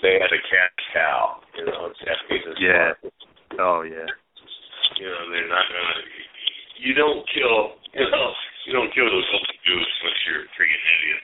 they 0.01 0.13
had 0.21 0.31
a 0.31 0.39
cat 0.47 0.71
cow. 0.93 1.41
You 1.57 1.65
know, 1.65 1.91
Japanese. 1.97 2.55
Yeah. 2.61 2.93
Oh 3.59 3.81
yeah. 3.81 4.05
You 4.97 5.05
know, 5.09 5.29
they're 5.29 5.49
not 5.49 5.65
gonna. 5.67 6.01
You 6.77 6.93
don't 6.93 7.25
kill. 7.33 7.73
You 7.93 8.05
know, 8.05 8.33
you 8.65 8.73
don't 8.73 8.93
kill 8.93 9.05
those 9.09 9.25
little 9.33 9.57
goose 9.65 9.93
unless 10.03 10.21
you're 10.29 10.41
a 10.45 10.49
freaking 10.53 10.77
idiot. 10.77 11.21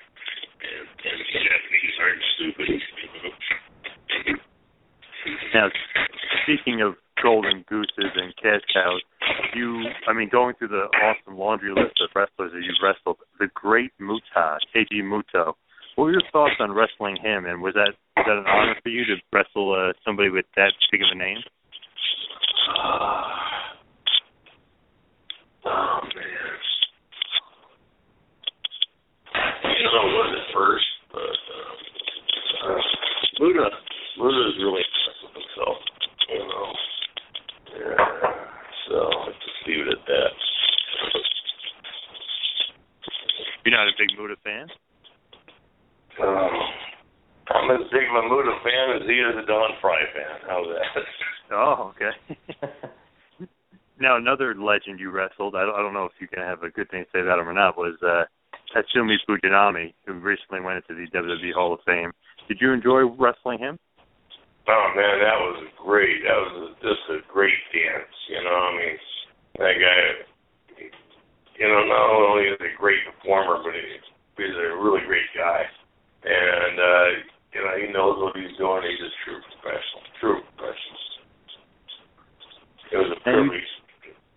Now, 5.54 5.70
speaking 6.44 6.82
of 6.82 6.96
golden 7.22 7.64
gooses 7.70 8.12
and 8.16 8.36
cash 8.36 8.62
cows, 8.74 9.02
you, 9.56 9.86
I 10.08 10.14
mean, 10.14 10.30
going 10.30 10.56
through 10.56 10.70
the 10.70 10.88
awesome 11.02 11.38
laundry 11.38 11.72
list 11.72 12.02
of 12.02 12.10
wrestlers 12.16 12.52
that 12.52 12.62
you've 12.64 12.82
wrestled, 12.84 13.18
the 13.40 13.48
great 13.54 13.92
Muta, 14.00 14.58
Keiji 14.76 15.02
Muto. 15.02 15.54
What 15.96 16.06
were 16.06 16.12
your 16.12 16.24
thoughts 16.32 16.56
on 16.60 16.72
wrestling 16.72 17.18
him, 17.22 17.46
and 17.46 17.62
was 17.62 17.76
that 17.76 17.94
was 18.18 18.26
that 18.26 18.38
an 18.38 18.46
honor 18.48 18.76
for 18.82 18.90
you 18.90 19.06
to 19.06 19.16
wrestle 19.32 19.74
uh, 19.74 19.94
somebody 20.04 20.30
with 20.30 20.46
that 20.56 20.74
big 20.92 21.02
of 21.02 21.08
a 21.12 21.16
name? 21.16 21.38
Uh, 22.84 23.22
oh 25.66 26.00
man, 26.16 26.58
you 29.84 30.16
wasn't 30.16 30.48
first, 30.54 30.86
but 31.12 31.20
um, 31.20 31.76
uh, 32.64 32.82
Muta, 33.40 33.68
Muta 34.18 34.42
is 34.48 34.58
really 34.64 34.84
impressive 34.88 35.32
himself. 35.36 35.78
You 36.30 36.40
know, 36.40 36.68
yeah. 37.76 38.34
So 38.88 38.96
let's 39.28 39.40
just 39.44 39.60
leave 39.68 39.84
it 39.84 39.92
at 39.92 40.06
that. 40.08 40.32
You're 43.66 43.76
not 43.76 43.88
a 43.88 43.96
big 43.98 44.18
Muta 44.18 44.36
fan? 44.44 44.68
Um, 46.22 46.56
I'm 47.48 47.72
as 47.72 47.88
big 47.92 48.08
of 48.08 48.24
a 48.24 48.28
Muta 48.28 48.56
fan 48.64 49.02
as 49.02 49.08
he 49.08 49.20
is 49.20 49.36
a 49.36 49.46
Don 49.46 49.72
Frye 49.82 50.08
fan. 50.14 50.48
How's 50.48 50.68
that? 50.68 51.04
Oh, 51.52 51.94
okay. 51.94 52.66
now 54.00 54.18
another 54.18 54.56
legend 54.56 55.00
you 55.00 55.12
wrestled. 55.12 55.56
I 55.56 55.66
don't, 55.66 55.76
I 55.76 55.84
don't 55.84 55.94
know 55.94 56.06
if 56.06 56.14
you 56.20 56.28
can 56.28 56.40
have 56.40 56.64
a 56.64 56.72
good 56.72 56.90
thing 56.90 57.04
to 57.04 57.10
say 57.12 57.22
about 57.22 57.38
him 57.38 57.48
or 57.48 57.54
not. 57.54 57.78
Was 57.78 58.02
uh, 58.02 58.24
Tatsumi 58.74 59.16
Fujinami, 59.30 59.94
who 60.06 60.14
recently 60.14 60.62
went 60.62 60.84
into 60.84 61.00
the 61.00 61.08
WWE 61.18 61.54
Hall 61.54 61.74
of 61.74 61.80
Fame. 61.86 62.12
Did 62.48 62.58
you 62.60 62.74
enjoy 62.74 63.06
wrestling 63.06 63.60
him? 63.60 63.78
Oh 64.68 64.88
man, 64.96 65.20
that 65.20 65.40
was 65.44 65.68
great. 65.76 66.24
That 66.24 66.40
was 66.40 66.76
just 66.82 67.04
a 67.12 67.20
great 67.32 67.56
dance. 67.76 68.16
You 68.32 68.42
know, 68.44 68.56
I 68.56 68.72
mean, 68.80 68.98
that 69.60 69.76
guy. 69.76 70.00
You 71.60 71.68
know, 71.70 71.86
not 71.86 72.10
only 72.10 72.50
is 72.50 72.58
he 72.58 72.74
a 72.74 72.82
great 72.82 72.98
performer, 73.06 73.62
but 73.62 73.78
he, 73.78 73.86
he's 74.42 74.58
a 74.58 74.74
really 74.82 75.06
great 75.06 75.30
guy, 75.38 75.62
and 76.26 76.76
uh, 76.80 77.08
you 77.54 77.62
know 77.62 77.74
he 77.78 77.86
knows 77.94 78.18
what 78.18 78.36
he's 78.36 78.58
doing. 78.58 78.82
He's 78.88 79.04
a 79.06 79.12
true 79.22 79.40
professional. 79.52 80.02
True 80.20 80.40
professional. 80.58 81.00
It 82.94 82.98
was 82.98 83.12
a 83.18 83.20
privilege, 83.22 83.72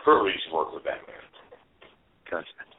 privilege 0.03 0.40
to 0.49 0.55
work 0.55 0.75
with 0.75 0.85
that 0.85 1.01
man. 1.07 1.25
Gotcha. 2.31 2.76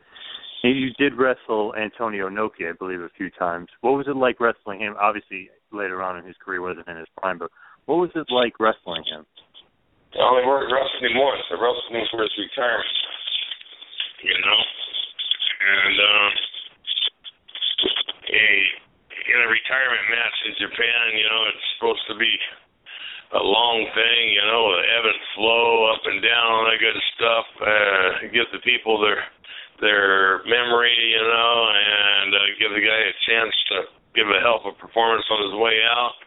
You 0.64 0.90
did 0.98 1.14
wrestle 1.14 1.76
Antonio 1.78 2.30
Inoki, 2.30 2.68
I 2.68 2.74
believe, 2.74 3.02
a 3.02 3.14
few 3.16 3.30
times. 3.30 3.68
What 3.82 3.94
was 3.94 4.08
it 4.08 4.18
like 4.18 4.40
wrestling 4.40 4.80
him? 4.80 4.96
Obviously, 5.00 5.50
later 5.72 6.02
on 6.02 6.18
in 6.18 6.26
his 6.26 6.36
career, 6.44 6.62
wasn't 6.62 6.88
in 6.88 6.98
his 6.98 7.08
prime, 7.18 7.38
but 7.38 7.52
what 7.86 8.00
was 8.02 8.10
it 8.16 8.28
like 8.34 8.60
wrestling 8.60 9.04
him? 9.06 9.26
I 10.18 10.24
only 10.26 10.48
worked 10.50 10.74
wrestling 10.74 11.14
him 11.14 11.18
once. 11.22 11.46
I 11.52 11.62
wrestled 11.62 11.94
him 11.94 12.08
for 12.10 12.24
his 12.26 12.34
retirement. 12.36 12.98
You 14.26 14.34
know, 14.34 14.60
and 15.62 15.96
um, 16.02 16.32
a, 18.34 18.50
in 19.30 19.40
a 19.46 19.50
retirement 19.50 20.06
match 20.10 20.38
in 20.50 20.54
Japan, 20.58 21.04
you 21.14 21.28
know, 21.30 21.42
it's 21.54 21.68
supposed 21.78 22.02
to 22.10 22.16
be 22.18 22.34
a 23.36 23.44
long 23.44 23.86
thing, 23.94 24.24
you 24.34 24.42
know, 24.42 24.64
ebb 24.74 25.06
and 25.06 25.22
flow, 25.36 25.92
up 25.94 26.02
and 26.08 26.24
down, 26.24 26.50
all 26.50 26.66
that 26.66 26.80
good 26.82 27.00
stuff. 27.14 27.46
Uh, 27.62 28.10
give 28.32 28.48
the 28.56 28.64
people 28.64 28.98
their 29.04 29.22
their 29.82 30.42
memory, 30.46 30.94
you 30.94 31.22
know, 31.22 31.54
and 31.70 32.30
uh, 32.34 32.40
give 32.58 32.72
the 32.74 32.82
guy 32.82 33.02
a 33.08 33.16
chance 33.30 33.54
to 33.74 33.78
give 34.16 34.28
a 34.30 34.42
hell 34.42 34.62
of 34.66 34.74
a 34.74 34.76
performance 34.78 35.26
on 35.30 35.40
his 35.46 35.56
way 35.58 35.78
out. 35.86 36.18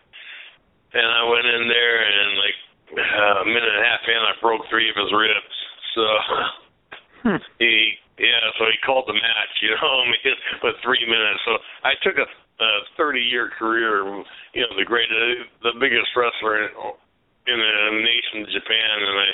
And 0.95 1.07
I 1.07 1.23
went 1.27 1.47
in 1.47 1.67
there 1.67 1.99
and 2.03 2.29
like 2.39 2.59
uh, 2.95 3.43
a 3.43 3.47
minute 3.47 3.71
and 3.71 3.83
a 3.83 3.87
half 3.87 4.03
in, 4.07 4.19
I 4.19 4.35
broke 4.43 4.63
three 4.71 4.91
of 4.91 4.97
his 4.99 5.11
ribs. 5.11 5.57
So 5.95 6.05
he 7.59 7.99
Yeah, 8.21 8.53
so 8.61 8.69
he 8.69 8.77
called 8.85 9.09
the 9.09 9.17
match, 9.17 9.55
you 9.65 9.73
know, 9.73 9.91
I 10.03 10.13
mean, 10.13 10.37
but 10.61 10.77
three 10.85 11.03
minutes. 11.09 11.41
So 11.49 11.57
I 11.83 11.97
took 12.05 12.21
a, 12.21 12.29
a 12.29 12.71
30 13.01 13.19
year 13.19 13.51
career, 13.57 14.05
you 14.53 14.63
know, 14.63 14.73
the 14.77 14.85
greatest, 14.85 15.49
the 15.65 15.73
biggest 15.81 16.13
wrestler 16.13 16.63
in, 16.63 16.71
in 17.49 17.59
the 17.59 17.75
nation 18.05 18.45
of 18.45 18.49
Japan, 18.53 18.95
and 19.01 19.17
I 19.19 19.31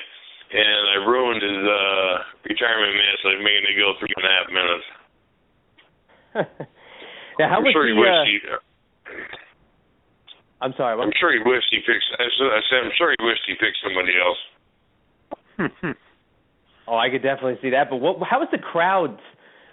and 0.56 0.82
I 0.96 0.98
ruined 1.04 1.42
his 1.44 1.60
uh 1.60 2.14
retirement 2.48 2.96
match 2.96 3.20
by 3.24 3.34
making 3.36 3.68
it 3.68 3.76
go 3.76 3.92
three 4.00 4.14
and 4.16 4.24
a 4.24 4.32
half 4.32 4.48
minutes. 4.48 4.86
now, 7.38 7.46
how 7.52 7.60
I'm 7.60 7.64
was 7.64 7.72
sure 7.76 7.86
he 7.86 7.92
wished 7.92 8.08
Uh, 8.08 8.24
he. 8.24 8.40
I'm 10.60 10.72
sorry. 10.76 10.96
What? 10.96 11.04
I'm 11.04 11.12
sure 11.20 11.32
he 11.32 11.40
wished 11.44 11.68
he 11.70 11.84
picked. 11.84 12.04
I 12.16 12.24
said, 12.38 12.48
I 12.48 12.60
said 12.72 12.78
I'm 12.88 12.94
sure 12.96 13.12
he 13.12 13.20
wished 13.24 13.44
he 13.46 13.54
picked 13.60 13.78
somebody 13.84 14.14
else. 14.16 14.40
Oh, 16.88 16.96
I 16.96 17.10
could 17.10 17.22
definitely 17.22 17.58
see 17.60 17.70
that. 17.70 17.90
But 17.90 17.96
what? 17.96 18.18
How 18.30 18.38
was 18.38 18.48
the 18.52 18.58
crowd 18.62 19.18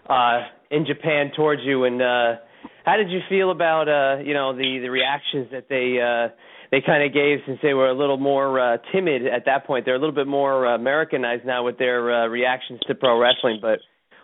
uh, 0.10 0.48
in 0.72 0.84
Japan 0.84 1.32
towards 1.36 1.62
you, 1.64 1.84
and 1.84 2.02
uh, 2.02 2.42
how 2.86 2.98
did 2.98 3.12
you 3.12 3.20
feel 3.30 3.52
about 3.52 3.88
uh, 3.88 4.20
you 4.24 4.34
know 4.34 4.56
the 4.56 4.80
the 4.82 4.90
reactions 4.90 5.46
that 5.52 5.70
they 5.70 6.02
uh, 6.02 6.34
they 6.74 6.82
kind 6.82 7.06
of 7.06 7.14
gave 7.14 7.38
since 7.46 7.62
they 7.62 7.78
were 7.78 7.86
a 7.86 7.94
little 7.94 8.18
more 8.18 8.58
uh, 8.58 8.82
timid 8.90 9.30
at 9.30 9.46
that 9.46 9.70
point? 9.70 9.86
They're 9.86 9.94
a 9.94 10.02
little 10.02 10.18
bit 10.18 10.26
more 10.26 10.66
uh, 10.66 10.74
Americanized 10.74 11.46
now 11.46 11.62
with 11.62 11.78
their 11.78 12.02
uh, 12.10 12.26
reactions 12.26 12.82
to 12.90 12.98
pro 12.98 13.22
wrestling. 13.22 13.62
But 13.62 13.78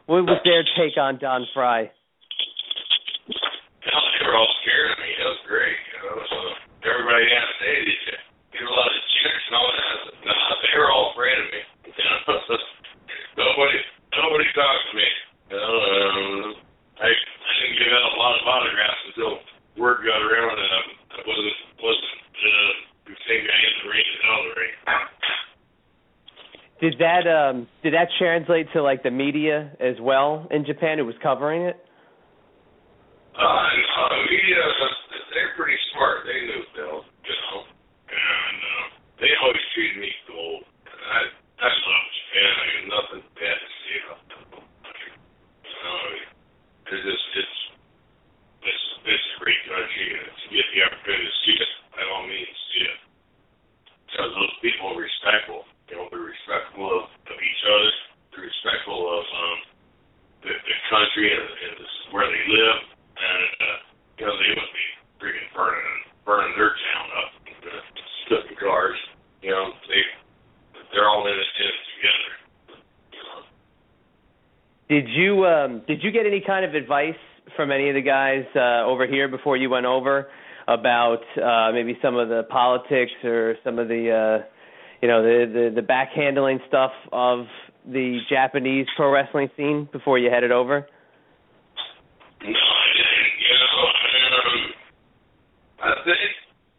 what 0.10 0.26
was 0.26 0.42
their 0.42 0.66
take 0.74 0.98
on 0.98 1.22
Don 1.22 1.46
Frye? 1.54 1.94
Hell, 3.86 4.06
they 4.18 4.26
were 4.26 4.34
all 4.34 4.50
scared 4.66 4.90
of 4.90 4.98
me. 4.98 5.14
That 5.14 5.30
was 5.30 5.44
great. 5.46 5.78
You 5.94 6.00
know, 6.10 6.18
so 6.26 6.38
everybody 6.90 7.30
asked, 7.30 7.62
"Hey, 7.62 7.86
did 7.86 8.02
you 8.02 8.18
get 8.58 8.66
a 8.66 8.74
lot 8.74 8.90
of 8.90 9.02
chicks 9.22 9.46
and 9.46 9.54
all 9.54 9.70
that?" 9.70 9.94
Said, 10.10 10.18
"No, 10.26 10.34
they 10.34 10.74
were 10.74 10.90
all 10.90 11.14
afraid 11.14 11.38
of 11.38 11.48
me." 11.54 11.62
Know, 13.40 13.56
nobody, 13.56 13.80
nobody 14.20 14.48
talked 14.52 14.86
to 14.90 14.94
me. 14.98 15.08
Know, 15.54 15.64
um, 15.64 16.60
I, 17.00 17.08
I 17.08 17.52
didn't 17.62 17.78
give 17.80 17.94
out 17.94 18.12
a 18.12 18.20
lot 18.20 18.36
of 18.36 18.44
autographs 18.44 19.02
until 19.08 19.40
word 19.80 20.04
got 20.04 20.20
around 20.20 20.60
that 20.60 20.72
I 20.76 21.22
wasn't 21.24 21.60
wasn't 21.80 22.20
uh, 22.40 22.72
the 23.08 23.16
same 23.28 23.44
guy 23.48 23.60
in 23.60 23.74
the 23.80 23.88
ring 23.92 24.08
as 24.08 24.20
out 24.28 24.40
of 24.40 24.46
the 24.48 24.56
ring. 24.60 24.76
Did 26.82 26.96
that 27.00 27.28
um, 27.28 27.68
did 27.84 27.94
that 27.94 28.08
translate 28.18 28.68
to 28.74 28.82
like 28.82 29.04
the 29.04 29.12
media 29.12 29.72
as 29.80 29.96
well 30.00 30.48
in 30.50 30.66
Japan 30.66 30.98
who 30.98 31.06
was 31.06 31.16
covering 31.22 31.64
it? 31.64 31.76
Uh, 33.40 33.46
and, 33.48 33.88
uh, 33.96 34.20
media, 34.28 34.60
they're 35.32 35.56
pretty 35.56 35.80
smart. 35.96 36.28
They 36.28 36.44
knew 36.44 36.60
Bill, 36.76 37.08
you 37.24 37.36
know, 37.40 37.58
and 38.12 38.58
uh, 38.60 38.86
they 39.24 39.32
always 39.40 39.64
treated 39.72 39.96
me 39.96 40.12
gold. 40.28 40.68
And 40.84 41.00
I, 41.08 41.22
I 41.64 41.70
love 41.72 42.06
Japan. 42.20 42.52
I 42.52 42.66
got 42.68 42.86
nothing 43.00 43.24
bad 43.40 43.58
to 43.64 43.70
say 43.80 43.96
about 44.04 44.24
them. 44.28 44.44
You 44.60 45.72
know, 45.72 45.96
I 45.96 46.08
mean, 46.20 46.28
it's 46.84 47.00
just, 47.00 47.26
it's, 47.40 47.58
it's, 48.68 48.86
it's 49.08 49.28
a 49.32 49.36
great 49.40 49.62
country, 49.72 50.20
and 50.20 50.28
to 50.36 50.46
get 50.52 50.68
the 50.76 50.80
opportunity 50.84 51.24
to 51.24 51.36
see 51.48 51.56
it, 51.64 51.72
by 51.96 52.04
all 52.12 52.28
means, 52.28 52.60
see 52.76 52.84
it. 52.92 53.00
Because 54.04 54.36
those 54.36 54.56
people 54.60 54.92
are 54.92 55.00
respectful. 55.00 55.64
You 55.88 55.96
know, 55.96 56.12
they're 56.12 56.28
respectful 56.28 56.92
of, 56.92 57.08
of 57.08 57.38
each 57.40 57.64
other. 57.72 57.92
They're 58.36 58.52
respectful 58.52 59.00
of 59.00 59.24
um, 59.24 59.60
the, 60.44 60.52
the 60.52 60.78
country 60.92 61.32
and, 61.32 61.48
and 61.48 61.74
this, 61.80 61.96
where 62.12 62.28
they 62.28 62.44
live 62.52 63.00
and 63.20 63.44
uh, 63.60 63.78
you 64.20 64.24
know 64.26 64.36
they 64.40 64.52
would 64.56 64.74
be 64.74 64.88
freaking 65.20 65.50
burning 65.52 66.00
burning 66.24 66.54
their 66.56 66.72
town 66.72 67.08
up, 67.20 67.32
uh, 67.68 67.84
stuffing 68.26 68.58
cars. 68.60 69.00
You 69.44 69.52
know 69.52 69.72
they 69.88 70.02
they're 70.92 71.08
all 71.08 71.28
in 71.28 71.36
it, 71.36 71.52
in 71.60 71.68
it 71.68 71.84
together. 71.96 72.32
You 73.12 73.24
know. 73.28 73.40
Did 74.90 75.06
you 75.12 75.32
um, 75.46 75.72
did 76.00 76.06
you 76.06 76.12
get 76.12 76.26
any 76.26 76.42
kind 76.46 76.64
of 76.64 76.76
advice 76.76 77.16
from 77.58 77.72
any 77.74 77.90
of 77.90 77.96
the 77.96 78.02
guys 78.02 78.46
uh, 78.56 78.86
over 78.88 79.06
here 79.06 79.28
before 79.28 79.58
you 79.58 79.70
went 79.70 79.86
over 79.86 80.28
about 80.68 81.20
uh, 81.42 81.72
maybe 81.74 81.98
some 82.02 82.16
of 82.16 82.30
the 82.30 82.44
politics 82.50 83.12
or 83.26 83.56
some 83.66 83.80
of 83.80 83.90
the 83.90 84.08
uh, 84.42 84.46
you 85.02 85.08
know 85.10 85.22
the, 85.22 85.46
the 85.74 85.82
the 85.82 85.86
backhandling 85.86 86.60
stuff 86.70 86.92
of 87.12 87.46
the 87.86 88.20
Japanese 88.30 88.86
pro 88.96 89.12
wrestling 89.12 89.50
scene 89.58 89.90
before 89.92 90.18
you 90.20 90.30
headed 90.30 90.52
over? 90.54 90.88
No, 92.42 92.48
I 92.48 92.88
didn't. 92.96 93.36
You 93.44 93.56
know, 93.60 93.76
um, 93.84 94.60
I 95.84 95.92
think 96.06 96.20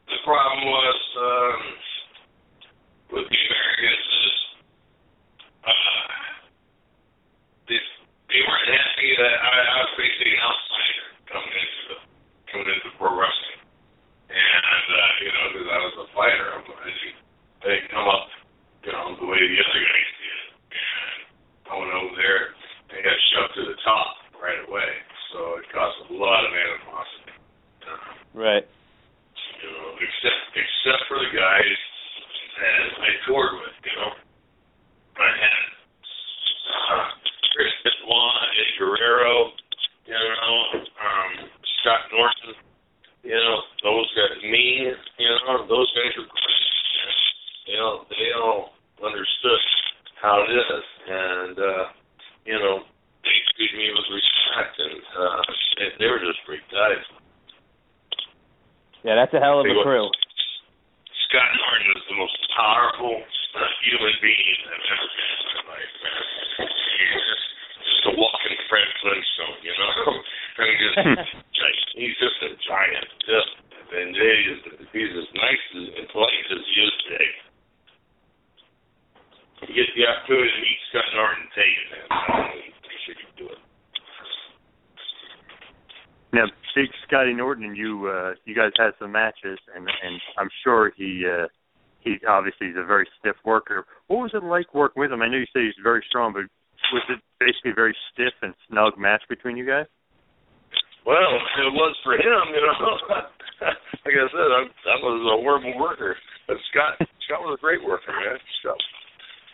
the 0.08 0.16
problem 0.24 0.64
was 0.64 0.98
um, 1.20 1.60
with 3.12 3.26
the 3.28 3.36
Americans 3.36 4.06
is 4.24 4.32
uh, 5.66 5.72
they 7.68 7.80
they 8.30 8.40
weren't 8.46 8.70
happy 8.70 9.10
that 9.18 9.34
I, 9.34 9.54
I 9.58 9.76
was 9.82 9.92
basically 9.98 10.30
an 10.30 10.42
outsider 10.46 11.06
coming 11.32 11.54
into 11.58 11.80
the 11.90 11.96
coming 12.54 12.68
into 12.70 12.90
pro 13.00 13.10
wrestling, 13.18 13.60
and 14.30 14.86
uh, 14.94 15.10
you 15.26 15.30
know, 15.34 15.44
because 15.50 15.68
I 15.74 15.78
was 15.82 15.94
a 15.98 16.06
fighter, 16.14 16.46
I'm, 16.54 16.62
I 16.70 16.86
didn't, 16.86 17.18
I 17.60 17.64
didn't 17.74 17.90
come 17.90 18.06
up, 18.08 18.26
you 18.86 18.92
know, 18.94 19.04
the 19.18 19.26
way 19.26 19.40
the 19.42 19.58
other 19.60 19.82
guys 19.82 20.10
did, 20.22 20.40
and 20.72 21.18
I 21.68 21.72
went 21.76 21.92
over 21.98 22.14
there 22.16 22.42
and 22.94 22.98
got 23.02 23.18
shoved 23.34 23.52
to 23.58 23.62
the 23.66 23.78
top 23.84 24.14
right 24.38 24.62
away. 24.70 24.90
So 25.34 25.58
it 25.62 25.66
caused 25.74 26.10
a 26.10 26.14
lot 26.14 26.42
of 26.46 26.50
animosity. 26.54 27.34
Uh, 27.86 28.14
Right. 28.34 28.62
you 29.62 29.68
know, 29.70 29.86
except 29.98 30.42
except 30.54 31.02
for 31.10 31.18
the 31.22 31.30
guys 31.34 31.78
that 32.58 32.86
I 33.02 33.10
toured 33.26 33.54
with, 33.58 33.74
you 33.86 33.94
know. 33.98 34.10
I 35.20 35.30
had 35.34 35.62
uh, 36.90 37.06
Chris 37.54 37.70
Benoit, 37.86 38.34
Eddie 38.58 38.74
Guerrero, 38.78 39.34
you 40.10 40.14
know, 40.18 40.54
um, 40.98 41.32
Scott 41.82 42.10
Norton, 42.10 42.54
you 43.22 43.34
know, 43.38 43.54
those 43.86 44.08
guys, 44.18 44.38
me, 44.50 44.90
you 44.96 45.30
know, 45.46 45.66
those 45.70 45.90
guys 45.94 46.10
are 46.18 46.26
great. 46.26 46.66
You 47.70 47.76
know, 47.78 48.02
they 48.10 48.30
all 48.34 48.74
understood 48.98 49.62
how 50.22 50.42
it 50.42 50.50
is, 50.54 50.84
and 51.06 51.54
uh, 51.58 51.84
you 52.46 52.58
know, 52.58 52.82
they 53.22 53.36
treated 53.54 53.76
me 53.78 53.90
with 53.94 54.08
respect, 54.10 54.74
and 54.78 54.98
uh, 55.20 55.42
they, 55.78 55.88
they 56.00 56.08
were 56.08 56.18
just 56.22 56.40
great 56.46 56.64
guys. 56.72 57.02
Yeah, 59.04 59.16
that's 59.16 59.32
a 59.32 59.40
hell 59.40 59.60
of 59.60 59.64
a 59.64 59.68
They 59.68 59.76
were- 59.76 59.84
crew. 59.84 60.08
Scott 61.28 61.50
Norton 61.56 61.88
is 61.96 62.04
the 62.10 62.18
most 62.20 62.36
powerful 62.58 63.16
uh, 63.16 63.70
human 63.86 64.12
being 64.20 64.56
I've 64.66 64.82
ever 64.92 65.08
met 65.08 65.30
in 65.30 65.46
my 65.46 65.62
life, 65.72 65.94
man. 66.04 66.22
He's 66.68 67.22
just, 67.22 67.46
just 67.86 68.02
a 68.10 68.12
walking 68.18 68.59
Fred 68.70 68.86
Flintstone, 69.02 69.58
you 69.66 69.74
know? 69.74 70.22
Mean, 70.62 70.76
just, 70.78 70.96
like, 71.58 71.78
he's 71.98 72.16
just 72.22 72.38
a 72.46 72.50
giant. 72.70 73.08
Just, 73.26 73.52
and 73.90 74.14
they, 74.14 74.34
he's 74.94 75.10
as 75.18 75.30
nice 75.34 75.64
and 75.74 76.06
polite 76.14 76.46
as 76.54 76.62
he 76.62 76.74
is 76.78 76.94
today. 77.02 77.30
You 79.66 79.74
get 79.74 79.90
the 79.92 80.06
opportunity 80.06 80.48
to 80.54 80.60
meet 80.62 80.80
Scott 80.88 81.10
Norton, 81.12 81.44
it, 81.50 81.86
man. 81.90 82.06
Make 82.54 83.00
sure 83.04 83.14
do 83.36 83.46
it. 83.50 83.60
Now, 86.32 86.46
Big 86.76 86.88
Scotty 87.06 87.34
Norton 87.34 87.64
and 87.64 87.76
you, 87.76 88.06
uh, 88.06 88.32
you 88.46 88.54
guys 88.54 88.70
had 88.78 88.92
some 88.98 89.12
matches, 89.12 89.58
and 89.74 89.84
and 89.84 90.20
I'm 90.38 90.48
sure 90.62 90.92
he, 90.96 91.26
uh, 91.26 91.48
he 92.00 92.16
obviously 92.26 92.68
is 92.68 92.76
a 92.78 92.86
very 92.86 93.08
stiff 93.18 93.36
worker. 93.44 93.84
What 94.06 94.22
was 94.22 94.30
it 94.32 94.44
like 94.44 94.72
working 94.72 95.00
with 95.00 95.10
him? 95.10 95.20
I 95.20 95.28
know 95.28 95.36
you 95.36 95.50
say 95.52 95.66
he's 95.66 95.82
very 95.82 96.04
strong, 96.08 96.32
but 96.32 96.46
was 96.94 97.02
it 97.10 97.20
basically 97.40 97.72
a 97.72 97.74
very 97.74 97.96
stiff 98.12 98.36
and 98.44 98.54
snug 98.68 99.00
match 99.00 99.24
between 99.28 99.56
you 99.56 99.66
guys? 99.66 99.88
Well, 101.08 101.32
it 101.64 101.72
was 101.72 101.96
for 102.04 102.14
him, 102.14 102.44
you 102.52 102.60
know. 102.60 102.84
like 104.04 104.14
I 104.14 104.26
said, 104.28 104.48
I, 104.52 104.96
was 105.00 105.18
a 105.24 105.40
horrible 105.40 105.74
worker, 105.80 106.14
but 106.46 106.60
Scott 106.70 107.00
Scott 107.24 107.40
was 107.40 107.56
a 107.56 107.64
great 107.64 107.80
worker, 107.80 108.12
man. 108.12 108.36
Scott 108.60 108.76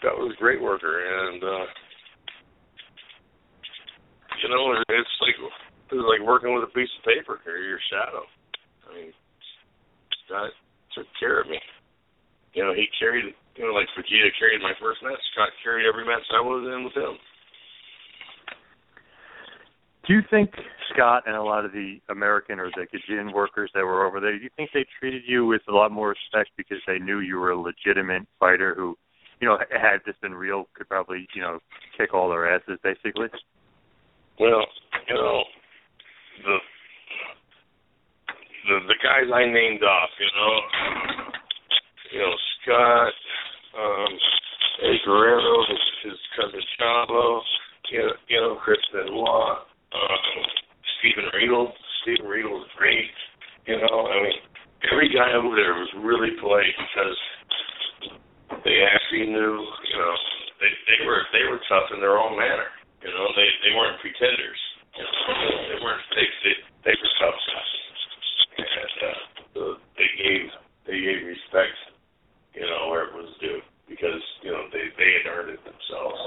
Scott 0.02 0.18
was 0.18 0.34
a 0.34 0.42
great 0.42 0.60
worker, 0.60 1.00
and 1.00 1.40
uh 1.42 1.66
you 4.42 4.48
know, 4.50 4.74
it's 4.90 5.16
like 5.22 5.38
it 5.38 5.94
was 5.94 6.08
like 6.10 6.26
working 6.26 6.52
with 6.52 6.66
a 6.66 6.72
piece 6.74 6.90
of 6.98 7.06
paper 7.06 7.38
or 7.46 7.58
your 7.62 7.80
shadow. 7.88 8.26
I 8.84 8.88
mean, 8.92 9.12
Scott 10.26 10.50
took 10.92 11.06
care 11.18 11.40
of 11.40 11.48
me. 11.48 11.62
You 12.52 12.64
know, 12.64 12.74
he 12.74 12.88
carried, 12.98 13.32
you 13.56 13.64
know, 13.64 13.72
like 13.72 13.88
Fujita 13.94 14.32
carried 14.40 14.64
my 14.64 14.74
first 14.80 15.00
match. 15.04 15.20
Scott 15.32 15.52
carried 15.62 15.86
every 15.86 16.04
match 16.04 16.24
I 16.32 16.42
was 16.42 16.66
in 16.66 16.84
with 16.84 16.96
him. 16.96 17.16
Do 20.06 20.14
you 20.14 20.20
think 20.30 20.50
Scott 20.92 21.24
and 21.26 21.34
a 21.34 21.42
lot 21.42 21.64
of 21.64 21.72
the 21.72 21.98
American 22.08 22.60
or 22.60 22.70
the 22.70 22.86
Gaijin 22.86 23.34
workers 23.34 23.70
that 23.74 23.84
were 23.84 24.06
over 24.06 24.20
there, 24.20 24.38
do 24.38 24.44
you 24.44 24.50
think 24.56 24.70
they 24.72 24.86
treated 25.00 25.22
you 25.26 25.46
with 25.46 25.62
a 25.68 25.72
lot 25.72 25.90
more 25.90 26.10
respect 26.10 26.50
because 26.56 26.78
they 26.86 26.98
knew 26.98 27.20
you 27.20 27.36
were 27.38 27.50
a 27.50 27.60
legitimate 27.60 28.22
fighter 28.38 28.74
who, 28.76 28.96
you 29.40 29.48
know, 29.48 29.58
had 29.70 29.98
this 30.06 30.14
been 30.22 30.34
real, 30.34 30.68
could 30.74 30.88
probably, 30.88 31.26
you 31.34 31.42
know, 31.42 31.58
kick 31.98 32.14
all 32.14 32.28
their 32.28 32.54
asses 32.54 32.78
basically? 32.82 33.28
Well, 34.38 34.62
you 35.08 35.14
know, 35.14 35.42
the 36.44 36.56
the 38.68 38.78
the 38.86 38.98
guys 39.02 39.30
I 39.32 39.46
named 39.46 39.82
off, 39.82 40.10
you 40.20 40.30
know, 40.36 40.52
you 42.12 42.18
know 42.20 42.34
Scott, 42.62 43.12
um, 43.78 44.18
Eddie 44.84 45.00
Guerrero, 45.04 45.64
his, 45.68 46.10
his 46.10 46.18
cousin 46.36 46.60
Chavo, 46.78 47.40
you 47.90 47.98
know, 47.98 48.12
you 48.28 48.40
know 48.40 48.56
Chris 48.62 48.78
Benoit, 48.92 49.58
um, 49.92 50.46
Steven 50.98 51.30
Regal. 51.34 51.72
Steven 52.02 52.26
Regal 52.26 52.62
was 52.62 52.70
great. 52.78 53.10
You 53.66 53.78
know, 53.82 54.06
I 54.06 54.16
mean, 54.22 54.38
every 54.92 55.10
guy 55.10 55.34
over 55.34 55.54
there 55.54 55.74
was 55.74 55.90
really 56.02 56.34
polite 56.38 56.74
because 56.78 57.18
they 58.62 58.82
actually 58.86 59.26
knew, 59.26 59.54
you 59.58 59.98
know, 59.98 60.14
they 60.62 60.72
they 60.86 61.00
were 61.06 61.22
they 61.34 61.44
were 61.50 61.60
tough 61.68 61.90
in 61.94 62.00
their 62.00 62.18
own 62.18 62.38
manner. 62.38 62.70
You 63.02 63.10
know, 63.10 63.26
they 63.34 63.48
they 63.66 63.72
weren't 63.74 63.98
pretenders. 64.00 64.60
You 64.94 65.04
know, 65.04 65.66
they 65.70 65.78
weren't 65.82 66.04
they 66.14 66.26
they, 66.46 66.54
they 66.86 66.94
were 66.94 67.12
tough 67.18 67.38
guys, 67.50 67.74
and 68.56 68.96
uh, 69.02 69.20
so 69.54 69.60
they 69.98 70.10
gave 70.16 70.46
they 70.86 70.98
gave 71.02 71.26
respect, 71.26 71.76
you 72.54 72.64
know, 72.64 72.88
where 72.88 73.10
it 73.10 73.14
was 73.14 73.30
due 73.42 73.60
because 73.88 74.22
you 74.42 74.50
know 74.50 74.66
they 74.70 74.90
they 74.98 75.10
had 75.20 75.30
earned 75.30 75.50
it 75.50 75.62
themselves. 75.66 76.18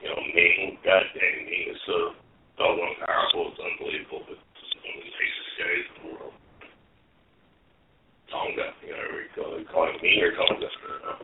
You 0.00 0.08
know, 0.12 0.20
Meng, 0.36 0.76
God 0.84 1.04
dang, 1.16 1.36
Meng 1.48 1.68
is 1.72 1.80
so 1.86 2.12
doggone 2.58 2.96
powerful. 3.04 3.52
It's 3.52 3.60
unbelievable, 3.60 4.22
but 4.28 4.38
one 4.38 4.94
of 4.94 5.04
the 5.04 5.12
nicest 5.14 5.52
guys 5.58 5.84
in 5.84 5.94
the 5.94 6.04
world. 6.14 6.34
Tonga, 8.30 8.66
you 8.82 8.92
know, 8.94 9.06
we 9.14 9.26
call, 9.34 9.50
we 9.56 9.64
call 9.64 9.86
him 9.88 9.98
or 9.98 10.32
Tonga. 10.34 10.68
You 10.68 10.98
know? 11.02 11.18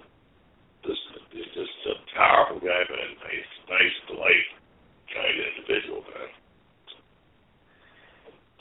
Just, 0.87 1.05
just 1.35 1.77
a 1.91 1.95
powerful 2.17 2.61
guy, 2.61 2.83
but 2.89 2.99
a 2.99 3.09
nice, 3.21 3.51
nice, 3.69 3.97
polite 4.09 4.49
kind 5.13 5.35
individual, 5.35 6.03
man. 6.09 6.31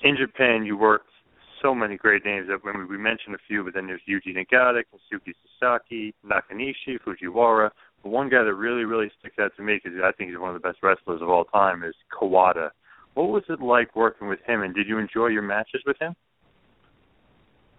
In 0.02 0.18
Japan, 0.18 0.66
you 0.66 0.78
worked 0.78 1.10
so 1.62 1.76
many 1.76 1.98
great 1.98 2.26
names. 2.26 2.48
I 2.50 2.78
mean, 2.78 2.88
we 2.88 2.98
mentioned 2.98 3.36
a 3.36 3.40
few, 3.48 3.64
but 3.64 3.74
then 3.74 3.88
there's 3.88 4.02
Yuji 4.10 4.36
Nagata, 4.36 4.84
Kensuke 4.88 5.34
Sasaki, 5.60 6.14
Nakanishi, 6.26 6.98
Fujiwara. 7.06 7.70
But 8.04 8.10
one 8.10 8.30
guy 8.30 8.44
that 8.44 8.54
really, 8.54 8.86
really 8.86 9.12
sticks 9.20 9.36
out 9.40 9.52
to 9.58 9.64
me 9.64 9.80
because 9.84 10.00
I 10.04 10.12
think 10.14 10.30
he's 10.30 10.40
one 10.40 10.56
of 10.56 10.62
the 10.62 10.68
best 10.68 10.80
wrestlers 10.82 11.22
of 11.22 11.30
all 11.30 11.46
time 11.46 11.84
is 11.84 11.96
Kawada. 12.12 12.70
What 13.14 13.30
was 13.30 13.44
it 13.50 13.60
like 13.60 13.96
working 13.96 14.28
with 14.28 14.40
him, 14.46 14.62
and 14.62 14.74
did 14.74 14.88
you 14.88 14.98
enjoy 14.98 15.28
your 15.28 15.42
matches 15.42 15.82
with 15.86 15.98
him? 16.00 16.16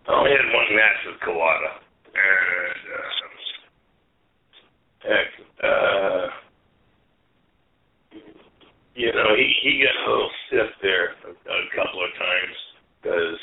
I 0.09 0.13
only 0.13 0.31
had 0.33 0.53
one 0.53 0.77
match 0.77 1.01
with 1.07 1.21
Kawada, 1.23 1.73
and 2.13 2.83
uh, 2.99 3.21
heck, 5.01 5.29
uh, 5.63 6.27
you 8.95 9.13
know, 9.13 9.31
he 9.37 9.49
he 9.63 9.85
got 9.85 9.97
a 9.97 10.11
little 10.11 10.31
stiff 10.47 10.71
there 10.83 11.17
a, 11.25 11.31
a 11.33 11.61
couple 11.73 12.05
of 12.05 12.11
times 12.21 12.57
because 13.01 13.41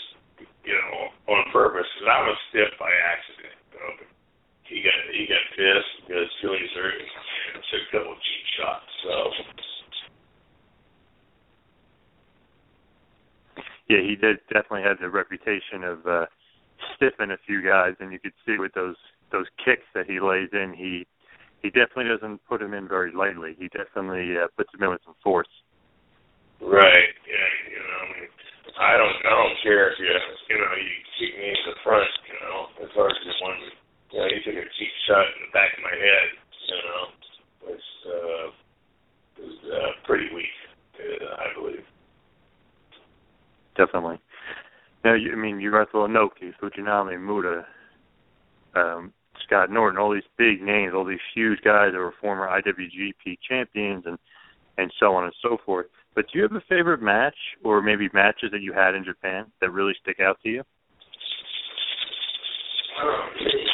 you 0.65 0.75
know 0.75 1.33
on 1.33 1.49
purpose. 1.53 1.87
Cause 1.97 2.09
I 2.11 2.21
was 2.27 2.37
stiff 2.49 2.71
by 2.77 2.91
accident. 2.91 3.57
You 3.73 3.79
know, 3.79 3.91
he 4.67 4.83
got 4.83 4.99
he 5.15 5.23
got 5.27 5.43
pissed 5.55 5.95
because 6.07 6.29
hurt 6.75 6.99
and 7.55 7.63
took 7.71 7.83
a 7.87 7.91
couple 7.91 8.11
of 8.13 8.19
cheap 8.19 8.45
shots. 8.59 8.91
So 9.03 9.13
Yeah, 13.87 14.03
he 14.03 14.19
did 14.19 14.43
definitely 14.51 14.83
had 14.83 14.99
the 14.99 15.09
reputation 15.09 15.83
of 15.83 16.05
uh 16.05 16.25
stiffing 16.95 17.31
a 17.31 17.39
few 17.45 17.63
guys, 17.63 17.95
and 17.99 18.11
you 18.11 18.19
could 18.19 18.35
see 18.45 18.57
with 18.59 18.73
those 18.73 18.95
those 19.31 19.47
kicks 19.63 19.87
that 19.95 20.07
he 20.07 20.19
lays 20.19 20.49
in, 20.51 20.73
he 20.75 21.07
he 21.63 21.69
definitely 21.69 22.11
doesn't 22.11 22.43
put 22.47 22.61
him 22.61 22.73
in 22.73 22.87
very 22.87 23.11
lightly. 23.11 23.55
He 23.57 23.67
definitely 23.69 24.37
uh, 24.37 24.47
puts 24.55 24.69
him 24.73 24.83
in 24.83 24.91
with 24.91 25.01
some 25.03 25.15
force. 25.23 25.49
right, 26.61 27.13
yeah, 27.25 27.49
you 27.71 27.79
know, 27.81 27.97
I 27.97 28.07
mean, 28.13 28.29
I 28.77 28.93
don't 28.97 29.17
I 29.25 29.31
don't 29.33 29.57
care 29.63 29.91
if 29.91 29.97
you 29.99 30.11
you 30.51 30.57
know 30.59 30.73
you 30.75 30.93
keep 31.17 31.33
me 31.35 31.47
in 31.49 31.63
the 31.65 31.75
front. 31.83 32.11
You 32.27 32.37
know, 32.43 32.57
as 32.83 32.89
far 32.93 33.07
as 33.07 33.17
this 33.25 33.39
one, 33.41 33.57
you 34.11 34.19
know, 34.19 34.27
he 34.27 34.39
took 34.43 34.55
a 34.55 34.67
cheap 34.77 34.93
shot 35.07 35.25
in 35.25 35.47
the 35.47 35.53
back 35.53 35.73
of 35.75 35.83
my 35.83 35.95
head. 35.95 36.27
You 36.67 36.77
know, 36.83 37.03
was 37.63 37.85
uh, 38.07 38.47
was 39.41 39.57
uh, 39.71 39.91
pretty 40.05 40.33
weak, 40.33 40.55
uh, 40.99 41.35
I 41.35 41.59
believe. 41.59 41.85
Definitely. 43.75 44.19
Now, 45.05 45.13
you, 45.13 45.31
I 45.31 45.35
mean, 45.35 45.59
you 45.59 45.71
wrestle 45.71 46.07
Inoki, 46.07 46.51
Fujinami, 46.61 47.21
Muta, 47.21 47.65
um, 48.75 49.13
Scott 49.45 49.69
Norton, 49.69 49.99
all 49.99 50.13
these 50.13 50.23
big 50.37 50.61
names, 50.61 50.93
all 50.95 51.05
these 51.05 51.19
huge 51.35 51.59
guys 51.63 51.91
that 51.93 51.99
were 51.99 52.13
former 52.19 52.47
IWGP 52.47 53.37
champions, 53.47 54.03
and 54.05 54.17
and 54.77 54.91
so 54.99 55.15
on 55.15 55.23
and 55.23 55.33
so 55.41 55.57
forth. 55.65 55.87
But 56.15 56.25
do 56.31 56.39
you 56.39 56.43
have 56.43 56.51
a 56.53 56.61
favorite 56.69 57.01
match, 57.01 57.35
or 57.63 57.81
maybe 57.81 58.09
matches 58.13 58.49
that 58.51 58.61
you 58.61 58.73
had 58.73 58.95
in 58.95 59.03
Japan 59.03 59.45
that 59.61 59.71
really 59.71 59.93
stick 60.01 60.19
out 60.19 60.37
to 60.43 60.49
you? 60.49 60.63
You 63.39 63.66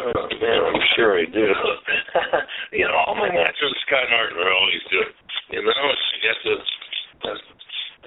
uh, 0.00 0.28
man, 0.40 0.60
I'm 0.64 0.82
sure 0.96 1.20
I 1.20 1.24
do. 1.28 1.46
you 2.78 2.84
know, 2.88 2.96
all 3.06 3.14
my 3.14 3.28
matches 3.28 3.60
with 3.60 3.82
Scott 3.86 4.08
Norton 4.10 4.40
are 4.40 4.54
always 4.54 4.84
good. 4.90 5.10
You 5.52 5.60
know, 5.62 5.72
you 5.72 6.18
get 6.24 6.38
to 6.46 6.54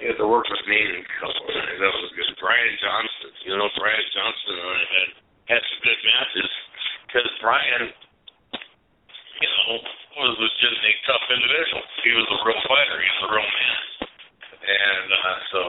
you 0.00 0.10
get 0.10 0.16
to 0.18 0.26
work 0.26 0.46
with 0.50 0.64
me 0.66 0.78
and 0.80 1.06
a 1.06 1.08
couple 1.22 1.44
of 1.46 1.54
that 1.54 1.92
was 2.02 2.12
good. 2.18 2.30
Brian 2.42 2.74
Johnston, 2.82 3.32
you 3.46 3.54
know, 3.54 3.68
Brian 3.78 4.06
Johnston 4.10 4.56
and 4.58 4.70
I 4.74 4.82
had 4.82 5.08
had 5.54 5.62
some 5.62 5.80
good 5.86 6.00
matches 6.02 6.50
because 7.06 7.30
Brian, 7.38 7.84
you 9.38 9.48
know, 9.48 9.78
was 10.18 10.34
legitimately 10.38 10.94
a 10.94 11.00
tough 11.06 11.24
individual. 11.30 11.82
He 12.02 12.12
was 12.16 12.26
a 12.26 12.38
real 12.46 12.62
fighter. 12.66 12.96
He 12.98 13.10
was 13.10 13.22
a 13.22 13.30
real 13.34 13.50
man, 13.50 13.78
and 14.66 15.08
uh, 15.10 15.36
so 15.52 15.60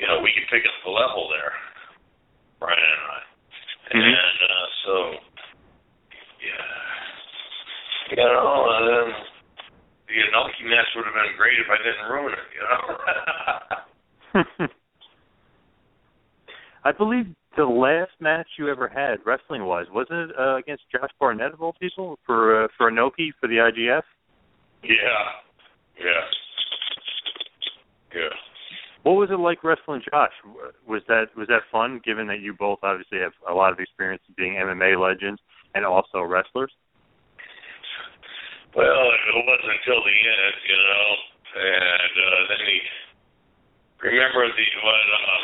you 0.00 0.06
know 0.08 0.16
we 0.20 0.32
could 0.36 0.48
pick 0.52 0.64
up 0.68 0.76
the 0.84 0.92
level 0.92 1.28
there, 1.32 1.54
Brian 2.60 2.76
and 2.80 3.06
I. 3.08 3.20
Mhm. 3.86 4.02
And 4.02 4.38
uh, 4.50 4.66
so, 4.84 4.94
yeah, 6.46 8.10
you 8.10 8.16
know, 8.16 8.66
and 8.70 8.86
then 8.86 9.10
the 10.06 10.14
Inoki 10.14 10.62
match 10.70 10.86
would 10.94 11.06
have 11.06 11.14
been 11.14 11.34
great 11.36 11.58
if 11.58 11.66
I 11.66 11.78
didn't 11.82 12.08
ruin 12.10 12.32
it, 12.32 12.38
you 12.54 12.62
know. 12.62 12.78
I 16.84 16.92
believe 16.92 17.34
the 17.56 17.64
last 17.64 18.12
match 18.20 18.46
you 18.58 18.68
ever 18.68 18.86
had, 18.86 19.18
wrestling 19.26 19.64
wise, 19.64 19.86
wasn't 19.90 20.30
it 20.30 20.38
uh, 20.38 20.54
against 20.56 20.84
Josh 20.92 21.10
Barnett 21.18 21.52
of 21.52 21.62
all 21.62 21.72
people 21.80 22.18
for 22.24 22.64
uh, 22.64 22.68
for 22.76 22.88
Inoki 22.90 23.32
for 23.40 23.48
the 23.48 23.56
IGF? 23.56 24.02
yeah, 24.84 25.32
yeah, 25.98 26.24
yeah. 28.14 28.28
What 29.02 29.14
was 29.14 29.30
it 29.30 29.38
like 29.38 29.64
wrestling 29.64 30.02
Josh? 30.10 30.32
Was 30.86 31.02
that 31.08 31.34
was 31.36 31.48
that 31.48 31.62
fun? 31.72 32.00
Given 32.04 32.26
that 32.28 32.40
you 32.40 32.54
both 32.54 32.78
obviously 32.82 33.18
have 33.18 33.32
a 33.48 33.54
lot 33.54 33.72
of 33.72 33.80
experience 33.80 34.22
being 34.36 34.54
MMA 34.54 35.00
legends 35.00 35.40
and 35.76 35.84
also 35.84 36.24
wrestlers. 36.24 36.72
Well, 38.72 38.88
it 38.88 39.36
wasn't 39.44 39.72
until 39.76 40.00
the 40.00 40.16
end, 40.16 40.54
you 40.64 40.78
know, 40.80 41.06
and 41.56 42.12
uh, 42.16 42.40
then 42.48 42.60
he 42.64 42.76
remember 44.00 44.44
the 44.48 44.66
what 44.84 45.04
uh, 45.12 45.40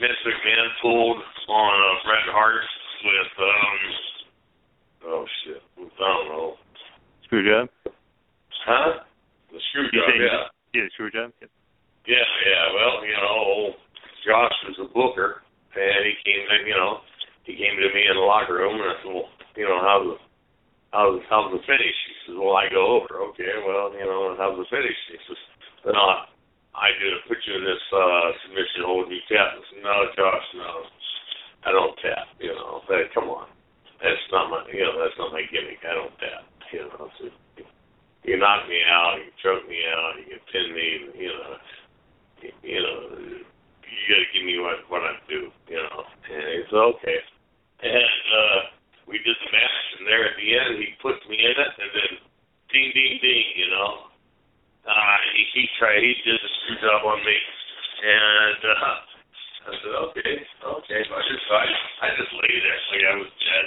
Vince 0.00 0.20
McMahon 0.24 0.68
pulled 0.80 1.20
on 1.48 1.74
uh, 1.76 1.94
Bret 2.04 2.28
Hart 2.32 2.64
with 3.04 3.32
um 3.40 3.76
oh 5.08 5.24
shit, 5.44 5.62
I 5.76 5.80
don't 5.80 6.28
know, 6.28 6.56
Screw 7.24 7.44
job. 7.44 7.68
huh? 8.66 9.04
The 9.52 9.60
screw 9.70 9.88
You 9.92 10.00
job, 10.00 10.12
yeah. 10.20 10.80
Yeah, 10.80 10.88
screw 10.94 11.10
job. 11.10 11.32
Yeah. 11.40 11.48
Yeah, 12.04 12.28
yeah. 12.44 12.64
Well, 12.74 12.96
you 13.06 13.16
know, 13.16 13.72
Josh 14.28 14.56
was 14.68 14.76
a 14.84 14.88
booker, 14.92 15.40
and 15.72 16.04
he 16.04 16.12
came, 16.20 16.44
to, 16.44 16.68
you 16.68 16.76
know, 16.76 17.00
he 17.44 17.56
came 17.56 17.76
to 17.80 17.88
me 17.94 18.02
in 18.10 18.16
the 18.16 18.26
locker 18.26 18.60
room, 18.60 18.76
and 18.76 18.90
I 18.92 18.94
said, 19.00 19.12
well, 19.14 19.30
you 19.56 19.66
know, 19.66 19.80
how's 19.80 20.06
the 20.06 20.16
how's 20.92 21.20
how's 21.30 21.50
the 21.52 21.62
finish? 21.66 21.98
He 22.08 22.14
says, 22.26 22.36
well, 22.38 22.56
I 22.56 22.68
go 22.70 23.00
over. 23.00 23.22
Okay, 23.32 23.50
well, 23.66 23.92
you 23.94 24.06
know, 24.06 24.34
how's 24.38 24.58
the 24.58 24.66
finish? 24.70 24.98
He 25.10 25.18
says, 25.26 25.40
then 25.86 25.96
I 25.96 26.28
I 26.74 26.88
do 26.98 27.08
put 27.26 27.38
you 27.46 27.58
in 27.58 27.64
this 27.64 27.84
uh 27.94 28.28
submission 28.46 28.86
hold 28.86 29.10
you 29.10 29.22
tap. 29.30 29.54
I 29.54 29.62
said, 29.70 29.82
no, 29.82 29.94
Josh, 30.16 30.48
no, 30.58 30.70
I 31.66 31.70
don't 31.72 31.96
tap. 32.02 32.28
You 32.38 32.54
know, 32.54 32.82
hey, 32.88 33.10
come 33.14 33.30
on, 33.30 33.48
that's 34.02 34.26
not 34.32 34.50
my, 34.50 34.66
you 34.72 34.84
know, 34.84 34.98
that's 34.98 35.18
not 35.18 35.32
my 35.32 35.44
gimmick. 35.50 35.82
I 35.82 35.94
don't 35.94 36.16
tap. 36.18 36.44
You 36.72 36.90
know, 36.90 37.06
so 37.20 37.30
you 38.24 38.40
knock 38.40 38.66
me 38.66 38.80
out, 38.88 39.20
you 39.20 39.30
choke 39.44 39.68
me 39.68 39.78
out, 39.94 40.16
you 40.26 40.40
pin 40.50 40.74
me, 40.74 41.12
you 41.14 41.28
know 41.28 41.54
you 42.62 42.80
know, 42.80 43.16
you 43.18 44.04
got 44.08 44.20
to 44.20 44.28
give 44.34 44.44
me 44.44 44.58
what 44.60 44.84
what 44.88 45.02
I 45.02 45.16
do, 45.28 45.48
you 45.68 45.80
know. 45.80 46.04
And 46.28 46.44
he 46.52 46.60
said, 46.68 46.76
okay. 46.76 47.18
And 47.84 48.20
uh, 48.28 48.60
we 49.06 49.20
did 49.20 49.36
the 49.36 49.50
match, 49.52 49.84
and 49.98 50.04
there 50.08 50.24
at 50.24 50.36
the 50.36 50.48
end, 50.56 50.80
he 50.80 50.96
puts 51.00 51.20
me 51.28 51.36
in 51.36 51.56
it, 51.56 51.72
and 51.76 51.90
then 51.92 52.12
ding, 52.72 52.88
ding, 52.92 53.14
ding, 53.20 53.46
you 53.56 53.68
know. 53.70 54.10
Uh, 54.84 55.18
he, 55.32 55.42
he 55.56 55.62
tried, 55.80 56.00
he 56.00 56.12
did 56.24 56.36
a 56.36 56.50
screw 56.60 56.76
job 56.84 57.04
on 57.08 57.20
me, 57.24 57.36
and 58.04 58.60
uh, 58.64 58.96
I 59.64 59.72
said, 59.80 59.96
okay, 60.12 60.32
okay. 60.44 61.00
I 61.08 61.20
just, 61.24 61.46
I, 61.48 61.64
I 62.04 62.08
just 62.20 62.32
laid 62.36 62.60
there 62.60 62.80
like 62.92 63.04
I 63.08 63.14
was 63.16 63.32
dead. 63.40 63.66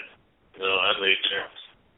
You 0.58 0.62
know, 0.62 0.78
I 0.78 0.92
laid 1.02 1.22
there, 1.34 1.50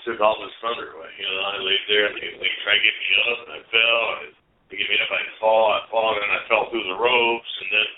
took 0.08 0.24
all 0.24 0.40
his 0.40 0.56
thunder 0.64 0.96
away. 0.96 1.12
You 1.20 1.28
know, 1.28 1.40
I 1.52 1.60
laid 1.60 1.84
there, 1.92 2.06
and 2.08 2.16
they, 2.16 2.32
they 2.32 2.54
tried 2.64 2.80
to 2.80 2.86
get 2.88 2.96
me 2.96 3.10
up, 3.28 3.38
and 3.44 3.52
I 3.56 3.62
fell, 3.68 4.04
and 4.24 4.32
to 4.32 4.74
get 4.76 4.88
me 4.88 4.96
up, 5.04 5.12
I'd 5.12 5.36
fall, 5.40 5.68
I'd 5.76 5.88
fall, 5.92 6.16
and 6.16 6.32
I 6.32 6.40
fell 6.48 6.72
through 6.72 6.88
the 6.88 6.96
ropes, 6.96 7.54
and 7.60 7.70
then, 7.76 7.90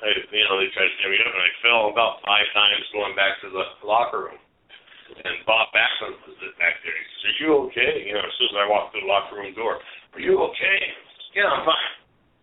I, 0.00 0.06
you 0.32 0.44
know, 0.48 0.56
they 0.60 0.72
tried 0.72 0.88
to 0.88 0.96
get 0.96 1.12
me 1.12 1.20
up, 1.20 1.32
and 1.32 1.44
I 1.44 1.52
fell 1.60 1.82
about 1.92 2.24
five 2.24 2.48
times 2.56 2.88
going 2.96 3.12
back 3.12 3.36
to 3.44 3.52
the 3.52 3.64
locker 3.84 4.32
room. 4.32 4.40
And 5.18 5.42
Bob 5.46 5.68
Backlund 5.74 6.16
was 6.26 6.38
back 6.58 6.78
there. 6.82 6.94
He 6.94 7.06
says, 7.10 7.24
"Are 7.26 7.38
you 7.42 7.50
okay?" 7.68 7.92
You 8.06 8.14
know, 8.14 8.24
as 8.24 8.34
soon 8.38 8.50
as 8.54 8.58
I 8.62 8.66
walked 8.70 8.92
through 8.92 9.02
the 9.02 9.10
locker 9.10 9.36
room 9.36 9.54
door, 9.54 9.80
"Are 10.14 10.22
you 10.22 10.38
okay?" 10.54 10.78
Yeah, 11.34 11.50
I'm 11.50 11.64
fine. 11.66 11.90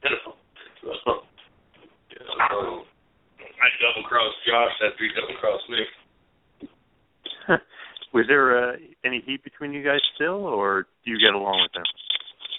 You 0.03 0.09
know, 0.11 0.32
so, 1.03 1.11
you 2.11 2.22
know, 2.24 2.86
I 3.57 3.68
double 3.82 4.07
crossed 4.07 4.38
Josh 4.45 4.76
after 4.86 5.03
he 5.03 5.09
double 5.15 5.36
crossed 5.39 5.70
me. 5.70 5.82
Was 8.13 8.26
there 8.28 8.55
uh, 8.55 8.76
any 9.03 9.22
heat 9.26 9.43
between 9.43 9.74
you 9.74 9.84
guys 9.84 9.99
still, 10.15 10.45
or 10.45 10.88
do 11.03 11.11
you 11.11 11.20
get 11.20 11.36
along 11.36 11.59
with 11.68 11.76
him? 11.76 11.88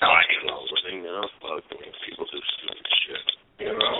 No, 0.02 0.08
I 0.08 0.22
get 0.28 0.44
along 0.44 0.68
with 0.68 0.84
him, 0.92 0.98
you 1.02 1.12
know. 1.12 1.28
But 1.40 1.64
people 2.04 2.26
do 2.30 2.38
stupid 2.38 2.86
shit, 3.06 3.24
you 3.66 3.72
know. 3.72 3.98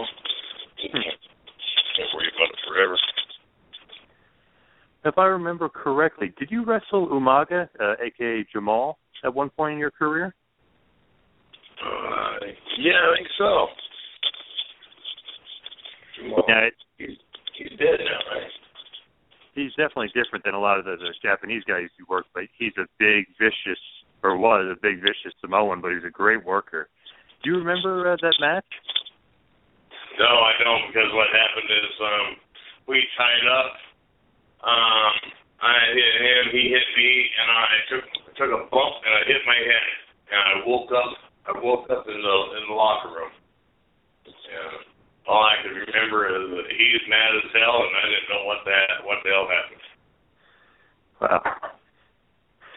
Can't 0.78 2.10
worry 2.14 2.30
about 2.30 2.52
it 2.52 2.60
forever. 2.68 2.96
If 5.04 5.16
I 5.16 5.26
remember 5.26 5.68
correctly, 5.68 6.32
did 6.38 6.50
you 6.50 6.64
wrestle 6.64 7.08
Umaga, 7.08 7.68
uh, 7.80 7.94
aka 8.04 8.44
Jamal, 8.52 8.98
at 9.24 9.32
one 9.34 9.50
point 9.50 9.74
in 9.74 9.78
your 9.78 9.90
career? 9.90 10.34
Uh, 11.84 12.46
yeah, 12.78 12.92
I 12.92 13.16
think 13.16 13.28
so. 13.38 13.66
Jamal, 16.18 16.44
Yeah, 16.48 16.66
it, 16.66 16.74
he's, 16.98 17.16
he's 17.56 17.78
dead 17.78 18.00
now, 18.00 18.34
right? 18.34 18.50
he's 19.58 19.74
definitely 19.74 20.14
different 20.14 20.44
than 20.46 20.54
a 20.54 20.60
lot 20.60 20.78
of 20.78 20.84
the, 20.86 20.94
the 20.94 21.10
Japanese 21.22 21.62
guys 21.66 21.90
you 21.98 22.06
work 22.08 22.26
with. 22.34 22.46
He's 22.58 22.74
a 22.78 22.86
big, 22.98 23.26
vicious, 23.42 23.82
or 24.22 24.38
was 24.38 24.70
a 24.70 24.78
big, 24.78 25.02
vicious 25.02 25.34
Samoan, 25.42 25.82
but 25.82 25.90
he's 25.92 26.06
a 26.06 26.14
great 26.14 26.44
worker. 26.46 26.88
Do 27.42 27.50
you 27.50 27.58
remember 27.58 28.06
uh, 28.06 28.16
that 28.22 28.34
match? 28.40 28.66
No, 30.18 30.26
I 30.26 30.52
don't 30.62 30.90
because 30.90 31.10
what 31.14 31.30
happened 31.30 31.70
is 31.70 31.92
um 32.02 32.28
we 32.90 32.98
tied 33.14 33.46
up. 33.46 33.70
Um 34.64 35.12
I 35.58 35.74
hit 35.90 36.14
him, 36.22 36.42
he 36.54 36.70
hit 36.70 36.86
me 36.96 37.10
and 37.34 37.48
I 37.50 37.66
took 37.90 38.04
took 38.38 38.50
a 38.54 38.62
bump 38.70 38.94
and 39.02 39.12
I 39.14 39.22
hit 39.26 39.42
my 39.46 39.58
head 39.58 39.90
and 40.30 40.38
I 40.38 40.52
woke 40.66 40.90
up 40.94 41.10
I 41.50 41.52
woke 41.58 41.90
up 41.90 42.06
in 42.06 42.18
the 42.18 42.36
in 42.58 42.62
the 42.70 42.74
locker 42.74 43.10
room. 43.10 43.32
And 44.26 44.74
all 45.26 45.44
I 45.44 45.60
could 45.62 45.74
remember 45.74 46.30
is 46.30 46.46
that 46.56 46.68
he's 46.70 47.02
mad 47.10 47.34
as 47.36 47.50
hell 47.52 47.82
and 47.82 47.94
I 47.94 48.04
didn't 48.06 48.30
know 48.30 48.44
what 48.46 48.62
that 48.64 49.02
what 49.02 49.18
the 49.24 49.30
hell 49.30 49.48
happened. 49.50 49.86
Wow. 51.18 51.42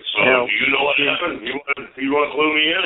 So 0.02 0.26
Now, 0.26 0.46
do 0.46 0.52
you 0.52 0.68
know 0.74 0.84
what 0.84 0.98
happened? 0.98 1.46
You 1.46 1.54
want 1.54 1.78
you 1.98 2.10
want 2.12 2.26
to 2.30 2.34
clue 2.34 2.52
me 2.58 2.66
in? 2.74 2.86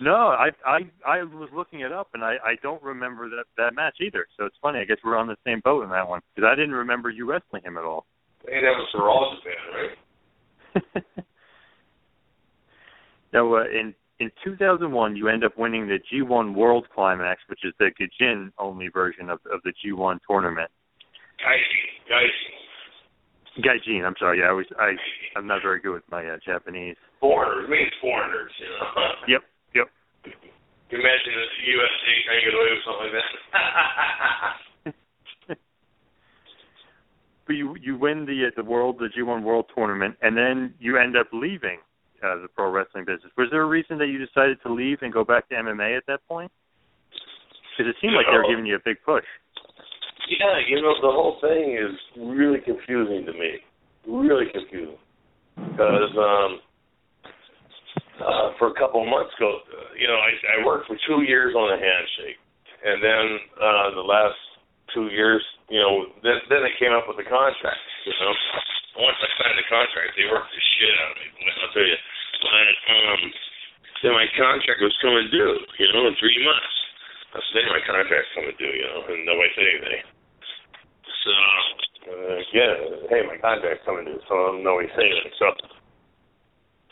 No, 0.00 0.14
I 0.14 0.48
I 0.66 0.80
I 1.06 1.22
was 1.22 1.48
looking 1.54 1.80
it 1.80 1.92
up 1.92 2.08
and 2.14 2.24
I 2.24 2.34
I 2.44 2.56
don't 2.62 2.82
remember 2.82 3.28
that 3.30 3.44
that 3.56 3.74
match 3.74 3.96
either. 4.00 4.26
So 4.36 4.44
it's 4.44 4.56
funny. 4.60 4.80
I 4.80 4.84
guess 4.84 4.96
we're 5.04 5.16
on 5.16 5.28
the 5.28 5.36
same 5.46 5.60
boat 5.64 5.84
in 5.84 5.90
that 5.90 6.08
one 6.08 6.20
because 6.34 6.48
I 6.50 6.56
didn't 6.56 6.74
remember 6.74 7.10
you 7.10 7.28
wrestling 7.28 7.62
him 7.64 7.76
at 7.78 7.84
all. 7.84 8.06
Hey, 8.46 8.60
that 8.60 8.76
was 8.76 8.88
for 8.92 9.08
all 9.08 9.36
Japan, 9.36 10.94
right? 11.04 11.04
now, 13.32 13.54
uh, 13.54 13.64
in 13.64 13.94
in 14.20 14.30
2001, 14.44 15.16
you 15.16 15.28
end 15.28 15.44
up 15.44 15.56
winning 15.58 15.88
the 15.88 15.98
G1 16.12 16.54
World 16.54 16.86
Climax, 16.94 17.40
which 17.48 17.60
is 17.64 17.72
the 17.78 17.90
Gaijin 17.98 18.50
only 18.58 18.88
version 18.88 19.30
of 19.30 19.38
of 19.52 19.60
the 19.64 19.72
G1 19.84 20.18
tournament. 20.28 20.70
Gaiji, 21.40 22.10
Gaiji. 22.10 22.64
Gaijin, 23.62 24.04
I'm 24.04 24.14
sorry. 24.18 24.40
Yeah, 24.40 24.46
I 24.46 24.52
was 24.52 24.66
I 24.78 24.92
I'm 25.36 25.46
not 25.46 25.62
very 25.62 25.80
good 25.80 25.94
with 25.94 26.02
my 26.10 26.26
uh, 26.26 26.38
Japanese. 26.44 26.96
Foreigners 27.20 27.70
means 27.70 27.92
foreigners, 28.00 28.50
you 28.58 28.66
know. 28.66 29.02
Yep, 29.28 29.28
yep. 29.28 29.40
Can 29.40 29.40
you 29.40 29.52
imagine 30.90 31.32
if 31.32 31.50
trying 32.26 32.40
to 32.40 32.44
get 32.44 32.54
away 32.54 32.70
with 32.72 32.84
something 32.84 33.08
like 33.08 33.16
that? 33.16 33.30
But 37.46 37.56
you 37.56 37.76
you 37.80 37.98
win 37.98 38.24
the 38.24 38.48
uh, 38.48 38.50
the 38.56 38.64
world 38.64 38.98
the 38.98 39.08
G1 39.12 39.42
World 39.42 39.66
Tournament, 39.74 40.16
and 40.22 40.36
then 40.36 40.74
you 40.80 40.96
end 40.96 41.16
up 41.16 41.28
leaving 41.32 41.78
uh, 42.24 42.40
the 42.40 42.48
pro 42.48 42.70
wrestling 42.70 43.04
business. 43.04 43.32
Was 43.36 43.48
there 43.50 43.62
a 43.62 43.68
reason 43.68 43.98
that 43.98 44.06
you 44.06 44.18
decided 44.18 44.58
to 44.62 44.72
leave 44.72 44.98
and 45.02 45.12
go 45.12 45.24
back 45.24 45.48
to 45.50 45.54
MMA 45.54 45.96
at 45.96 46.04
that 46.06 46.20
point? 46.26 46.50
Because 47.76 47.90
it 47.90 47.96
seemed 48.00 48.14
like 48.14 48.26
they 48.30 48.36
were 48.36 48.48
giving 48.48 48.64
you 48.64 48.76
a 48.76 48.84
big 48.84 48.96
push. 49.04 49.24
yeah, 50.30 50.56
you 50.66 50.80
know, 50.80 50.94
the 51.02 51.12
whole 51.12 51.36
thing 51.40 51.76
is 51.76 51.92
really 52.16 52.60
confusing 52.64 53.26
to 53.26 53.32
me. 53.32 53.60
Really 54.06 54.46
confusing. 54.52 54.96
Because 55.56 56.16
um, 56.16 56.60
uh, 58.22 58.54
for 58.58 58.70
a 58.70 58.76
couple 58.78 59.02
of 59.02 59.08
months 59.10 59.34
ago, 59.34 59.58
you 59.98 60.06
know, 60.06 60.18
I, 60.18 60.30
I 60.58 60.66
worked 60.66 60.86
for 60.86 60.98
two 61.06 61.26
years 61.26 61.54
on 61.54 61.74
a 61.74 61.78
handshake, 61.78 62.38
and 62.84 63.02
then 63.02 63.24
uh, 63.58 63.86
the 63.98 64.06
last 64.06 64.38
two 64.94 65.10
years, 65.10 65.42
you 65.66 65.80
know, 65.80 66.06
then 66.22 66.38
then 66.46 66.62
they 66.62 66.74
came 66.78 66.94
up 66.94 67.08
with 67.10 67.18
the 67.18 67.26
contract. 67.26 67.82
You 68.06 68.14
know, 68.14 68.32
once 69.02 69.18
I 69.18 69.28
signed 69.40 69.58
the 69.58 69.66
contract, 69.66 70.14
they 70.14 70.28
worked 70.30 70.52
the 70.52 70.62
shit 70.78 70.94
out 71.02 71.10
of 71.10 71.16
me. 71.18 71.26
I'll 71.64 71.72
tell 71.74 71.88
you. 71.88 72.00
But 72.44 72.76
um, 72.92 73.22
then 74.04 74.12
my 74.12 74.28
contract 74.36 74.78
was 74.84 74.94
coming 75.02 75.26
due. 75.32 75.56
You 75.80 75.86
know, 75.90 76.06
in 76.06 76.14
three 76.20 76.38
months. 76.44 76.76
I 77.34 77.42
said, 77.50 77.66
my 77.66 77.82
contract's 77.82 78.30
coming 78.38 78.54
due. 78.62 78.70
You 78.70 78.86
know, 78.86 79.00
and 79.10 79.26
nobody 79.26 79.50
said 79.58 79.66
anything. 79.66 80.04
So 81.24 81.32
uh, 82.14 82.38
yeah, 82.52 82.72
hey, 83.10 83.22
my 83.26 83.40
contract's 83.40 83.82
coming 83.82 84.04
due. 84.06 84.20
So 84.28 84.60
nobody 84.62 84.86
said 84.94 85.08
anything. 85.08 85.34
So 85.40 85.50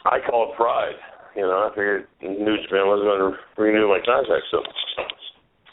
I 0.08 0.18
called 0.24 0.56
Pride. 0.56 0.98
You 1.36 1.48
know, 1.48 1.64
I 1.64 1.70
figured 1.72 2.04
New 2.20 2.56
Japan 2.60 2.88
wasn't 2.88 3.08
going 3.08 3.24
to 3.24 3.38
renew 3.56 3.88
my 3.88 4.04
contract, 4.04 4.44
so 4.52 4.60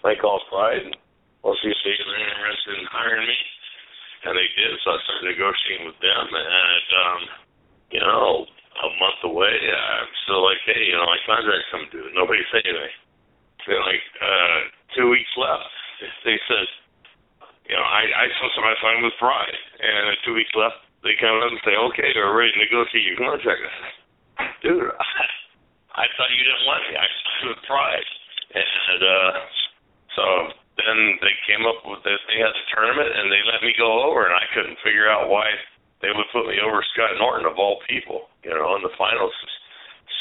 I 0.07 0.16
called 0.16 0.41
Pride 0.47 0.84
and 0.84 0.95
they 1.43 1.72
were 2.07 2.20
interested 2.20 2.76
in 2.80 2.88
hiring 2.91 3.28
me. 3.28 3.39
And 4.20 4.36
they 4.36 4.49
did, 4.51 4.76
so 4.84 4.91
I 4.91 4.99
started 5.07 5.32
negotiating 5.32 5.88
with 5.88 5.99
them. 6.03 6.28
And, 6.28 6.88
um, 6.91 7.22
you 7.95 8.01
know, 8.03 8.43
a 8.43 8.89
month 8.99 9.20
away, 9.24 9.55
I'm 9.55 10.12
still 10.28 10.43
like, 10.43 10.60
hey, 10.68 10.91
you 10.91 10.95
know, 10.99 11.07
my 11.07 11.20
contract's 11.24 11.72
coming 11.72 11.88
due. 11.88 12.12
Nobody 12.12 12.43
said 12.51 12.68
anything. 12.68 12.99
Then, 13.64 13.80
like, 13.80 14.03
uh, 14.20 14.60
two 14.95 15.07
weeks 15.10 15.32
left. 15.39 15.72
They 16.24 16.39
said, 16.47 16.68
you 17.68 17.76
know, 17.76 17.84
I, 17.84 18.07
I 18.07 18.26
saw 18.39 18.47
somebody 18.55 18.76
sign 18.80 19.03
with 19.03 19.16
Pride. 19.20 19.60
And 19.80 20.16
two 20.24 20.36
weeks 20.36 20.51
left, 20.55 20.80
they 21.03 21.16
come 21.20 21.39
up 21.43 21.51
and 21.51 21.60
say, 21.64 21.76
okay, 21.76 22.12
we're 22.16 22.36
ready 22.36 22.51
to 22.55 22.60
negotiate 22.60 23.03
your 23.03 23.20
contract. 23.20 23.60
I 24.39 24.47
dude, 24.64 24.91
I 25.99 26.07
thought 26.15 26.31
you 26.31 26.47
didn't 26.47 26.63
want 26.63 26.87
me. 26.87 26.95
I 26.95 27.03
signed 27.03 27.51
with 27.51 27.61
Pride. 27.67 28.09
And 28.55 29.01
uh, 29.03 29.31
so 30.15 30.23
then 30.79 31.19
they 31.19 31.35
came 31.43 31.67
up 31.67 31.83
with 31.83 32.01
this. 32.07 32.17
They 32.31 32.39
had 32.39 32.55
the 32.55 32.65
tournament, 32.71 33.11
and 33.11 33.27
they 33.27 33.43
let 33.43 33.61
me 33.61 33.75
go 33.75 34.07
over, 34.07 34.23
and 34.25 34.33
I 34.33 34.47
couldn't 34.55 34.79
figure 34.79 35.11
out 35.11 35.27
why 35.27 35.51
they 35.99 36.15
would 36.15 36.31
put 36.31 36.47
me 36.47 36.63
over 36.63 36.79
Scott 36.95 37.19
Norton 37.19 37.45
of 37.45 37.59
all 37.59 37.83
people. 37.85 38.31
You 38.47 38.55
know, 38.55 38.79
in 38.79 38.81
the 38.81 38.95
finals, 38.95 39.35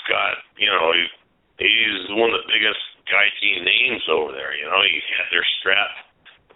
Scott, 0.02 0.42
you 0.58 0.66
know, 0.66 0.90
he, 0.92 1.06
he's 1.62 2.10
one 2.18 2.34
of 2.34 2.42
the 2.42 2.50
biggest 2.50 2.82
Gaijin 3.06 3.62
names 3.62 4.02
over 4.10 4.34
there. 4.34 4.52
You 4.58 4.66
know, 4.66 4.82
he 4.82 4.98
had 5.14 5.30
their 5.30 5.46
strap 5.62 5.90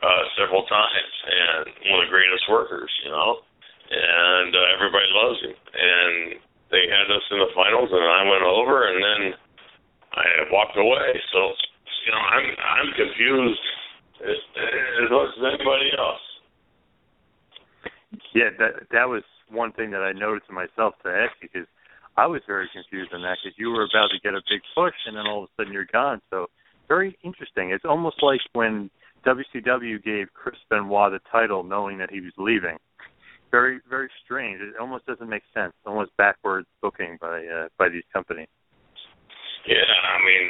uh, 0.02 0.24
several 0.34 0.66
times, 0.66 1.14
and 1.30 1.70
one 1.94 2.02
of 2.02 2.10
the 2.10 2.12
greatest 2.12 2.50
workers. 2.50 2.90
You 3.06 3.14
know, 3.14 3.40
and 3.88 4.50
uh, 4.50 4.66
everybody 4.74 5.08
loves 5.14 5.38
him. 5.46 5.54
And 5.56 6.42
they 6.72 6.88
had 6.88 7.06
us 7.12 7.22
in 7.30 7.38
the 7.38 7.52
finals, 7.54 7.92
and 7.92 8.00
I 8.02 8.22
went 8.24 8.42
over, 8.42 8.88
and 8.88 8.98
then 8.98 9.22
I 10.16 10.24
walked 10.50 10.76
away. 10.76 11.20
So, 11.30 11.52
you 12.08 12.10
know, 12.10 12.24
I'm 12.24 12.48
I'm 12.56 12.88
confused 12.96 13.64
as, 14.24 14.40
as 15.04 15.08
much 15.12 15.30
as 15.36 15.42
anybody 15.52 15.92
else. 15.94 16.24
Yeah, 18.34 18.50
that 18.58 18.88
that 18.90 19.08
was 19.08 19.22
one 19.52 19.72
thing 19.72 19.92
that 19.92 20.02
I 20.02 20.12
to 20.12 20.52
myself 20.52 20.94
to 21.04 21.08
ask 21.12 21.36
because 21.40 21.68
I 22.16 22.26
was 22.26 22.40
very 22.46 22.68
confused 22.72 23.12
on 23.12 23.22
that 23.22 23.38
because 23.42 23.56
you 23.58 23.70
were 23.70 23.84
about 23.84 24.10
to 24.10 24.20
get 24.20 24.34
a 24.34 24.40
big 24.48 24.60
push 24.74 24.94
and 25.06 25.16
then 25.16 25.26
all 25.26 25.44
of 25.44 25.48
a 25.48 25.52
sudden 25.56 25.72
you're 25.72 25.88
gone. 25.92 26.20
So 26.30 26.48
very 26.88 27.16
interesting. 27.22 27.70
It's 27.70 27.84
almost 27.84 28.22
like 28.22 28.40
when 28.52 28.90
WCW 29.26 30.02
gave 30.02 30.32
Chris 30.34 30.56
Benoit 30.68 31.12
the 31.12 31.20
title 31.30 31.62
knowing 31.62 31.98
that 31.98 32.10
he 32.10 32.20
was 32.20 32.32
leaving. 32.36 32.76
Very 33.52 33.84
very 33.88 34.08
strange. 34.24 34.60
It 34.64 34.80
almost 34.80 35.04
doesn't 35.04 35.28
make 35.28 35.44
sense. 35.52 35.76
Almost 35.84 36.16
backwards 36.16 36.66
booking 36.80 37.18
by 37.20 37.44
uh, 37.44 37.68
by 37.78 37.92
these 37.92 38.08
companies. 38.12 38.48
Yeah, 39.68 39.84
I 39.84 40.18
mean, 40.24 40.44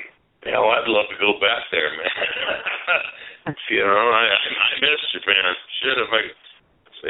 you 0.47 0.53
know, 0.55 0.71
I'd 0.71 0.87
love 0.87 1.11
to 1.11 1.19
go 1.19 1.35
back 1.43 1.67
there, 1.75 1.91
man. 1.99 3.55
you 3.75 3.83
know, 3.83 4.07
I 4.15 4.23
I 4.31 4.71
miss 4.81 5.03
Japan. 5.13 5.51
Shit, 5.83 5.99
if 5.99 6.11
I 6.15 6.23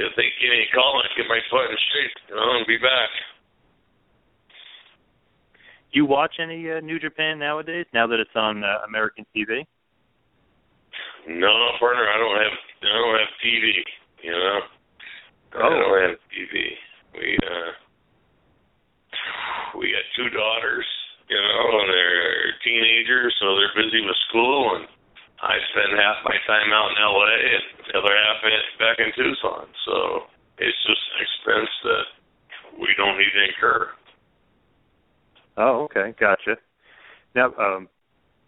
if 0.00 0.12
they 0.16 0.32
give 0.40 0.50
me 0.50 0.64
a 0.64 0.74
call, 0.74 1.02
I'd 1.04 1.12
get 1.14 1.28
my 1.28 1.40
foot 1.52 1.68
in 1.68 1.76
shape, 1.76 2.16
you 2.28 2.36
know, 2.36 2.56
and 2.56 2.66
be 2.66 2.80
back. 2.80 3.12
You 5.92 6.06
watch 6.06 6.40
any 6.40 6.72
uh, 6.72 6.80
New 6.80 6.98
Japan 6.98 7.38
nowadays? 7.38 7.84
Now 7.92 8.06
that 8.06 8.18
it's 8.18 8.34
on 8.34 8.64
uh, 8.64 8.80
American 8.88 9.26
TV? 9.36 9.68
No, 11.28 11.52
partner, 11.78 12.08
I 12.08 12.16
don't 12.16 12.38
have 12.40 12.56
I 12.80 12.96
don't 12.96 13.18
have 13.20 13.32
TV. 13.44 13.84
You 14.24 14.32
know, 14.32 14.60
I 15.54 15.58
Oh. 15.62 15.70
don't 15.70 16.10
have 16.10 16.18
TV. 16.32 16.76
We 17.14 17.38
uh, 17.44 17.72
we 19.78 19.92
got 19.92 20.04
two 20.16 20.28
daughters. 20.30 20.86
You 21.28 21.38
know, 21.40 21.80
and 21.80 21.88
they're 21.88 22.52
teenagers, 22.62 23.32
so 23.40 23.56
they're 23.56 23.72
busy 23.84 24.04
with 24.04 24.16
school, 24.28 24.76
and 24.76 24.84
I 25.40 25.56
spend 25.72 25.96
half 25.96 26.16
my 26.24 26.36
time 26.46 26.68
out 26.74 26.90
in 26.92 26.98
L.A. 27.00 27.36
and 27.56 27.64
the 27.88 27.98
other 27.98 28.12
half 28.12 28.44
in- 28.44 28.78
back 28.78 28.98
in 29.00 29.12
Tucson. 29.16 29.64
So, 29.86 30.24
it's 30.58 30.76
just 30.86 31.00
an 31.16 31.18
expense 31.24 31.70
that 31.84 32.04
we 32.80 32.88
don't 32.98 33.16
need 33.16 33.32
to 33.32 33.44
incur. 33.48 33.90
Oh, 35.56 35.84
okay, 35.88 36.12
gotcha. 36.20 36.58
Now, 37.34 37.54
um, 37.58 37.88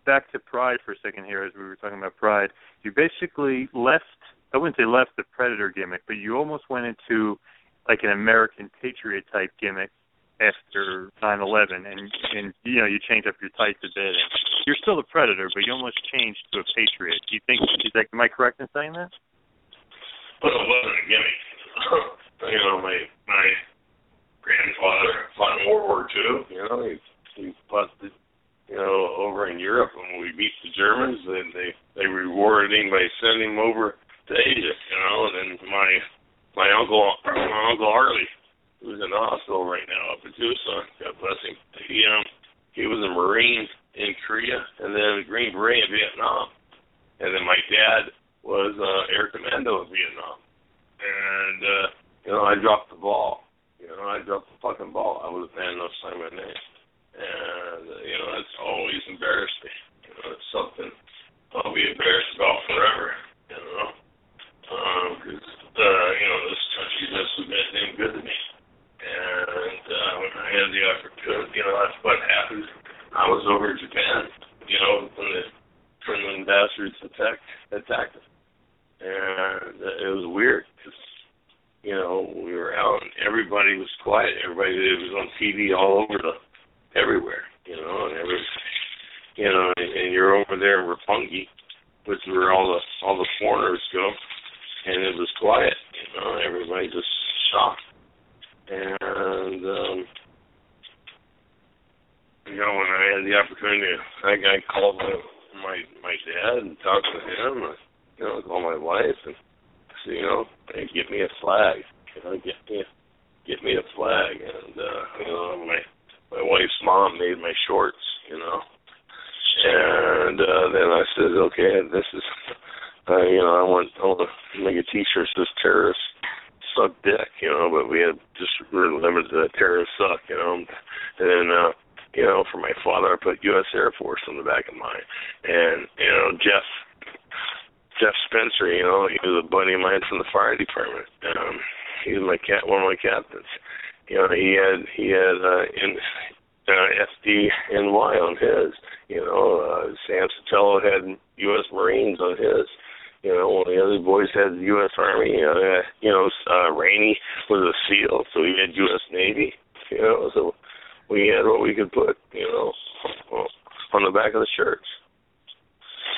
back 0.04 0.30
to 0.32 0.38
Pride 0.38 0.80
for 0.84 0.92
a 0.92 0.98
second 1.02 1.24
here, 1.24 1.44
as 1.44 1.52
we 1.56 1.62
were 1.64 1.76
talking 1.76 1.96
about 1.98 2.16
Pride. 2.16 2.50
You 2.82 2.92
basically 2.92 3.68
left. 3.72 4.04
I 4.54 4.56
wouldn't 4.56 4.76
say 4.76 4.86
left 4.86 5.10
the 5.16 5.24
Predator 5.34 5.68
gimmick, 5.74 6.02
but 6.06 6.14
you 6.14 6.38
almost 6.38 6.70
went 6.70 6.86
into 6.86 7.38
like 7.88 8.00
an 8.04 8.10
American 8.10 8.70
Patriot 8.80 9.24
type 9.32 9.50
gimmick 9.60 9.90
after 10.40 11.10
9/11, 11.22 11.84
and 11.86 12.10
and 12.32 12.54
you 12.62 12.78
know 12.80 12.86
you 12.86 12.98
changed 13.02 13.26
up 13.26 13.34
your 13.42 13.50
tights 13.58 13.82
a 13.82 13.90
bit, 13.94 14.14
and 14.14 14.30
you're 14.66 14.78
still 14.80 14.98
a 14.98 15.02
Predator, 15.02 15.50
but 15.52 15.66
you 15.66 15.72
almost 15.72 15.98
changed 16.06 16.38
to 16.52 16.60
a 16.60 16.64
Patriot. 16.74 17.18
Do 17.28 17.34
you 17.34 17.40
think 17.46 17.60
is 17.84 17.92
that 17.94 18.06
am 18.12 18.20
I 18.20 18.28
correct 18.28 18.60
in 18.60 18.68
saying 18.72 18.92
that? 18.94 19.10
Well, 20.40 20.54
it 20.54 20.68
wasn't 20.70 21.02
a 21.02 21.08
gimmick. 21.10 21.53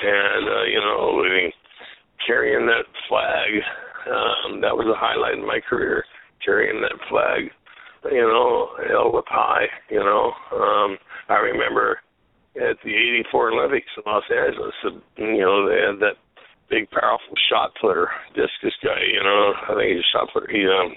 And 0.03 0.47
uh, 0.47 0.63
you 0.63 0.79
know, 0.79 1.23
carrying 2.25 2.65
that 2.67 2.85
flag, 3.07 3.49
um, 4.07 4.61
that 4.61 4.75
was 4.75 4.87
a 4.87 4.97
highlight 4.97 5.37
in 5.37 5.45
my 5.45 5.59
career. 5.59 6.03
Carrying 6.43 6.81
that 6.81 6.95
flag, 7.09 7.51
you 8.11 8.21
know, 8.21 8.69
held 8.87 9.15
up 9.15 9.25
high. 9.27 9.67
You 9.89 9.99
know, 9.99 10.31
um, 10.55 10.97
I 11.29 11.39
remember 11.39 11.99
at 12.55 12.77
the 12.83 12.93
'84 13.27 13.51
Olympics 13.51 13.91
in 13.97 14.03
Los 14.05 14.23
Angeles, 14.31 14.73
you 15.17 15.41
know, 15.41 15.67
they 15.67 15.81
had 15.81 15.99
that 15.99 16.17
big, 16.69 16.89
powerful 16.91 17.35
shot 17.49 17.71
putter, 17.81 18.09
discus 18.35 18.75
guy. 18.83 19.01
You 19.11 19.23
know, 19.23 19.53
I 19.67 19.75
think 19.75 19.95
he's 19.95 20.05
a 20.05 20.11
shot 20.13 20.29
putter. 20.33 20.47
He, 20.51 20.67
um, 20.67 20.95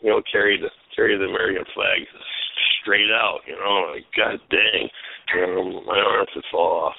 you 0.00 0.10
know, 0.10 0.22
carried 0.30 0.60
carried 0.94 1.20
the 1.20 1.26
American 1.26 1.64
flag 1.74 2.06
straight 2.80 3.10
out. 3.10 3.40
You 3.46 3.56
know, 3.56 3.92
like 3.94 4.06
God 4.16 4.40
dang, 4.50 4.88
you 5.34 5.40
know, 5.40 5.82
my 5.86 5.98
arms 5.98 6.30
would 6.34 6.44
fall 6.50 6.88
off. 6.88 6.96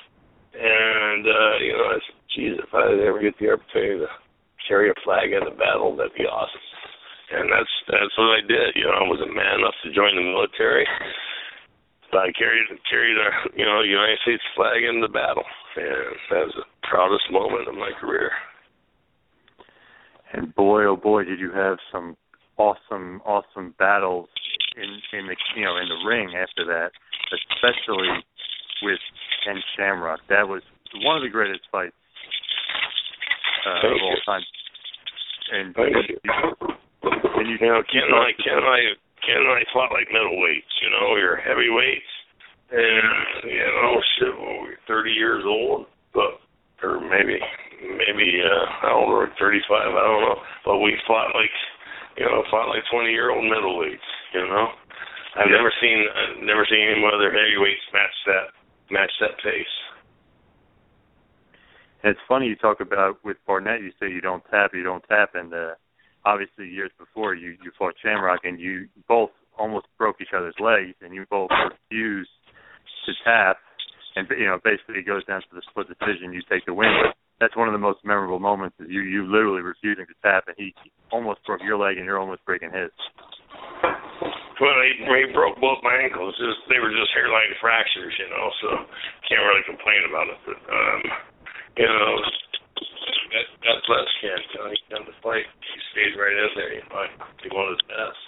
And 0.53 1.23
uh, 1.25 1.55
you 1.61 1.73
know, 1.73 1.87
I 1.93 1.97
said, 2.01 2.19
geez, 2.35 2.55
if 2.57 2.73
I 2.73 2.89
ever 3.05 3.21
get 3.21 3.37
the 3.37 3.53
opportunity 3.53 4.01
to 4.01 4.09
carry 4.67 4.89
a 4.89 4.97
flag 5.03 5.31
in 5.31 5.45
a 5.45 5.53
battle, 5.53 5.95
that'd 5.95 6.17
be 6.17 6.25
awesome. 6.25 6.65
And 7.31 7.51
that's 7.53 7.73
that's 7.85 8.15
what 8.17 8.33
I 8.33 8.41
did. 8.41 8.73
You 8.73 8.89
know, 8.89 8.97
I 8.97 9.05
wasn't 9.05 9.35
man 9.35 9.61
enough 9.61 9.77
to 9.85 9.93
join 9.93 10.17
the 10.17 10.25
military, 10.25 10.87
but 12.11 12.25
I 12.25 12.31
carried 12.33 12.65
carried 12.89 13.17
a 13.17 13.29
you 13.53 13.65
know 13.65 13.81
United 13.81 14.17
States 14.25 14.43
flag 14.55 14.81
in 14.81 15.01
the 15.01 15.07
battle, 15.13 15.45
and 15.77 16.17
that 16.33 16.49
was 16.49 16.55
the 16.57 16.65
proudest 16.89 17.29
moment 17.29 17.69
of 17.69 17.75
my 17.75 17.91
career. 18.01 18.31
And 20.33 20.53
boy, 20.55 20.85
oh 20.85 20.97
boy, 20.97 21.23
did 21.23 21.39
you 21.39 21.51
have 21.53 21.77
some 21.91 22.17
awesome, 22.57 23.21
awesome 23.25 23.73
battles 23.77 24.29
in 24.75 24.89
in 25.17 25.27
the 25.27 25.35
you 25.55 25.65
know 25.65 25.77
in 25.77 25.87
the 25.89 26.01
ring 26.07 26.33
after 26.33 26.65
that, 26.65 26.91
especially 27.29 28.09
with 28.81 28.99
Ken 29.45 29.61
Shamrock. 29.75 30.19
That 30.29 30.47
was 30.47 30.61
one 31.03 31.17
of 31.17 31.23
the 31.23 31.29
greatest 31.29 31.61
fights 31.71 31.95
uh, 33.65 33.87
of 33.87 34.01
all 34.01 34.17
time. 34.25 34.43
And, 35.51 35.75
Thank 35.75 35.95
you. 36.09 36.17
and 36.23 37.47
you, 37.49 37.57
You 37.57 37.67
know, 37.67 37.81
Ken 37.89 38.05
and 38.05 38.15
I, 38.15 38.29
Ken 38.37 38.57
and 38.57 38.69
I, 38.69 38.79
Ken 39.25 39.37
and 39.37 39.49
I 39.49 39.61
fought 39.73 39.91
like 39.91 40.07
middleweights. 40.13 40.73
You 40.81 40.89
know, 40.93 41.13
we 41.15 41.21
were 41.23 41.41
heavyweights, 41.41 42.13
and 42.71 43.49
you 43.49 43.65
know, 43.65 44.01
shit, 44.19 44.33
well, 44.37 44.61
we 44.63 44.77
were 44.77 44.87
30 44.87 45.11
years 45.11 45.43
old, 45.45 45.85
but 46.13 46.39
or 46.83 47.01
maybe, 47.01 47.35
maybe 47.81 48.27
uh, 48.39 48.87
I 48.87 48.89
don't 48.93 49.09
know, 49.09 49.27
35. 49.39 49.67
I 49.71 49.83
don't 49.91 50.23
know, 50.23 50.39
but 50.63 50.79
we 50.79 50.95
fought 51.07 51.35
like, 51.35 51.51
you 52.17 52.25
know, 52.25 52.43
fought 52.51 52.69
like 52.71 52.83
20 52.91 53.11
year 53.11 53.31
old 53.31 53.43
middleweights. 53.43 54.09
You 54.33 54.47
know, 54.47 54.67
I've 55.35 55.51
never 55.51 55.73
seen, 55.81 56.05
I've 56.07 56.43
never 56.43 56.65
seen 56.69 56.87
any 56.87 57.03
other 57.03 57.31
heavyweights 57.33 57.87
match 57.91 58.17
that, 58.27 58.45
match 58.91 59.11
that 59.21 59.37
pace. 59.43 59.75
And 62.03 62.11
it's 62.11 62.19
funny 62.27 62.47
you 62.47 62.55
talk 62.55 62.79
about 62.79 63.23
with 63.23 63.37
Barnett. 63.45 63.81
You 63.81 63.91
say 63.99 64.09
you 64.09 64.21
don't 64.21 64.43
tap, 64.49 64.71
you 64.73 64.83
don't 64.83 65.03
tap, 65.09 65.31
and 65.35 65.53
uh, 65.53 65.75
obviously 66.25 66.67
years 66.67 66.91
before 66.97 67.35
you 67.35 67.57
you 67.63 67.71
fought 67.77 67.95
Shamrock, 68.01 68.41
and 68.43 68.59
you 68.59 68.87
both 69.07 69.31
almost 69.57 69.87
broke 69.97 70.21
each 70.21 70.33
other's 70.35 70.55
legs, 70.59 70.95
and 71.01 71.13
you 71.13 71.25
both 71.29 71.49
refused 71.51 72.29
to 73.05 73.11
tap, 73.25 73.57
and 74.15 74.27
you 74.37 74.45
know 74.45 74.59
basically 74.63 74.99
it 74.99 75.05
goes 75.05 75.25
down 75.25 75.41
to 75.41 75.47
the 75.53 75.61
split 75.69 75.87
decision. 75.87 76.31
You 76.31 76.41
take 76.49 76.65
the 76.65 76.73
win, 76.73 76.91
but 77.03 77.15
that's 77.39 77.57
one 77.57 77.67
of 77.67 77.73
the 77.73 77.79
most 77.79 77.99
memorable 78.05 78.39
moments. 78.39 78.77
Is 78.79 78.87
you 78.89 79.01
you 79.01 79.25
literally 79.27 79.61
refusing 79.61 80.05
to 80.05 80.15
tap, 80.23 80.45
and 80.47 80.55
he 80.57 80.73
almost 81.11 81.45
broke 81.45 81.61
your 81.63 81.77
leg, 81.77 81.97
and 81.97 82.05
you're 82.05 82.19
almost 82.19 82.45
breaking 82.45 82.71
his. 82.71 82.91
Well, 84.59 84.79
he, 84.83 84.91
he 84.99 85.31
broke 85.31 85.55
both 85.63 85.79
my 85.83 85.95
ankles. 85.95 86.35
Just 86.35 86.67
they 86.67 86.83
were 86.83 86.91
just 86.91 87.15
hairline 87.15 87.55
fractures, 87.63 88.11
you 88.19 88.27
know. 88.27 88.45
So 88.59 88.67
can't 89.31 89.45
really 89.45 89.63
complain 89.63 90.01
about 90.07 90.27
it. 90.27 90.39
But 90.43 90.59
um, 90.67 90.99
you 91.79 91.87
know, 91.87 92.09
God, 93.31 93.47
God 93.63 93.79
bless 93.87 94.09
Ken. 94.19 94.39
You 94.51 94.75
he 94.75 94.79
come 94.91 95.05
to 95.07 95.15
fight. 95.23 95.47
He 95.63 95.77
stayed 95.95 96.19
right 96.19 96.35
in 96.35 96.51
there. 96.59 96.73
You 96.75 96.83
know, 96.91 97.07
he 97.39 97.47
wanted 97.55 97.79
his 97.79 97.87
best. 97.87 98.21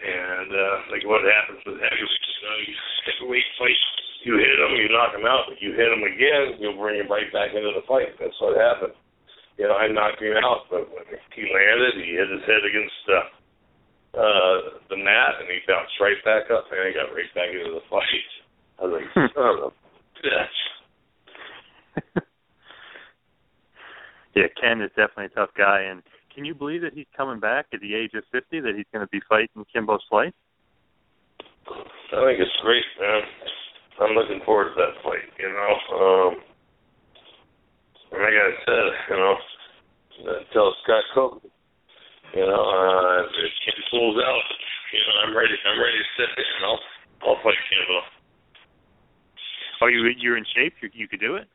And 0.00 0.48
uh, 0.48 0.76
like 0.88 1.04
what 1.04 1.20
happens 1.24 1.60
with 1.68 1.76
heavyweights, 1.76 2.32
you 2.40 2.42
know, 2.48 2.56
you 2.64 2.74
heavyweight 3.04 3.48
fight, 3.60 3.80
you 4.24 4.32
hit 4.40 4.56
him, 4.56 4.72
you 4.80 4.88
knock 4.88 5.12
him 5.12 5.28
out, 5.28 5.44
but 5.44 5.60
you 5.60 5.76
hit 5.76 5.92
him 5.92 6.04
again, 6.04 6.56
you'll 6.56 6.80
bring 6.80 6.96
him 6.96 7.12
right 7.12 7.28
back 7.36 7.52
into 7.52 7.68
the 7.76 7.84
fight. 7.84 8.16
That's 8.16 8.36
what 8.40 8.56
happened. 8.56 8.96
You 9.60 9.68
know, 9.68 9.76
I 9.76 9.92
knocked 9.92 10.24
him 10.24 10.40
out, 10.40 10.72
but 10.72 10.88
when 10.88 11.04
he 11.36 11.44
landed, 11.52 12.00
he 12.00 12.16
hit 12.16 12.32
his 12.32 12.44
head 12.48 12.64
against 12.64 13.04
uh, 13.12 13.28
uh, 14.16 14.49
the 15.30 15.36
mat, 15.36 15.40
and 15.40 15.48
he 15.50 15.58
bounced 15.66 16.00
right 16.00 16.18
back 16.24 16.50
up, 16.50 16.66
and 16.70 16.88
he 16.88 16.94
got 16.94 17.14
right 17.14 17.34
back 17.34 17.48
into 17.54 17.74
the 17.74 17.84
fight. 17.90 18.30
I 18.78 18.84
was 18.84 18.92
like, 18.98 19.08
son 19.14 19.58
of 19.58 19.70
a 19.70 19.74
bitch. 20.20 20.58
yeah, 24.34 24.48
Ken 24.60 24.80
is 24.82 24.90
definitely 24.90 25.26
a 25.26 25.36
tough 25.38 25.50
guy, 25.56 25.82
and 25.82 26.02
can 26.34 26.44
you 26.44 26.54
believe 26.54 26.82
that 26.82 26.94
he's 26.94 27.06
coming 27.16 27.40
back 27.40 27.66
at 27.72 27.80
the 27.80 27.94
age 27.94 28.14
of 28.14 28.24
50? 28.32 28.60
That 28.60 28.74
he's 28.76 28.86
going 28.92 29.04
to 29.04 29.10
be 29.10 29.20
fighting 29.28 29.64
Kimbo 29.72 29.98
Slice? 30.08 30.32
I 31.66 32.24
think 32.26 32.40
it's 32.40 32.62
great, 32.62 32.84
man. 32.98 33.22
I'm 34.00 34.14
looking 34.14 34.40
forward 34.44 34.72
to 34.72 34.80
that 34.80 35.02
fight. 35.04 35.28
You 35.38 35.50
know, 35.52 35.72
um, 35.94 36.32
like 38.12 38.32
I 38.32 38.50
said, 38.64 38.86
you 39.10 39.16
know, 39.16 39.34
tell 40.52 40.74
Scott 40.82 41.04
Coker, 41.14 41.46
you 42.34 42.46
know, 42.46 42.62
uh, 42.62 43.22
if 43.22 43.52
Kim 43.66 43.78
pulls 43.90 44.16
out, 44.22 44.42
you 44.90 44.98
know, 44.98 45.14
I'm 45.22 45.32
ready. 45.36 45.54
I'm 45.54 45.78
ready 45.78 45.98
to 45.98 46.08
sit 46.18 46.30
there, 46.34 46.54
and 46.58 46.64
I'll 46.66 46.82
I'll 47.22 47.40
fight 47.42 47.58
Kimbo. 47.70 47.98
Oh, 49.80 49.88
you 49.88 50.02
you're 50.18 50.36
in 50.36 50.46
shape. 50.54 50.74
You 50.82 50.90
you 50.92 51.06
could 51.06 51.22
do 51.22 51.38
it. 51.38 51.46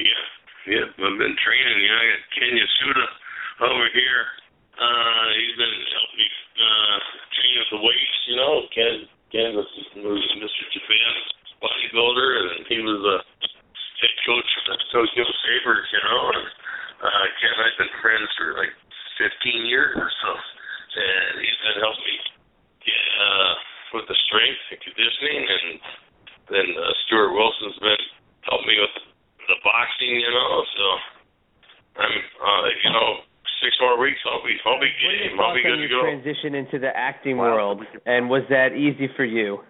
Yeah, 0.00 0.24
yeah. 0.66 0.88
I've 0.88 1.20
been 1.20 1.36
training. 1.36 1.76
You 1.84 1.88
know, 1.88 2.00
I 2.00 2.06
got 2.10 2.22
Ken 2.32 2.52
Yasuda 2.56 3.06
over 3.70 3.88
here. 3.92 4.24
Uh, 4.76 5.26
he's 5.36 5.56
been 5.56 5.76
helping 5.96 6.18
me 6.20 6.28
uh, 6.60 6.96
train 7.32 7.54
with 7.60 7.70
the 7.72 7.80
weights. 7.80 8.18
You 8.28 8.36
know, 8.36 8.52
Ken 8.72 8.94
Ken 9.32 9.50
was 9.56 9.68
Mr. 9.96 10.62
Japan 10.72 11.12
bodybuilder, 11.60 12.28
and 12.40 12.66
he 12.68 12.80
was 12.80 13.00
a 13.04 13.18
head 14.00 14.16
coach 14.24 14.50
at 14.72 14.80
Tokyo 14.92 15.24
Sabers. 15.44 15.86
You 15.92 16.02
know, 16.08 16.20
and 16.34 16.46
uh, 17.04 17.26
Ken 17.40 17.52
and 17.52 17.62
I've 17.62 17.78
been 17.78 17.94
friends 18.00 18.28
for 18.40 18.56
like 18.56 18.74
15 19.20 19.64
years 19.68 19.96
or 19.96 20.08
so, 20.08 20.30
and 20.34 21.40
he's 21.40 21.60
been 21.62 21.78
helping 21.80 22.04
me 22.04 22.35
uh, 22.94 23.52
with 23.98 24.06
the 24.06 24.18
strength 24.28 24.62
and 24.70 24.80
conditioning, 24.82 25.42
and 25.46 25.66
then 26.50 26.66
uh, 26.76 26.92
Stuart 27.06 27.32
Wilson's 27.32 27.78
been 27.80 28.02
helping 28.46 28.68
me 28.68 28.76
with 28.78 28.96
the 29.50 29.58
boxing. 29.62 30.14
You 30.20 30.30
know, 30.30 30.52
so 30.76 30.84
I'm 32.02 32.14
uh, 32.14 32.66
you 32.84 32.90
know 32.92 33.08
six 33.62 33.76
more 33.80 33.98
weeks, 33.98 34.20
I'll 34.26 34.44
be 34.44 34.56
I'll 34.64 34.80
be 34.80 34.92
game. 35.00 35.38
I'll 35.40 35.54
be 35.54 35.62
good 35.62 35.80
to 35.80 35.88
go. 35.88 36.02
Transition 36.02 36.54
into 36.54 36.78
the 36.78 36.92
acting 36.94 37.38
Wow. 37.38 37.54
world, 37.54 37.78
and 38.04 38.28
was 38.28 38.42
that 38.50 38.76
easy 38.76 39.08
for 39.16 39.24
you? 39.24 39.60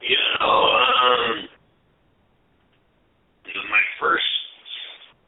You 0.00 0.16
know, 0.38 0.46
um, 0.46 1.48
my 3.68 3.84
first 4.00 4.24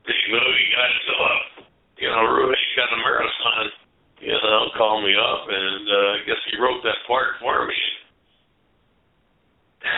big 0.06 0.22
movie 0.30 0.68
got 0.72 0.90
so 1.06 1.14
up. 1.24 1.44
You 1.98 2.08
know, 2.08 2.22
Ruben 2.32 2.56
got 2.76 2.88
a 2.94 2.96
marathon. 2.96 3.66
You 4.20 4.36
know, 4.36 4.68
called 4.76 5.00
me 5.00 5.16
up, 5.16 5.48
and 5.48 5.84
uh, 5.88 6.16
I 6.16 6.18
guess 6.28 6.36
he 6.52 6.60
wrote 6.60 6.84
that 6.84 7.00
part 7.08 7.40
for 7.40 7.64
me. 7.64 7.80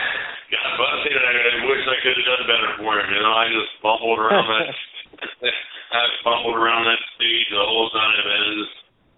God, 0.53 0.71
but 0.79 0.87
I 0.87 1.11
I, 1.11 1.67
wish 1.67 1.83
I 1.83 1.97
could 1.99 2.15
have 2.15 2.29
done 2.31 2.47
better 2.47 2.71
for 2.79 3.03
him. 3.03 3.07
You 3.11 3.19
know, 3.19 3.35
I 3.35 3.51
just 3.51 3.75
bumbled 3.83 4.19
around 4.23 4.47
that. 4.47 4.71
I 5.99 6.01
bumbled 6.23 6.55
around 6.55 6.87
that 6.87 7.03
stage 7.19 7.51
the 7.51 7.67
whole 7.67 7.91
time, 7.91 8.23
and 8.23 8.63
just, 8.63 8.77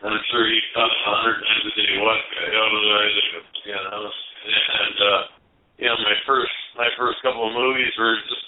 I'm 0.10 0.18
sure 0.34 0.50
he 0.50 0.58
thought 0.74 0.90
a 0.90 1.02
hundred 1.06 1.38
times 1.38 1.66
a 1.70 1.74
day, 1.78 1.92
what 2.02 2.18
the 2.18 2.42
hell 2.50 2.70
did 2.74 2.90
I 2.90 3.06
do? 3.14 3.38
You 3.70 3.78
know, 3.78 4.02
and 4.10 4.98
uh, 5.06 5.22
you 5.78 5.86
know, 5.86 5.98
my 6.02 6.18
first 6.26 6.56
my 6.82 6.90
first 6.98 7.22
couple 7.22 7.46
of 7.46 7.54
movies 7.54 7.94
were 7.94 8.18
just 8.26 8.48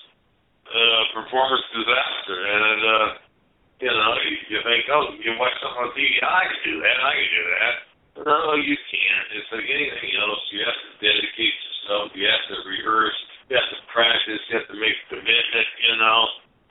uh, 0.73 1.01
performance 1.21 1.69
disaster, 1.69 2.37
and 2.49 2.81
uh, 2.81 3.07
you 3.77 3.93
know, 3.93 4.11
you, 4.49 4.59
think, 4.65 4.89
oh, 4.89 5.13
you 5.21 5.37
watch 5.37 5.53
something 5.61 5.85
on 5.85 5.91
TV, 5.93 6.17
I 6.21 6.49
can 6.49 6.61
do 6.65 6.75
that, 6.81 6.97
I 6.97 7.13
can 7.13 7.29
do 7.29 7.45
that. 7.45 7.75
No, 8.17 8.57
you 8.57 8.73
can't. 8.89 9.27
It's 9.37 9.49
like 9.53 9.69
anything 9.69 10.13
else. 10.17 10.41
You 10.49 10.65
have 10.65 10.73
to 10.73 10.89
dedicate 11.05 11.53
yourself. 11.53 12.09
You 12.17 12.25
have 12.25 12.45
to 12.49 12.57
rehearse. 12.65 13.13
You 13.45 13.61
have 13.61 13.69
to 13.69 13.79
practice. 13.93 14.41
You 14.49 14.57
have 14.57 14.67
to 14.73 14.77
make 14.81 14.97
commitment. 15.05 15.69
You 15.85 16.01
know, 16.01 16.19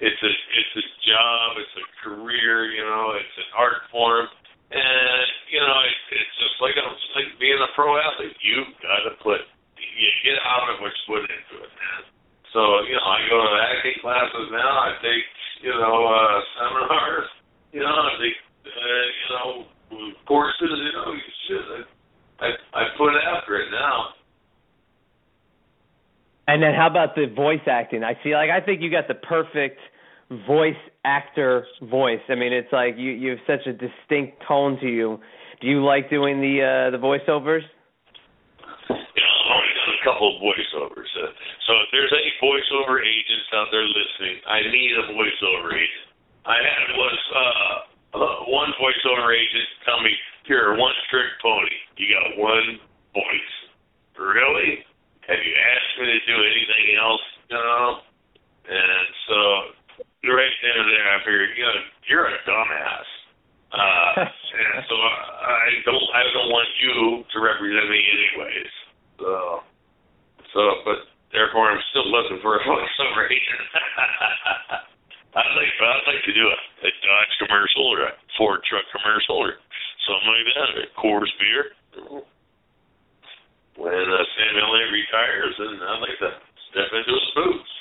it's 0.02 0.22
a 0.26 0.32
it's 0.58 0.74
a 0.74 0.84
job. 1.06 1.48
It's 1.62 1.76
a 1.78 1.86
career. 2.02 2.74
You 2.74 2.82
know, 2.82 3.14
it's 3.14 3.36
an 3.38 3.48
art 3.54 3.86
form. 3.94 4.26
And 4.74 5.26
you 5.46 5.62
know, 5.62 5.78
it, 5.86 5.96
it's 6.18 6.36
just 6.42 6.58
like 6.58 6.74
it's 6.74 7.14
like 7.14 7.30
being 7.38 7.62
a 7.62 7.70
pro 7.78 7.94
athlete. 7.94 8.34
You've 8.42 8.74
got 8.82 9.06
to 9.06 9.14
put 9.22 9.46
you 9.78 10.10
get 10.26 10.38
out 10.44 10.68
of 10.74 10.82
what 10.82 10.92
you 10.92 11.04
put 11.08 11.22
into 11.24 11.54
it, 11.62 11.72
man. 11.72 12.02
So 12.52 12.60
you 12.84 12.96
know, 12.98 13.06
I 13.06 13.18
go 13.30 13.38
to 13.38 13.56
acting 13.70 13.98
classes 14.02 14.48
now. 14.50 14.72
I 14.84 14.90
take 15.00 15.24
you 15.62 15.72
know 15.72 15.96
uh, 16.10 16.38
seminars. 16.58 17.30
You 17.72 17.80
know, 17.86 17.96
I 17.96 18.12
take 18.20 18.38
uh, 18.66 19.04
you 19.06 19.28
know 19.32 19.48
courses. 20.26 20.76
You 20.76 20.92
know, 20.92 21.08
you 21.14 21.32
should. 21.48 21.86
I 22.40 22.52
I 22.76 22.82
put 22.98 23.16
after 23.16 23.60
it 23.60 23.70
now. 23.72 24.16
And 26.56 26.62
then 26.64 26.72
how 26.72 26.88
about 26.88 27.12
the 27.12 27.28
voice 27.28 27.60
acting? 27.68 28.00
I 28.00 28.16
feel 28.24 28.40
like 28.40 28.48
I 28.48 28.64
think 28.64 28.80
you 28.80 28.88
got 28.88 29.12
the 29.12 29.20
perfect 29.28 29.76
voice 30.48 30.80
actor 31.04 31.68
voice. 31.84 32.24
I 32.32 32.34
mean, 32.34 32.56
it's 32.56 32.72
like 32.72 32.96
you 32.96 33.12
you 33.12 33.36
have 33.36 33.44
such 33.44 33.68
a 33.68 33.76
distinct 33.76 34.40
tone 34.48 34.80
to 34.80 34.88
you. 34.88 35.20
Do 35.60 35.68
you 35.68 35.84
like 35.84 36.08
doing 36.08 36.40
the 36.40 36.64
uh 36.64 36.96
the 36.96 36.96
voiceovers? 36.96 37.60
Couple 40.08 40.32
of 40.32 40.40
voiceovers. 40.40 41.12
Uh, 41.12 41.28
so 41.68 41.72
if 41.84 41.92
there's 41.92 42.14
any 42.16 42.32
voiceover 42.40 43.04
agents 43.04 43.52
out 43.52 43.68
there 43.68 43.84
listening, 43.84 44.40
I 44.48 44.64
need 44.72 44.96
a 44.96 45.12
voiceover 45.12 45.76
agent. 45.76 46.08
I 46.48 46.56
had 46.56 46.96
was 46.96 47.20
uh, 47.36 48.16
uh 48.16 48.36
one 48.48 48.72
voiceover 48.80 49.28
agent 49.36 49.68
tell 49.84 50.00
me, 50.00 50.16
"You're 50.48 50.72
a 50.72 50.80
one 50.80 50.96
trick 51.10 51.36
pony. 51.42 51.76
You 52.00 52.16
got 52.16 52.40
one 52.40 52.80
voice." 53.12 53.52
Really? 54.16 54.86
Have 55.26 55.42
you 55.42 55.54
asked 55.58 55.94
me 55.98 56.06
to 56.06 56.20
do 56.22 56.38
anything 56.38 56.86
else? 57.02 57.26
You 57.50 57.58
know? 57.58 57.98
And 58.66 59.06
so 59.26 59.38
right 60.22 60.54
then 60.62 60.76
and 60.78 60.90
there, 60.90 61.06
I 61.10 61.18
figured, 61.26 61.50
you 61.58 61.66
know, 61.66 61.78
you're 62.06 62.30
a 62.30 62.38
dumbass. 62.46 63.08
Uh, 63.74 64.22
and 64.22 64.86
so 64.86 64.94
I 64.94 65.82
don't, 65.82 66.06
I 66.14 66.22
don't 66.30 66.50
want 66.54 66.70
you 66.78 67.26
to 67.26 67.36
represent 67.42 67.90
me 67.90 68.00
anyways. 68.06 68.72
So, 69.18 69.30
so, 70.54 70.60
but 70.86 71.10
therefore, 71.34 71.74
I'm 71.74 71.82
still 71.90 72.06
looking 72.06 72.38
for 72.38 72.54
a 72.58 72.62
voiceover 72.62 73.26
agent. 73.26 73.66
I'd 75.34 75.54
like, 75.58 75.74
I'd 75.74 76.06
like 76.06 76.22
to 76.22 76.34
do 76.38 76.46
a, 76.46 76.58
a 76.86 76.90
Dodge 77.02 77.34
commercial 77.42 77.84
or 77.90 78.00
a 78.08 78.12
Ford 78.38 78.62
truck 78.62 78.86
commercial 78.94 79.42
or 79.42 79.58
something 80.06 80.30
like 80.30 80.46
that, 80.54 80.68
or 80.78 80.86
Coors 80.94 81.34
beer. 81.42 82.22
When 83.76 83.92
uh, 83.92 84.24
Sam 84.32 84.56
Elliott 84.56 84.88
retires, 84.88 85.54
then 85.60 85.76
I'd 85.76 86.00
like 86.00 86.18
to 86.24 86.32
step 86.72 86.88
into 86.96 87.12
his 87.12 87.30
boots. 87.36 87.72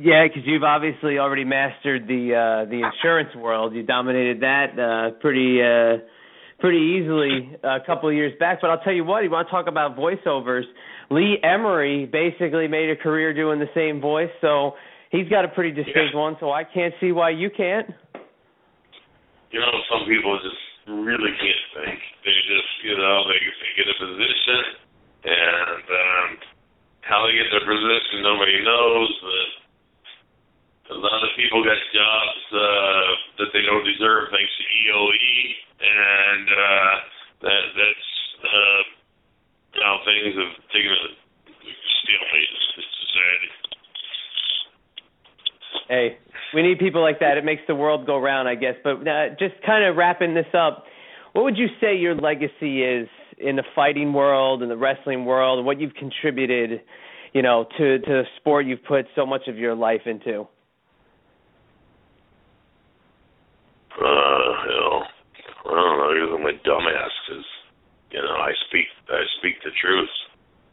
Yeah, 0.00 0.24
because 0.42 0.50
you've 0.50 0.62
obviously 0.62 1.18
already 1.18 1.44
mastered 1.44 2.06
the 2.08 2.34
uh 2.34 2.70
the 2.70 2.82
insurance 2.82 3.34
world. 3.36 3.74
You 3.74 3.82
dominated 3.82 4.40
that 4.40 4.78
uh 4.78 5.10
pretty 5.20 5.60
uh 5.62 6.02
pretty 6.58 6.98
easily 7.00 7.56
a 7.62 7.78
couple 7.86 8.08
of 8.08 8.14
years 8.14 8.32
back. 8.38 8.58
But 8.60 8.70
I'll 8.70 8.80
tell 8.80 8.92
you 8.92 9.04
what, 9.04 9.22
you 9.24 9.30
want 9.30 9.48
to 9.48 9.50
talk 9.50 9.66
about 9.66 9.96
voiceovers? 9.96 10.62
Lee 11.10 11.38
Ermey 11.44 12.10
basically 12.10 12.68
made 12.68 12.88
a 12.90 12.96
career 12.96 13.34
doing 13.34 13.58
the 13.58 13.68
same 13.74 14.00
voice, 14.00 14.30
so 14.40 14.72
he's 15.10 15.28
got 15.28 15.44
a 15.44 15.48
pretty 15.48 15.70
distinct 15.72 16.14
Yeah. 16.14 16.18
one. 16.20 16.36
So 16.40 16.50
I 16.52 16.64
can't 16.64 16.94
see 17.00 17.12
why 17.12 17.30
you 17.30 17.50
can't. 17.50 17.90
you 19.50 19.60
know, 19.60 19.74
some 19.92 20.08
people 20.08 20.38
just 20.40 20.62
really 20.88 21.32
can't 21.36 21.66
think. 21.76 21.98
They 22.24 22.32
just, 22.48 22.70
you 22.84 22.96
know, 22.96 23.28
they, 23.28 23.36
they 23.36 23.70
get 23.76 23.86
a 23.92 23.96
position, 24.00 24.60
and 25.28 25.84
um, 25.84 26.28
how 27.04 27.26
they 27.26 27.34
get 27.36 27.50
their 27.52 27.66
position, 27.66 28.22
nobody 28.22 28.62
knows. 28.64 29.10
people 46.82 47.00
like 47.00 47.20
that. 47.20 47.38
It 47.38 47.44
makes 47.44 47.62
the 47.68 47.74
world 47.74 48.06
go 48.06 48.18
round, 48.18 48.48
I 48.48 48.56
guess. 48.56 48.74
But 48.82 49.06
uh, 49.06 49.30
just 49.38 49.54
kind 49.64 49.84
of 49.84 49.96
wrapping 49.96 50.34
this 50.34 50.50
up, 50.52 50.84
what 51.32 51.44
would 51.44 51.56
you 51.56 51.68
say 51.80 51.96
your 51.96 52.14
legacy 52.14 52.82
is 52.82 53.08
in 53.38 53.56
the 53.56 53.62
fighting 53.74 54.12
world 54.12 54.62
and 54.62 54.70
the 54.70 54.76
wrestling 54.76 55.24
world, 55.24 55.58
and 55.58 55.66
what 55.66 55.80
you've 55.80 55.94
contributed, 55.94 56.82
you 57.32 57.42
know, 57.42 57.66
to 57.78 57.98
to 57.98 58.06
the 58.06 58.24
sport 58.38 58.66
you've 58.66 58.84
put 58.84 59.06
so 59.14 59.24
much 59.24 59.48
of 59.48 59.56
your 59.56 59.74
life 59.74 60.02
into? 60.06 60.46
Uh, 63.92 64.52
you 64.66 64.76
know, 64.76 65.02
I 65.66 65.74
don't 65.74 65.98
know. 65.98 66.12
You're 66.14 66.38
my 66.38 66.52
dumbass 66.66 67.14
because 67.26 67.46
you 68.10 68.20
know 68.20 68.34
I 68.34 68.52
speak 68.68 68.86
I 69.08 69.22
speak 69.38 69.54
the 69.64 69.70
truth, 69.80 70.10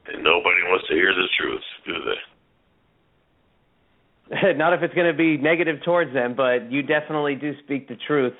and 0.07 0.23
nobody 0.23 0.61
wants 0.65 0.87
to 0.87 0.93
hear 0.95 1.13
the 1.13 1.27
truth, 1.39 1.63
do 1.85 1.93
they? 1.93 2.28
Not 4.55 4.73
if 4.73 4.81
it's 4.81 4.93
going 4.93 5.11
to 5.11 5.17
be 5.17 5.37
negative 5.37 5.77
towards 5.83 6.13
them, 6.13 6.35
but 6.35 6.71
you 6.71 6.81
definitely 6.83 7.35
do 7.35 7.53
speak 7.63 7.87
the 7.87 7.97
truth. 8.07 8.33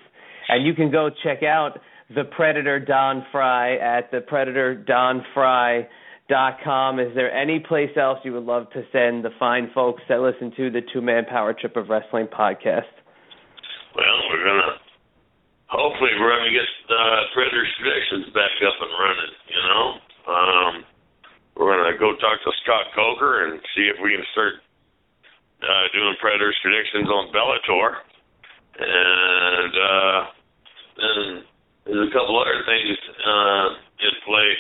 And 0.48 0.66
you 0.66 0.74
can 0.74 0.92
go 0.92 1.10
check 1.24 1.44
out 1.44 1.80
the 2.14 2.24
Predator 2.24 2.80
Don 2.80 3.26
Frye 3.32 3.78
at 3.78 4.10
the 4.12 4.22
Predator 4.22 4.76
Don 4.76 5.24
Frye 5.34 5.88
dot 6.28 6.58
com. 6.64 7.00
Is 7.00 7.14
there 7.16 7.32
any 7.34 7.60
place 7.60 7.90
else 7.98 8.20
you 8.24 8.34
would 8.34 8.46
love 8.46 8.70
to 8.74 8.82
send 8.92 9.26
the 9.26 9.34
fine 9.38 9.70
folks 9.74 10.02
that 10.10 10.22
listen 10.22 10.54
to 10.58 10.70
the 10.70 10.82
Two 10.94 11.02
Man 11.02 11.26
Power 11.26 11.54
Trip 11.54 11.76
of 11.76 11.90
Wrestling 11.90 12.28
podcast? 12.28 12.90
Well, 13.96 14.18
we're 14.30 14.46
gonna 14.46 14.78
hopefully 15.68 16.14
we're 16.20 16.34
gonna 16.34 16.54
get 16.54 16.70
uh, 16.90 17.22
Predators 17.34 17.70
predictions 17.82 18.34
back 18.34 18.54
up 18.66 18.78
and 18.82 18.94
running. 18.98 19.34
You 19.50 19.62
know, 19.70 19.84
um, 20.30 20.74
we're 21.58 21.78
gonna 21.78 21.98
go 21.98 22.14
talk 22.18 22.42
to 22.46 22.52
Scott 22.64 22.90
Coker 22.96 23.50
and 23.50 23.62
see 23.76 23.90
if 23.90 23.98
we 24.02 24.14
can 24.14 24.26
start 24.34 24.62
uh, 25.64 25.86
doing 25.94 26.16
Predators 26.22 26.58
predictions 26.62 27.08
on 27.10 27.32
Bellator, 27.36 27.92
and 28.80 29.74
uh, 29.76 30.20
then 30.98 31.44
there's 31.86 32.10
a 32.10 32.14
couple 32.14 32.40
other 32.40 32.64
things 32.66 32.98
uh, 33.26 33.68
in 34.04 34.14
play. 34.26 34.52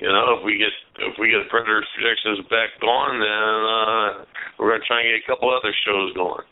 You 0.00 0.08
know, 0.10 0.36
if 0.38 0.44
we 0.44 0.58
get 0.58 0.74
if 1.00 1.14
we 1.18 1.30
get 1.30 1.48
Predators 1.48 1.86
predictions 1.96 2.44
back 2.50 2.76
going, 2.80 3.20
then 3.20 3.54
uh, 3.64 4.08
we're 4.58 4.74
gonna 4.74 4.84
try 4.84 5.00
and 5.00 5.08
get 5.12 5.24
a 5.24 5.26
couple 5.26 5.48
other 5.48 5.72
shows 5.86 6.12
going. 6.14 6.44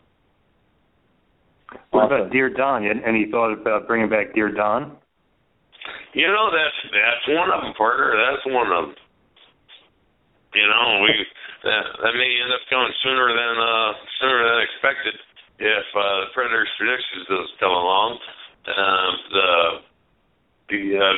What 1.90 2.06
about 2.06 2.32
Dear 2.32 2.50
Don? 2.50 2.84
Any 2.84 3.28
thought 3.30 3.52
about 3.52 3.86
bringing 3.86 4.08
back 4.08 4.34
Dear 4.34 4.52
Don? 4.52 4.96
You 6.14 6.28
know, 6.28 6.50
that's 6.52 6.78
that's 6.92 7.24
one 7.36 7.50
of 7.50 7.62
them, 7.62 7.74
partner. 7.74 8.14
That's 8.16 8.44
one 8.46 8.70
of 8.72 8.86
them. 8.86 8.94
You 10.54 10.66
know, 10.68 11.02
we 11.04 11.12
that 11.64 11.84
that 12.02 12.14
may 12.14 12.30
end 12.40 12.52
up 12.52 12.64
coming 12.68 12.92
sooner 13.02 13.28
than 13.32 13.54
uh 13.56 13.92
sooner 14.20 14.40
than 14.44 14.58
expected 14.68 15.16
if 15.58 15.86
uh, 15.94 16.26
the 16.26 16.30
Predators 16.34 16.68
predictions 16.76 17.28
doesn't 17.28 17.58
come 17.60 17.72
along. 17.72 18.18
Um, 18.68 19.12
the 19.32 19.50
the 20.68 20.82
uh, 20.98 21.16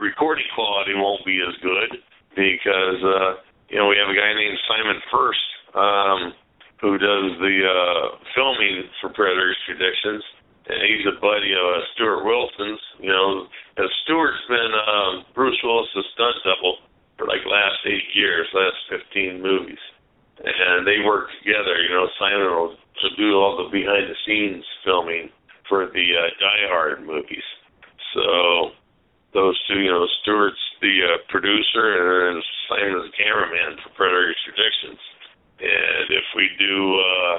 recording 0.00 0.46
quality 0.54 0.94
won't 0.94 1.24
be 1.24 1.40
as 1.40 1.56
good 1.62 2.02
because 2.36 3.00
uh, 3.00 3.40
you 3.68 3.78
know 3.78 3.88
we 3.88 3.96
have 3.96 4.10
a 4.10 4.18
guy 4.18 4.32
named 4.34 4.58
Simon 4.68 5.00
First. 5.10 5.46
Um, 5.72 6.34
who 6.82 6.98
does 6.98 7.38
the 7.38 7.56
uh, 7.62 8.18
filming 8.34 8.90
for 9.00 9.14
Predators 9.14 9.56
Predictions. 9.64 10.22
And 10.66 10.78
he's 10.82 11.06
a 11.06 11.18
buddy 11.18 11.54
of 11.54 11.62
uh, 11.62 11.86
Stuart 11.94 12.26
Wilson's. 12.26 12.82
You 12.98 13.10
know, 13.10 13.46
and 13.78 13.88
Stuart's 14.04 14.42
been 14.50 14.72
um, 14.74 15.24
Bruce 15.34 15.58
Willis' 15.62 16.06
stunt 16.12 16.36
double 16.44 16.82
for 17.16 17.26
like 17.26 17.44
last 17.46 17.80
eight 17.86 18.08
years, 18.14 18.46
last 18.54 19.04
15 19.12 19.42
movies. 19.42 19.80
And 20.42 20.86
they 20.86 21.04
work 21.04 21.28
together. 21.38 21.76
You 21.82 21.90
know, 21.94 22.08
Simon 22.18 22.50
will 22.50 22.76
to 23.00 23.08
do 23.16 23.38
all 23.38 23.56
the 23.56 23.70
behind 23.70 24.10
the 24.10 24.18
scenes 24.26 24.64
filming 24.84 25.30
for 25.68 25.86
the 25.86 26.06
uh, 26.12 26.28
Die 26.40 26.66
Hard 26.68 27.06
movies. 27.06 27.46
So 28.14 28.76
those 29.32 29.56
two, 29.68 29.80
you 29.80 29.90
know, 29.90 30.06
Stuart's 30.22 30.60
the 30.80 30.92
uh, 31.04 31.18
producer 31.28 32.28
and 32.28 32.42
Simon's 32.68 33.10
the 33.10 33.16
cameraman 33.16 33.80
for 33.82 33.90
Predators 33.96 34.36
Predictions. 34.44 35.00
And 35.62 36.06
if 36.10 36.26
we 36.36 36.50
do 36.58 36.76
uh, 36.98 37.36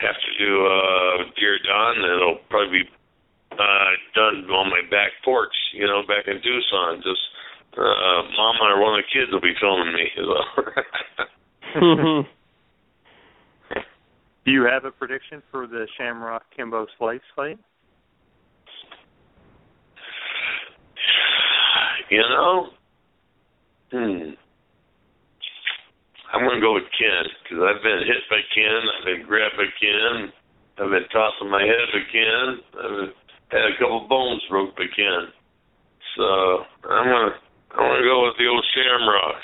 have 0.00 0.16
to 0.16 0.30
do 0.38 0.52
uh, 0.66 1.16
Dear 1.36 1.58
Don, 1.66 2.00
then 2.00 2.10
it'll 2.10 2.40
probably 2.48 2.84
be 2.84 2.88
uh, 3.52 3.92
done 4.14 4.48
on 4.50 4.70
my 4.70 4.82
back 4.90 5.12
porch, 5.24 5.54
you 5.74 5.86
know, 5.86 6.02
back 6.06 6.26
in 6.26 6.40
Tucson. 6.40 7.02
Just 7.02 7.22
uh, 7.76 8.22
Mama 8.36 8.74
or 8.74 8.80
one 8.82 8.98
of 8.98 9.04
the 9.04 9.10
kids 9.12 9.32
will 9.32 9.40
be 9.40 9.54
filming 9.60 9.92
me. 9.92 10.10
Mm-hmm. 11.76 12.28
Do 14.44 14.50
you 14.52 14.64
have 14.70 14.84
a 14.84 14.90
prediction 14.90 15.42
for 15.50 15.66
the 15.66 15.86
Shamrock 15.96 16.42
Kimbo 16.54 16.86
Slice 16.98 17.20
fight? 17.34 17.58
You 22.10 22.18
know, 22.18 22.68
hmm. 23.90 24.34
I'm 26.34 26.44
going 26.44 26.60
to 26.60 26.60
go 26.60 26.74
with 26.74 26.90
Ken 26.98 27.24
because 27.42 27.64
I've 27.64 27.82
been 27.82 28.04
hit 28.04 28.22
by 28.28 28.42
Ken. 28.54 28.82
I've 28.98 29.06
been 29.06 29.26
grabbed 29.26 29.56
by 29.56 29.70
Ken. 29.80 30.32
I've 30.78 30.90
been 30.90 31.08
tossing 31.08 31.50
my 31.50 31.62
head 31.62 31.86
by 31.94 32.04
Ken. 32.12 32.46
I've 32.74 33.14
had 33.48 33.70
a 33.70 33.78
couple 33.78 34.06
bones 34.08 34.42
broke 34.50 34.76
by 34.76 34.90
Ken. 34.94 35.32
So 36.16 36.66
I'm 36.90 37.32
gonna 37.76 37.86
I'm 37.86 37.94
gonna 37.94 38.06
go 38.06 38.26
with 38.26 38.36
the 38.38 38.46
old 38.46 38.64
Shamrock. 38.74 39.42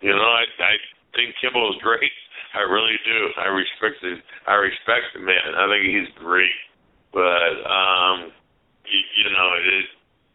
You 0.00 0.12
know, 0.12 0.30
I 0.30 0.44
I 0.62 0.74
think 1.14 1.34
Kimbo's 1.40 1.76
great. 1.82 2.12
I 2.54 2.60
really 2.60 2.96
do. 3.04 3.18
I 3.36 3.48
respect 3.48 4.00
the 4.02 4.16
I 4.46 4.54
respect 4.54 5.12
the 5.14 5.20
man. 5.20 5.54
I 5.56 5.68
think 5.68 5.84
he's 5.84 6.12
great. 6.18 6.54
But 7.12 7.54
um, 7.66 8.32
you, 8.84 9.00
you 9.16 9.30
know, 9.32 9.48
it, 9.58 9.84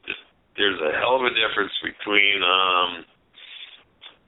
it 0.09 0.17
there's 0.57 0.79
a 0.81 0.97
hell 0.99 1.15
of 1.15 1.23
a 1.23 1.33
difference 1.33 1.73
between 1.81 2.43
um 2.43 3.05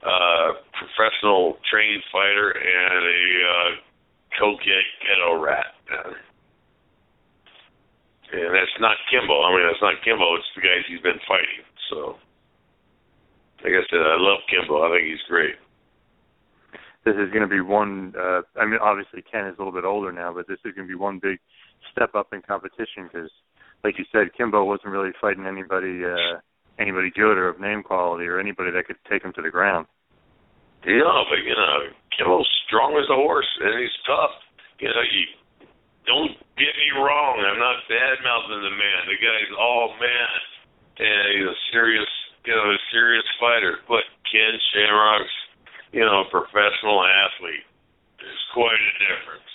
uh, 0.06 0.62
professional 0.76 1.58
trained 1.66 2.02
fighter 2.12 2.54
and 2.54 3.02
a 3.02 3.22
uh, 3.42 3.70
cokehead 4.38 4.86
ghetto 5.02 5.40
rat. 5.42 5.74
And 8.32 8.54
that's 8.54 8.76
not 8.78 8.96
Kimbo. 9.10 9.42
I 9.42 9.50
mean, 9.54 9.66
that's 9.66 9.82
not 9.82 10.02
Kimbo. 10.04 10.34
It's 10.36 10.46
the 10.54 10.62
guys 10.62 10.86
he's 10.86 11.00
been 11.00 11.18
fighting. 11.26 11.62
So, 11.90 12.16
like 13.62 13.72
I 13.72 13.84
said, 13.90 14.00
I 14.00 14.16
love 14.18 14.40
Kimbo. 14.50 14.82
I 14.82 14.96
think 14.96 15.08
he's 15.08 15.26
great. 15.28 15.54
This 17.04 17.14
is 17.14 17.30
going 17.30 17.46
to 17.46 17.52
be 17.52 17.60
one. 17.60 18.14
Uh, 18.18 18.42
I 18.58 18.66
mean, 18.66 18.80
obviously 18.82 19.22
Ken 19.22 19.46
is 19.46 19.54
a 19.56 19.62
little 19.62 19.72
bit 19.72 19.84
older 19.84 20.10
now, 20.10 20.32
but 20.34 20.48
this 20.48 20.58
is 20.64 20.74
going 20.74 20.88
to 20.88 20.92
be 20.92 20.98
one 20.98 21.20
big 21.22 21.38
step 21.92 22.14
up 22.14 22.32
in 22.32 22.42
competition 22.42 23.06
because, 23.06 23.30
like 23.84 23.98
you 23.98 24.04
said, 24.10 24.34
Kimbo 24.36 24.64
wasn't 24.64 24.90
really 24.90 25.12
fighting 25.20 25.46
anybody. 25.46 26.04
Uh, 26.04 26.42
anybody 26.78 27.10
good 27.14 27.36
or 27.36 27.48
of 27.48 27.60
name 27.60 27.82
quality 27.82 28.26
or 28.26 28.38
anybody 28.38 28.70
that 28.70 28.86
could 28.86 29.00
take 29.08 29.24
him 29.24 29.32
to 29.34 29.42
the 29.42 29.50
ground. 29.50 29.86
Yeah, 30.84 31.18
but 31.28 31.40
you 31.42 31.56
know, 31.56 31.90
Kimbo's 32.14 32.48
strong 32.68 32.94
as 32.94 33.08
a 33.10 33.16
horse 33.16 33.48
and 33.60 33.80
he's 33.80 33.96
tough. 34.06 34.34
You 34.78 34.88
know, 34.92 35.04
you 35.08 35.24
don't 36.06 36.36
get 36.60 36.72
me 36.76 36.88
wrong. 36.94 37.40
I'm 37.42 37.58
not 37.58 37.82
bad 37.88 38.22
mouthing 38.22 38.62
the 38.62 38.74
man. 38.76 39.00
The 39.08 39.18
guy's 39.18 39.52
all 39.58 39.96
man, 39.98 40.38
and 40.98 41.24
he's 41.36 41.48
a 41.48 41.58
serious, 41.72 42.08
you 42.44 42.54
know, 42.54 42.70
a 42.72 42.78
serious 42.92 43.24
fighter. 43.40 43.78
But 43.88 44.04
Ken 44.30 44.56
Shamrock's, 44.72 45.36
you 45.92 46.00
know, 46.00 46.24
a 46.24 46.30
professional 46.30 47.04
athlete. 47.04 47.66
There's 48.18 48.46
quite 48.54 48.80
a 48.80 48.94
difference. 49.00 49.46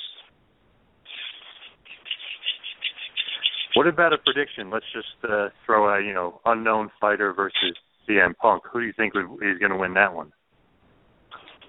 What 3.74 3.88
about 3.88 4.14
a 4.14 4.18
prediction? 4.18 4.70
Let's 4.70 4.86
just 4.94 5.16
uh, 5.24 5.50
throw 5.66 5.88
a 5.88 6.04
you 6.04 6.14
know 6.14 6.42
unknown 6.46 6.92
fighter 7.00 7.34
versus 7.34 7.76
CM 8.08 8.36
Punk. 8.36 8.64
Who 8.72 8.82
do 8.82 8.86
you 8.86 8.94
think 8.96 9.14
is 9.16 9.60
going 9.60 9.72
to 9.72 9.78
win 9.78 9.94
that 9.94 10.14
one? 10.14 10.32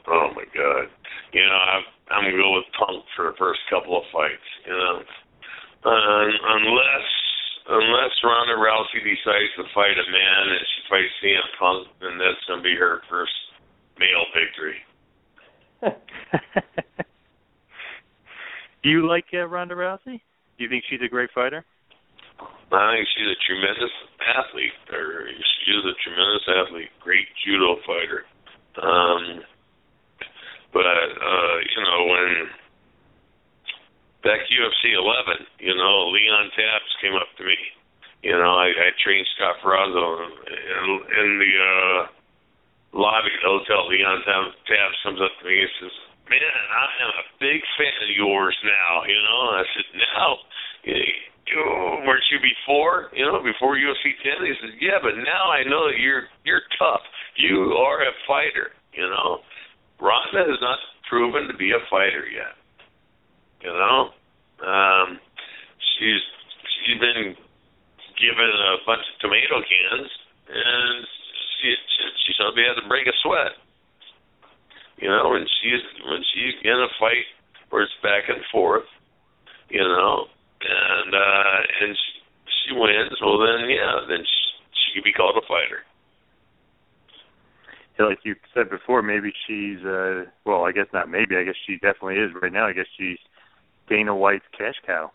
Oh 0.08 0.28
my 0.34 0.44
God! 0.50 0.90
You 1.32 1.46
know 1.46 1.54
I'm 1.54 1.82
I'm 2.10 2.24
gonna 2.24 2.42
go 2.42 2.54
with 2.54 2.66
Punk 2.74 3.04
for 3.14 3.30
the 3.30 3.36
first 3.38 3.60
couple 3.70 3.96
of 3.96 4.02
fights. 4.12 4.48
You 4.66 4.72
know, 4.72 5.02
uh, 5.86 6.24
unless 6.58 7.06
unless 7.68 8.14
Ronda 8.24 8.58
Rousey 8.58 9.02
decides 9.02 9.52
to 9.56 9.64
fight 9.74 9.94
a 9.94 10.06
man 10.10 10.42
and 10.50 10.64
she 10.66 10.80
fights 10.88 11.14
CM 11.22 11.46
Punk, 11.58 11.88
then 12.00 12.18
that's 12.18 12.42
gonna 12.48 12.62
be 12.62 12.74
her 12.74 13.02
first 13.08 13.32
male 13.98 14.26
victory. 14.34 14.80
do 18.82 18.88
you 18.90 19.06
like 19.06 19.26
uh, 19.34 19.46
Ronda 19.46 19.74
Rousey? 19.74 20.20
Do 20.56 20.64
you 20.64 20.68
think 20.68 20.84
she's 20.88 21.02
a 21.04 21.08
great 21.08 21.30
fighter? 21.34 21.64
I 22.72 22.96
think 22.96 23.08
she's 23.12 23.28
a 23.28 23.38
tremendous 23.44 23.94
athlete. 24.32 24.72
Or 24.90 25.28
she's 25.28 25.84
a 25.84 25.94
tremendous 26.02 26.46
athlete, 26.48 26.90
great 27.00 27.28
judo 27.44 27.76
fighter. 27.86 28.24
Um, 28.80 29.44
but 30.72 30.86
uh, 30.88 31.56
you 31.60 31.80
know 31.84 32.00
when 32.08 32.48
back 34.22 34.46
UFC 34.48 34.94
11, 34.94 35.46
you 35.58 35.74
know 35.74 36.08
Leon 36.10 36.50
Taps 36.54 36.92
came 37.02 37.14
up 37.14 37.30
to 37.38 37.44
me. 37.44 37.58
You 38.22 38.38
know 38.38 38.54
I, 38.54 38.70
I 38.70 38.88
trained 39.02 39.26
Scott 39.34 39.58
Ferrozzo 39.62 40.26
in, 40.26 40.88
in 41.10 41.28
the 41.42 41.52
uh, 41.58 42.00
lobby 42.94 43.34
at 43.34 43.42
the 43.42 43.50
hotel. 43.50 43.90
Leon 43.90 44.22
Taps 44.66 44.98
comes 45.02 45.20
up 45.20 45.34
to 45.42 45.44
me 45.46 45.60
and 45.62 45.72
says, 45.82 45.94
"Man, 46.30 46.42
I 46.42 46.86
am 47.02 47.12
a 47.18 47.26
big 47.42 47.60
fan 47.74 47.98
of 48.02 48.14
yours 48.14 48.56
now." 48.62 49.02
You 49.04 49.20
know, 49.20 49.40
and 49.50 49.56
I 49.58 49.66
said, 49.74 49.88
"Now." 49.98 50.28
Weren't 52.06 52.24
you 52.30 52.38
before? 52.40 53.10
You 53.12 53.26
know, 53.26 53.42
before 53.42 53.76
UFC 53.76 54.16
10? 54.22 54.46
He 54.46 54.54
says, 54.60 54.74
"Yeah, 54.80 54.98
but 55.02 55.16
now 55.16 55.50
I 55.50 55.62
know 55.64 55.90
that 55.90 55.98
you're 55.98 56.24
you're 56.44 56.62
tough. 56.78 57.02
You 57.36 57.76
are 57.78 58.02
a 58.02 58.12
fighter." 58.26 58.72
You 58.94 59.08
know, 59.08 59.40
Ronda 60.00 60.48
has 60.48 60.60
not 60.60 60.78
proven 61.08 61.48
to 61.48 61.56
be 61.56 61.72
a 61.72 61.82
fighter 61.90 62.26
yet. 62.28 62.56
You 63.62 63.70
know, 63.70 64.10
um, 64.66 65.18
she's 65.78 66.22
she's 66.82 66.98
been 66.98 67.36
given 68.18 68.50
a 68.50 68.82
bunch 68.86 69.06
of 69.06 69.14
tomato 69.22 69.62
cans, 69.62 70.10
and 70.50 71.06
she 71.58 71.74
she 72.26 72.30
suddenly 72.38 72.66
had 72.66 72.80
to 72.82 72.88
break 72.88 73.06
a 73.06 73.14
sweat. 73.22 73.54
You 74.98 75.08
know, 75.08 75.30
when 75.30 75.46
she's 75.62 75.82
when 76.06 76.22
she's 76.34 76.58
in 76.62 76.74
a 76.74 76.90
fight 76.98 77.26
where 77.70 77.82
it's 77.82 77.92
back 78.02 78.26
and 78.28 78.42
forth, 78.50 78.86
you 79.70 79.82
know, 79.82 80.26
and 80.62 81.14
uh 81.14 81.58
and 81.82 81.94
she, 81.94 82.12
she 82.66 82.70
wins, 82.74 83.14
well 83.22 83.38
then 83.38 83.70
yeah, 83.70 84.06
then 84.08 84.26
she, 84.26 84.42
she 84.74 84.88
could 84.94 85.04
be 85.04 85.12
called 85.12 85.38
a 85.38 85.46
fighter. 85.46 85.86
like 87.98 88.18
you 88.24 88.34
said 88.54 88.70
before, 88.70 89.02
maybe 89.02 89.32
she's 89.46 89.78
uh 89.86 90.26
well, 90.44 90.64
I 90.64 90.72
guess 90.72 90.86
not 90.92 91.08
maybe, 91.08 91.36
I 91.36 91.44
guess 91.44 91.58
she 91.66 91.74
definitely 91.74 92.16
is 92.18 92.30
right 92.42 92.52
now. 92.52 92.66
I 92.66 92.72
guess 92.72 92.90
she's 92.98 93.18
Dana 93.92 94.16
White's 94.16 94.48
cash 94.56 94.80
cow. 94.88 95.12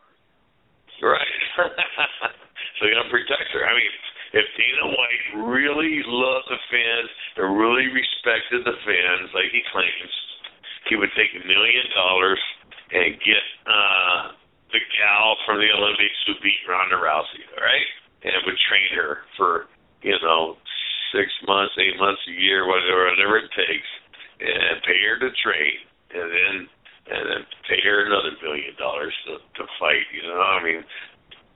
Right. 1.02 1.42
so 2.78 2.86
you're 2.86 2.94
gonna 2.94 3.10
protect 3.10 3.50
her. 3.58 3.66
I 3.66 3.74
mean, 3.74 3.94
if 4.38 4.46
Dana 4.54 4.86
White 4.94 5.50
really 5.50 6.06
loved 6.06 6.46
the 6.46 6.62
fans 6.70 7.10
and 7.42 7.58
really 7.58 7.90
respected 7.90 8.62
the 8.70 8.78
fans 8.86 9.34
like 9.34 9.50
he 9.50 9.66
claims, 9.74 10.14
he 10.86 10.94
would 10.94 11.10
take 11.18 11.34
a 11.34 11.42
million 11.42 11.90
dollars 11.98 12.42
and 12.94 13.18
get 13.26 13.46
uh 13.66 14.38
the 14.70 14.84
gal 14.94 15.42
from 15.50 15.58
the 15.58 15.74
Olympics 15.74 16.20
who 16.30 16.38
beat 16.46 16.62
Ronda 16.70 17.02
Rousey, 17.02 17.42
all 17.58 17.66
right? 17.66 17.90
And 18.30 18.36
would 18.46 18.60
train 18.68 18.92
her 18.94 19.26
for, 19.40 19.72
you 20.04 20.20
know, 20.22 20.60
six 21.16 21.32
months, 21.48 21.74
eight 21.80 21.98
months, 21.98 22.22
a 22.28 22.36
year, 22.36 22.68
whatever 22.68 23.10
whatever 23.10 23.42
it 23.42 23.50
takes, 23.58 23.90
and 24.38 24.84
pay 24.86 25.02
her 25.08 25.18
to 25.24 25.34
train 25.42 25.82
and 26.12 26.28
then 26.32 26.56
and 27.08 27.24
then 27.28 27.42
pay 27.68 27.80
her 27.84 28.06
another 28.06 28.36
million 28.44 28.76
dollars 28.78 29.14
to 29.26 29.40
to 29.60 29.64
fight, 29.80 30.08
you 30.14 30.24
know. 30.24 30.42
I 30.42 30.64
mean 30.64 30.84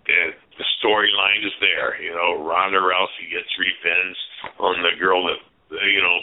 the, 0.05 0.33
the 0.57 0.65
storyline 0.81 1.45
is 1.45 1.55
there. 1.61 2.01
You 2.01 2.11
know, 2.15 2.41
Ronda 2.43 2.81
Rousey 2.81 3.29
gets 3.29 3.49
revenge 3.59 4.17
on 4.59 4.81
the 4.81 4.97
girl 4.99 5.25
that 5.27 5.39
you 5.71 6.01
know 6.01 6.19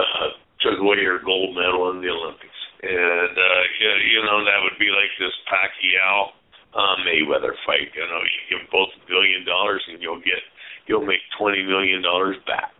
uh, 0.00 0.28
took 0.60 0.78
away 0.80 1.04
her 1.04 1.20
gold 1.22 1.54
medal 1.54 1.90
in 1.90 2.00
the 2.00 2.10
Olympics, 2.10 2.60
and 2.82 3.34
uh, 3.34 3.62
you 3.78 4.22
know 4.24 4.44
that 4.44 4.60
would 4.64 4.78
be 4.78 4.90
like 4.90 5.12
this 5.18 5.34
Pacquiao 5.46 6.32
uh, 6.74 6.96
Mayweather 7.06 7.54
fight. 7.66 7.92
You 7.94 8.06
know, 8.08 8.22
you 8.22 8.58
give 8.58 8.70
both 8.70 8.90
a 8.96 9.02
billion 9.08 9.44
dollars 9.44 9.82
and 9.88 10.02
you'll 10.02 10.22
get 10.22 10.42
you'll 10.86 11.06
make 11.06 11.22
twenty 11.38 11.62
million 11.62 12.02
dollars 12.02 12.36
back. 12.46 12.72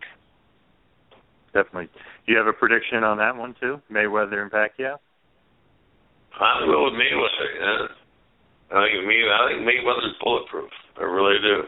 Definitely. 1.53 1.89
Do 2.25 2.31
you 2.31 2.37
have 2.37 2.47
a 2.47 2.53
prediction 2.53 3.03
on 3.03 3.17
that 3.17 3.35
one 3.35 3.55
too? 3.59 3.81
Mayweather 3.91 4.41
and 4.41 4.51
Pacquiao? 4.51 4.97
I'm 6.39 6.65
going 6.65 6.93
with 6.93 6.99
Mayweather. 6.99 7.49
Yeah. 7.59 7.87
I 8.73 8.89
think 8.89 9.05
me, 9.05 9.21
I 9.21 9.53
think 9.53 9.61
Mayweather's 9.67 10.17
bulletproof. 10.23 10.71
I 10.97 11.03
really 11.03 11.37
do. 11.41 11.63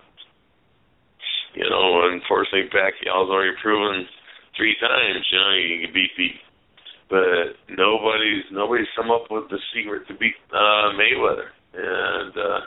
You 1.55 1.69
know, 1.69 2.09
unfortunately, 2.11 2.69
Pacquiao's 2.73 3.29
already 3.29 3.53
proven 3.61 4.07
three 4.57 4.75
times. 4.81 5.25
You 5.31 5.39
know, 5.39 5.53
you 5.53 5.85
can 5.85 5.93
beat 5.93 6.11
beat, 6.17 6.41
but 7.09 7.55
nobody's 7.69 8.43
nobody's 8.51 8.89
come 8.95 9.11
up 9.11 9.29
with 9.29 9.49
the 9.49 9.59
secret 9.73 10.07
to 10.07 10.15
beat 10.15 10.35
uh, 10.51 10.97
Mayweather. 10.97 11.53
And 11.73 12.33
uh, 12.35 12.59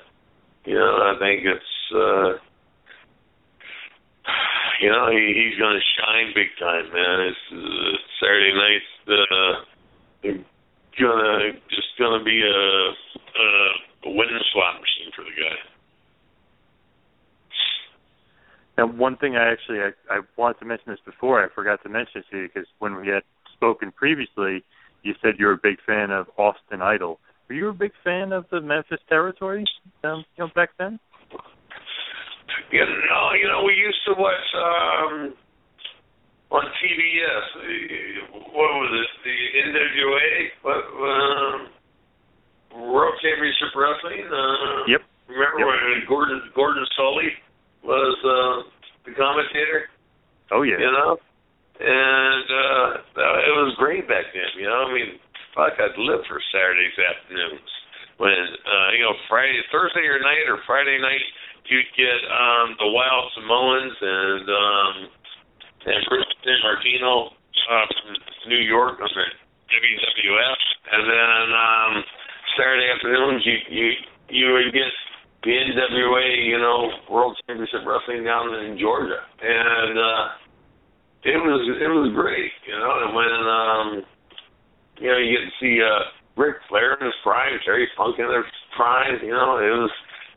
you 0.65 0.75
know, 0.75 0.97
I 1.03 1.19
think 1.19 1.43
it's 1.45 1.75
uh, 1.95 2.39
you 4.83 4.89
know 4.89 5.11
he, 5.11 5.35
he's 5.35 5.59
going 5.59 5.75
to 5.75 5.85
shine 5.99 6.33
big 6.35 6.49
time, 6.59 6.93
man. 6.95 7.21
It's 7.29 7.45
uh, 7.53 7.97
Saturday 8.23 8.55
night. 8.55 8.87
Uh, 9.09 9.55
gonna 11.01 11.53
just 11.71 11.89
gonna 11.99 12.23
be 12.23 12.43
a, 12.43 12.49
a, 12.49 14.09
a 14.09 14.11
winning 14.11 14.39
slot 14.53 14.81
machine 14.81 15.13
for 15.15 15.25
the 15.25 15.31
guy. 15.31 15.57
Now, 18.79 18.87
one 18.87 19.17
thing 19.17 19.37
I 19.37 19.51
actually 19.51 19.81
I, 19.81 19.91
I 20.09 20.21
wanted 20.37 20.61
to 20.61 20.65
mention 20.65 20.93
this 20.93 21.01
before. 21.05 21.43
I 21.45 21.49
forgot 21.53 21.83
to 21.83 21.89
mention 21.89 22.23
it 22.23 22.25
to 22.31 22.37
you 22.39 22.49
because 22.49 22.69
when 22.79 22.97
we 22.97 23.09
had 23.09 23.23
spoken 23.55 23.91
previously, 23.91 24.63
you 25.03 25.15
said 25.21 25.35
you 25.39 25.47
were 25.47 25.53
a 25.53 25.61
big 25.63 25.79
fan 25.87 26.11
of 26.11 26.27
Austin 26.39 26.83
Idol. 26.83 27.19
Were 27.49 27.55
you 27.55 27.69
a 27.69 27.73
big 27.73 27.93
fan 28.05 28.33
of 28.33 28.45
the 28.51 28.61
Memphis 28.61 29.01
territory 29.09 29.65
um, 30.05 30.25
you 30.37 30.45
know, 30.45 30.51
back 30.55 30.71
then? 30.79 31.01
You 32.71 32.81
know, 32.81 33.33
you 33.41 33.49
know, 33.49 33.65
we 33.65 33.75
used 33.75 34.01
to 34.07 34.15
watch 34.17 34.49
um 34.55 35.35
on 36.51 36.65
TBS. 36.65 37.47
What 38.33 38.71
was 38.81 38.91
it? 38.93 39.11
The 39.25 39.37
NWA? 39.69 40.29
What? 40.63 40.81
Um, 40.99 41.59
World 42.77 43.15
Championship 43.23 43.73
Wrestling. 43.75 44.25
Uh, 44.29 44.85
yep. 44.89 45.03
Remember 45.29 45.61
yep. 45.61 45.69
when 45.69 46.01
Gordon 46.09 46.41
Gordon 46.55 46.87
Solie 46.97 47.37
was 47.85 48.17
uh, 48.25 48.57
the 49.05 49.13
commentator? 49.17 49.89
Oh 50.53 50.63
yeah. 50.63 50.81
You 50.81 50.93
know, 50.93 51.19
and 51.81 52.47
uh, 52.49 52.91
it 53.45 53.55
was 53.61 53.77
great 53.79 54.09
back 54.09 54.25
then. 54.33 54.51
You 54.57 54.69
know, 54.69 54.89
I 54.89 54.93
mean, 54.93 55.11
fuck, 55.55 55.77
I'd 55.77 55.97
live 56.01 56.25
for 56.29 56.41
Saturdays 56.53 56.97
afternoons 56.97 57.71
when 58.17 58.33
uh, 58.33 58.89
you 58.97 59.03
know 59.05 59.15
Friday, 59.29 59.61
Thursday 59.73 60.07
or 60.09 60.21
night 60.21 60.49
or 60.49 60.61
Friday 60.67 60.97
night. 61.01 61.25
You'd 61.69 61.93
get 62.01 62.21
um 62.33 62.81
the 62.81 62.89
Wild 62.89 63.29
Samoans 63.37 63.97
and 64.01 64.45
um 64.49 64.95
and 65.89 66.05
Bruno 66.09 66.25
Sammartino 66.45 67.33
uh, 67.33 67.87
from 67.89 68.17
New 68.49 68.61
York 68.61 69.01
on 69.01 69.09
the 69.09 69.27
WWF, 69.73 70.61
and 70.93 71.03
then 71.09 71.45
um, 71.57 71.93
Saturday 72.57 72.89
afternoons 72.93 73.43
you 73.45 73.57
you 73.69 73.87
you 74.29 74.47
would 74.53 74.73
get 74.73 74.93
the 75.45 75.51
NWA, 75.51 76.47
you 76.47 76.59
know, 76.59 76.91
World 77.11 77.39
Championship 77.47 77.87
Wrestling 77.87 78.25
down 78.25 78.53
in 78.65 78.79
Georgia, 78.79 79.23
and 79.41 79.99
uh, 79.99 80.25
it 81.25 81.41
was 81.41 81.63
it 81.81 81.89
was 81.89 82.13
great, 82.15 82.53
you 82.67 82.77
know. 82.77 82.93
And 83.05 83.11
when 83.17 83.35
um, 83.49 83.89
you 85.01 85.09
know 85.09 85.19
you 85.19 85.39
get 85.39 85.45
to 85.49 85.55
see 85.61 85.81
uh, 85.81 86.13
Ric 86.37 86.57
Flair 86.69 86.95
in 86.95 87.07
his 87.07 87.17
prime, 87.23 87.59
Terry 87.65 87.89
Funk 87.97 88.19
in 88.19 88.29
their 88.29 88.45
prime, 88.77 89.21
you 89.23 89.33
know, 89.33 89.57
it 89.59 89.73
was 89.73 89.93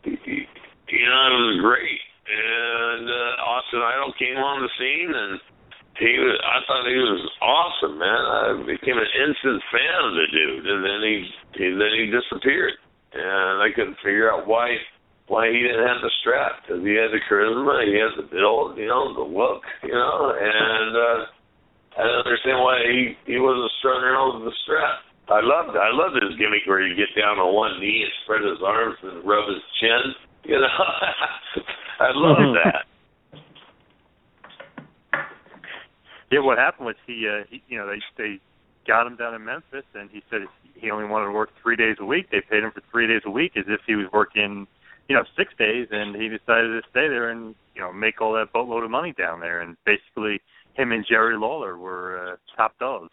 you 0.06 1.06
know 1.08 1.22
it 1.28 1.40
was 1.40 1.60
great 1.62 2.00
and 2.28 3.06
uh, 3.10 3.50
Austin 3.50 3.82
Idol 3.82 4.14
came 4.18 4.38
on 4.38 4.62
the 4.62 4.72
scene, 4.78 5.12
and 5.12 5.34
he 5.98 6.12
was. 6.22 6.36
I 6.42 6.58
thought 6.66 6.86
he 6.88 7.02
was 7.02 7.24
awesome, 7.42 7.96
man. 7.98 8.22
I 8.22 8.44
became 8.66 8.98
an 8.98 9.12
instant 9.26 9.62
fan 9.74 10.00
of 10.06 10.14
the 10.16 10.28
dude, 10.32 10.66
and 10.70 10.82
then 10.86 11.00
he, 11.02 11.16
he 11.58 11.66
then 11.76 11.94
he 11.98 12.06
disappeared, 12.14 12.78
and 13.14 13.62
I 13.62 13.74
couldn't 13.76 14.00
figure 14.06 14.32
out 14.32 14.48
why 14.48 14.78
why 15.32 15.48
he 15.48 15.64
didn't 15.64 15.88
have 15.88 16.04
the 16.04 16.12
strap 16.20 16.60
because 16.62 16.84
he 16.84 16.92
had 17.00 17.16
the 17.16 17.24
charisma, 17.24 17.88
he 17.88 17.96
has 18.04 18.12
the 18.20 18.28
build, 18.28 18.76
you 18.76 18.92
know, 18.92 19.16
the 19.16 19.24
look, 19.24 19.64
you 19.80 19.96
know, 19.96 20.36
and 20.36 20.92
uh, 20.92 21.20
I 21.96 22.04
didn't 22.04 22.28
understand 22.28 22.60
why 22.60 22.84
he 22.84 23.16
he 23.26 23.38
wasn't 23.40 23.72
strung 23.80 24.04
around 24.04 24.44
with 24.44 24.52
the 24.52 24.58
strap. 24.68 25.08
I 25.32 25.40
loved 25.40 25.76
I 25.80 25.92
loved 25.96 26.20
his 26.20 26.36
gimmick 26.36 26.68
where 26.68 26.84
he'd 26.84 27.00
get 27.00 27.16
down 27.16 27.40
on 27.40 27.56
one 27.56 27.80
knee 27.80 28.04
and 28.04 28.14
spread 28.24 28.44
his 28.44 28.60
arms 28.60 29.00
and 29.04 29.24
rub 29.24 29.48
his 29.48 29.64
chin. 29.80 30.04
You 30.44 30.60
know, 30.60 30.68
I 32.00 32.10
love 32.14 32.56
that. 32.64 32.86
Yeah, 36.32 36.40
what 36.40 36.58
happened 36.58 36.86
was 36.88 36.96
he, 37.06 37.28
uh, 37.28 37.44
he, 37.50 37.62
you 37.68 37.78
know, 37.78 37.88
they 37.88 38.00
they 38.18 38.40
got 38.88 39.06
him 39.06 39.18
down 39.18 39.36
in 39.36 39.44
Memphis, 39.44 39.86
and 39.94 40.10
he 40.10 40.24
said 40.30 40.42
he 40.76 40.90
only 40.90 41.06
wanted 41.06 41.26
to 41.26 41.32
work 41.32 41.50
three 41.62 41.76
days 41.76 41.98
a 42.00 42.06
week. 42.06 42.32
They 42.32 42.42
paid 42.42 42.64
him 42.64 42.72
for 42.72 42.82
three 42.92 43.06
days 43.06 43.22
a 43.26 43.30
week, 43.30 43.54
as 43.58 43.66
if 43.68 43.82
he 43.86 43.96
was 43.96 44.08
working, 44.14 44.66
you 45.10 45.16
know, 45.16 45.24
six 45.38 45.54
days, 45.60 45.88
and 45.92 46.16
he 46.16 46.30
decided 46.30 46.72
to 46.72 46.82
stay 46.90 47.08
there 47.08 47.30
and 47.30 47.54
you 47.76 47.82
know 47.82 47.92
make 47.92 48.22
all 48.22 48.34
that 48.34 48.54
boatload 48.54 48.84
of 48.84 48.90
money 48.90 49.14
down 49.18 49.42
there. 49.42 49.62
And 49.62 49.76
basically, 49.86 50.42
him 50.74 50.92
and 50.92 51.06
Jerry 51.08 51.38
Lawler 51.38 51.78
were 51.78 52.34
uh, 52.34 52.36
top 52.56 52.80
dogs. 52.80 53.12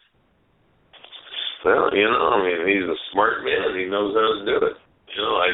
Well, 1.65 1.89
you 1.93 2.05
know, 2.05 2.39
I 2.39 2.43
mean, 2.43 2.67
he's 2.67 2.87
a 2.87 2.95
smart 3.11 3.43
man. 3.43 3.77
He 3.77 3.85
knows 3.85 4.15
how 4.15 4.39
to 4.39 4.45
do 4.45 4.65
it. 4.65 4.77
You 5.15 5.21
know, 5.21 5.35
I 5.35 5.47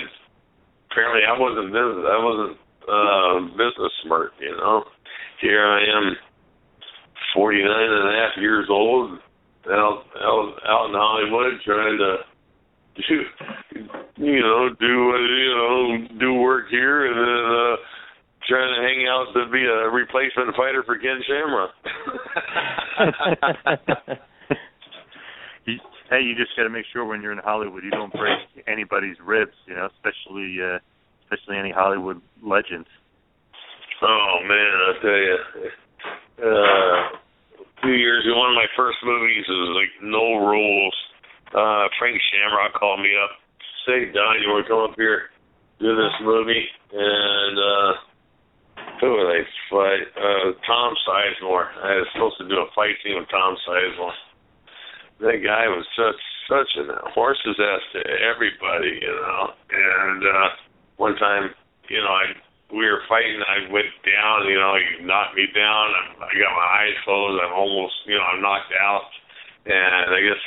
apparently 0.96 1.28
I 1.28 1.36
wasn't 1.36 1.76
business. 1.76 2.08
I 2.08 2.24
wasn't 2.24 2.56
uh 2.88 3.52
business 3.60 3.92
smart. 4.06 4.32
You 4.40 4.56
know, 4.56 4.86
here 5.42 5.68
I 5.68 5.84
am, 5.84 6.16
forty 7.36 7.60
nine 7.60 7.92
and 7.92 8.08
a 8.08 8.16
half 8.16 8.40
years 8.40 8.70
old, 8.70 9.20
out 9.68 10.08
out 10.24 10.56
out 10.64 10.88
in 10.88 10.96
Hollywood, 10.96 11.60
trying 11.66 11.98
to 12.00 12.24
do, 12.96 13.28
you 14.24 14.40
know, 14.40 14.70
do 14.80 14.88
you 14.88 15.52
know, 15.52 16.08
do 16.18 16.34
work 16.36 16.70
here, 16.72 17.08
and 17.08 17.18
then 17.20 17.44
uh 17.52 17.76
trying 18.48 18.74
to 18.76 18.82
hang 18.88 19.06
out 19.10 19.34
to 19.34 19.48
be 19.52 19.66
a 19.66 19.90
replacement 19.90 20.56
fighter 20.56 20.84
for 20.86 20.98
Ken 20.98 21.22
Shamrock. 21.28 21.72
you, 25.66 25.80
hey, 26.10 26.22
you 26.22 26.36
just 26.36 26.56
got 26.56 26.64
to 26.64 26.70
make 26.70 26.86
sure 26.92 27.06
when 27.06 27.22
you're 27.22 27.32
in 27.32 27.40
Hollywood 27.40 27.84
you 27.84 27.92
don't 27.92 28.14
break 28.14 28.40
anybody's 28.68 29.18
ribs, 29.24 29.56
you 29.66 29.76
know, 29.76 29.90
especially 29.98 30.58
uh, 30.62 30.80
especially 31.24 31.58
any 31.58 31.72
Hollywood 31.72 32.22
legends. 32.44 32.88
Oh 34.02 34.38
man, 34.44 34.74
I 34.86 34.92
tell 35.02 35.22
you, 35.24 35.38
uh, 36.44 37.18
two 37.84 37.96
years 37.96 38.26
ago, 38.26 38.38
one 38.38 38.52
of 38.52 38.56
my 38.56 38.70
first 38.76 38.98
movies 39.04 39.46
was 39.48 39.78
like 39.82 39.94
No 40.04 40.46
Rules. 40.46 40.96
Uh, 41.56 41.88
Frank 41.98 42.20
Shamrock 42.32 42.74
called 42.74 43.00
me 43.00 43.14
up, 43.16 43.32
say, 43.88 44.12
Don, 44.12 44.42
you 44.42 44.50
want 44.50 44.66
to 44.66 44.70
come 44.70 44.84
up 44.84 44.96
here 44.98 45.30
do 45.80 45.96
this 45.96 46.16
movie, 46.24 46.66
and 46.94 47.58
uh, 47.60 47.92
who 49.02 49.12
would 49.12 49.28
I 49.28 49.42
fight? 49.70 50.08
Uh, 50.16 50.52
Tom 50.66 50.94
Sizemore. 51.04 51.68
I 51.84 52.00
was 52.00 52.08
supposed 52.14 52.38
to 52.40 52.48
do 52.48 52.56
a 52.56 52.68
fight 52.76 52.96
scene 53.04 53.20
with 53.20 53.30
Tom 53.30 53.56
Sizemore. 53.68 54.16
That 55.20 55.40
guy 55.44 55.68
was 55.68 55.86
such 55.96 56.22
such 56.50 56.72
a 56.78 57.10
horse's 57.10 57.58
ass 57.58 57.82
to 57.94 58.02
everybody, 58.22 59.00
you 59.02 59.16
know. 59.16 59.54
And 59.72 60.22
uh, 60.24 60.50
one 60.98 61.16
time, 61.16 61.50
you 61.90 61.98
know, 61.98 62.12
I 62.12 62.36
we 62.72 62.86
were 62.86 63.02
fighting. 63.08 63.40
I 63.46 63.72
went 63.72 63.94
down. 64.04 64.48
You 64.50 64.58
know, 64.58 64.76
he 64.76 65.06
knocked 65.06 65.36
me 65.36 65.46
down. 65.54 65.86
I, 65.94 66.26
I 66.26 66.32
got 66.34 66.54
my 66.56 66.70
eyes 66.82 66.98
closed. 67.06 67.42
I'm 67.44 67.54
almost, 67.54 67.94
you 68.06 68.18
know, 68.18 68.24
I'm 68.24 68.42
knocked 68.42 68.74
out. 68.80 69.08
And 69.66 70.14
I 70.14 70.22
guess 70.22 70.42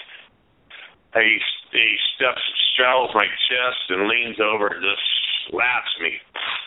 he 1.14 1.38
he 1.72 1.96
steps, 2.16 2.42
straddles 2.74 3.10
my 3.14 3.26
chest, 3.26 3.82
and 3.90 4.08
leans 4.08 4.40
over 4.40 4.68
and 4.68 4.82
just 4.82 5.04
slaps 5.50 5.94
me. 6.00 6.12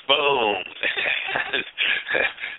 Boom. 0.08 0.56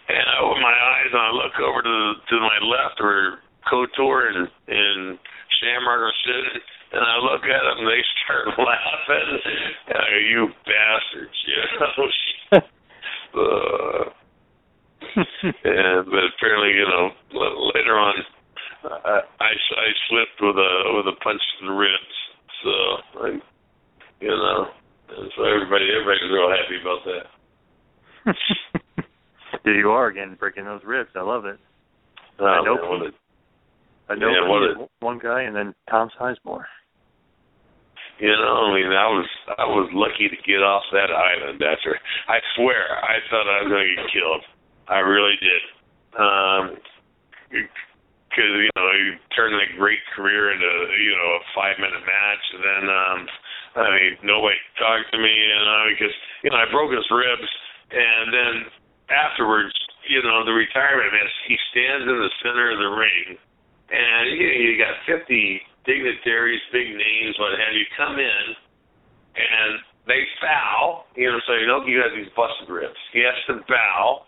and, 0.09 0.25
I 0.29 0.35
open 0.41 0.63
my 0.63 0.73
eyes 0.73 1.11
and 1.13 1.21
I 1.21 1.31
look 1.33 1.59
over 1.61 1.83
to 1.83 2.15
to 2.29 2.37
my 2.41 2.59
left 2.63 3.01
where 3.01 3.39
Couture 3.69 4.29
and 4.29 4.49
and 4.69 5.19
Shamrock 5.63 6.11
are 6.11 6.19
sitting 6.27 6.59
and 6.93 7.01
I 7.01 7.17
look 7.23 7.47
at 7.47 7.63
them, 7.63 7.87
they 7.87 8.03
start 8.25 8.51
laughing. 8.59 9.31
Uh, 9.89 10.19
you 10.29 10.49
bastards, 10.67 11.39
you 11.47 11.63
know. 11.79 12.03
uh, 13.39 14.05
and 15.17 16.05
but 16.11 16.25
apparently, 16.35 16.75
you 16.75 16.87
know, 16.91 17.11
later 17.75 17.97
on, 17.97 18.15
I, 18.85 19.21
I 19.41 19.51
I 19.55 19.89
slipped 20.11 20.39
with 20.41 20.57
a 20.57 20.73
with 20.99 21.07
a 21.07 21.17
punch 21.23 21.41
to 21.61 21.67
the 21.67 21.73
ribs. 21.73 22.17
So 22.63 22.73
I, 23.23 23.29
you 24.21 24.29
know, 24.29 24.67
and 25.17 25.31
so 25.37 25.45
everybody 25.45 25.87
everybody's 25.95 26.31
real 26.31 26.51
happy 26.51 26.77
about 26.83 27.03
that. 27.07 28.35
There 29.65 29.79
you 29.79 29.91
are 29.91 30.07
again, 30.09 30.37
breaking 30.41 30.65
those 30.65 30.81
ribs. 30.85 31.11
I 31.15 31.21
love 31.21 31.45
it. 31.45 31.59
Oh, 32.41 32.47
I 32.47 32.65
know. 32.65 32.99
man, 32.99 33.13
I 34.13 34.15
know 34.15 34.29
Yeah, 34.29 34.45
what 34.45 34.63
a- 34.63 34.89
one 35.01 35.19
guy, 35.19 35.41
and 35.49 35.57
then 35.57 35.75
Tom 35.89 36.11
Sizemore. 36.21 36.69
You 38.21 38.29
know, 38.37 38.69
I 38.69 38.75
mean, 38.77 38.93
I 38.93 39.09
was 39.09 39.27
I 39.57 39.65
was 39.65 39.89
lucky 39.97 40.29
to 40.29 40.37
get 40.45 40.63
off 40.63 40.85
that 40.93 41.11
island 41.11 41.63
after. 41.65 41.99
I 42.29 42.39
swear, 42.55 43.01
I 43.03 43.19
thought 43.31 43.49
I 43.49 43.63
was 43.65 43.71
going 43.73 43.89
to 43.89 43.97
get 43.97 44.13
killed. 44.13 44.45
I 44.87 44.99
really 45.01 45.35
did. 45.41 45.63
Um, 46.21 46.77
because 47.49 48.53
you 48.61 48.69
know, 48.77 48.93
you 48.93 49.17
turn 49.35 49.57
that 49.57 49.73
great 49.81 50.05
career 50.15 50.53
into 50.53 50.71
you 51.01 51.17
know 51.17 51.31
a 51.41 51.43
five 51.57 51.81
minute 51.81 52.05
match, 52.05 52.45
and 52.53 52.63
then 52.63 52.85
um, 52.93 53.19
I 53.81 53.89
mean, 53.97 54.13
nobody 54.29 54.61
talked 54.77 55.09
to 55.13 55.19
me, 55.19 55.33
you 55.33 55.65
know, 55.65 55.89
because 55.89 56.15
you 56.45 56.51
know 56.53 56.61
I 56.61 56.69
broke 56.71 56.93
his 56.93 57.09
ribs, 57.11 57.49
and 57.91 58.29
then 58.29 58.55
afterwards, 59.09 59.73
you 60.07 60.21
know, 60.23 60.45
the 60.45 60.53
retirement 60.53 61.17
match, 61.17 61.33
he 61.49 61.57
stands 61.73 62.05
in 62.05 62.19
the 62.21 62.33
center 62.45 62.71
of 62.73 62.79
the 62.79 62.93
ring, 62.93 63.41
and 63.93 64.33
you, 64.33 64.47
know, 64.49 64.57
you 64.57 64.73
got 64.81 64.97
fifty 65.05 65.61
dignitaries, 65.85 66.61
big 66.73 66.89
names, 66.89 67.37
what 67.39 67.59
have 67.59 67.75
you, 67.75 67.85
come 67.97 68.17
in, 68.19 68.45
and 69.37 69.73
they 70.07 70.23
foul, 70.41 71.07
you 71.15 71.31
know, 71.31 71.39
so 71.47 71.55
you 71.55 71.67
know 71.67 71.85
you 71.87 72.01
got 72.01 72.15
these 72.15 72.31
busted 72.35 72.71
ribs. 72.71 72.99
He 73.13 73.21
has 73.23 73.39
to 73.47 73.63
bow, 73.69 74.27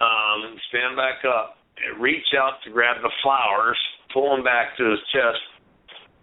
um, 0.00 0.56
stand 0.68 0.96
back 0.96 1.24
up, 1.24 1.58
reach 1.98 2.32
out 2.38 2.62
to 2.64 2.70
grab 2.70 3.02
the 3.02 3.12
flowers, 3.22 3.78
pull 4.12 4.36
them 4.36 4.44
back 4.44 4.76
to 4.78 4.84
his 4.90 5.00
chest, 5.12 5.42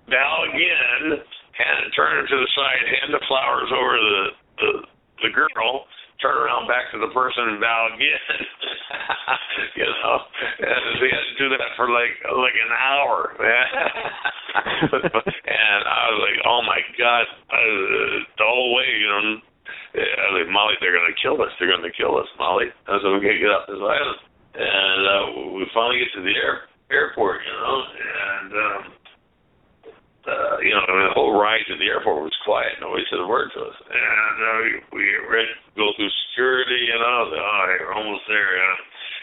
bow 0.09 0.45
again, 0.49 1.21
hand 1.53 1.93
turn 1.95 2.17
him 2.17 2.25
to 2.25 2.37
the 2.37 2.49
side, 2.55 2.81
hand 3.01 3.13
the 3.13 3.21
flowers 3.27 3.69
over 3.69 3.93
to 3.97 4.09
the 4.09 4.25
the, 4.53 4.71
the 5.27 5.31
girl, 5.33 5.85
turn 6.21 6.37
around 6.37 6.67
back 6.67 6.91
to 6.93 6.99
the 6.99 7.11
person 7.13 7.57
and 7.57 7.61
bow 7.61 7.89
again. 7.93 8.37
you 9.79 9.85
know, 9.85 10.15
and 10.61 10.81
he 11.01 11.07
had 11.09 11.25
to 11.25 11.35
do 11.37 11.47
that 11.53 11.73
for 11.75 11.89
like 11.89 12.13
like 12.29 12.57
an 12.57 12.73
hour, 12.73 13.33
man. 13.39 13.67
and 15.01 15.81
I 15.85 16.03
was 16.13 16.21
like, 16.21 16.39
oh 16.45 16.61
my 16.65 16.81
god, 16.97 17.25
uh, 17.49 18.23
the 18.37 18.45
whole 18.45 18.75
way, 18.75 18.89
you 18.99 19.09
know. 19.09 19.41
I 19.93 20.25
was 20.33 20.41
like, 20.41 20.49
Molly, 20.49 20.73
they're 20.81 20.93
gonna 20.93 21.13
kill 21.21 21.37
us. 21.41 21.53
They're 21.57 21.69
gonna 21.69 21.93
kill 21.93 22.17
us, 22.17 22.27
Molly. 22.37 22.73
I 22.89 22.97
said, 22.97 23.13
we 23.13 23.21
gotta 23.21 23.37
get 23.37 23.53
off 23.53 23.69
this 23.69 23.77
island. 23.77 24.21
And 24.53 25.01
uh, 25.05 25.25
we 25.57 25.65
finally 25.73 25.97
get 25.97 26.13
to 26.13 26.21
the 26.21 26.33
air, 26.33 26.69
airport, 26.93 27.41
you 27.41 27.53
know, 27.57 27.77
and 27.81 28.49
um, 28.53 28.81
uh, 30.23 30.55
you 30.63 30.71
know, 30.71 30.87
the 30.87 31.11
whole 31.15 31.35
ride 31.35 31.67
to 31.67 31.75
the 31.75 31.91
airport 31.91 32.23
was 32.23 32.37
quiet. 32.47 32.79
Nobody 32.79 33.03
said 33.11 33.19
a 33.19 33.27
word 33.27 33.51
to 33.55 33.61
us. 33.67 33.77
And 33.91 34.37
uh, 34.39 34.55
we, 34.95 35.03
read 35.27 35.51
go 35.75 35.91
through 35.99 36.11
security, 36.31 36.87
you 36.87 36.95
know. 36.95 37.27
Oh, 37.27 37.63
we're 37.83 37.91
almost 37.91 38.23
there. 38.31 38.55
Know, 38.55 38.75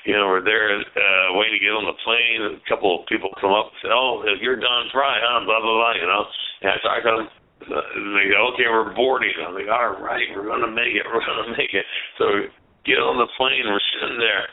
you 0.04 0.14
know 0.16 0.28
we're 0.28 0.44
there 0.44 0.76
uh, 0.76 1.26
waiting 1.40 1.56
to 1.56 1.64
get 1.64 1.72
on 1.72 1.88
the 1.88 1.96
plane. 2.04 2.40
A 2.52 2.60
couple 2.68 3.00
of 3.00 3.08
people 3.08 3.32
come 3.40 3.52
up 3.52 3.72
and 3.72 3.78
say, 3.80 3.92
"Oh, 3.92 4.20
you're 4.44 4.60
Don 4.60 4.92
Frye, 4.92 5.20
huh?" 5.24 5.40
Blah 5.48 5.60
blah 5.64 5.76
blah. 5.80 5.96
You 5.96 6.08
know. 6.08 6.24
And 6.64 6.68
I 6.68 6.76
talk 6.84 7.00
to 7.00 7.12
them. 7.16 7.28
And 7.64 8.16
they 8.16 8.28
go, 8.28 8.52
"Okay, 8.52 8.68
we're 8.68 8.92
boarding." 8.92 9.32
I'm 9.40 9.56
like, 9.56 9.72
"All 9.72 9.96
right, 10.04 10.28
we're 10.36 10.48
gonna 10.52 10.72
make 10.72 10.92
it. 10.92 11.08
We're 11.08 11.24
gonna 11.24 11.56
make 11.56 11.72
it." 11.72 11.84
So 12.20 12.44
get 12.84 13.00
on 13.00 13.16
the 13.16 13.28
plane. 13.40 13.64
We're 13.64 13.88
sitting 13.96 14.20
there, 14.20 14.48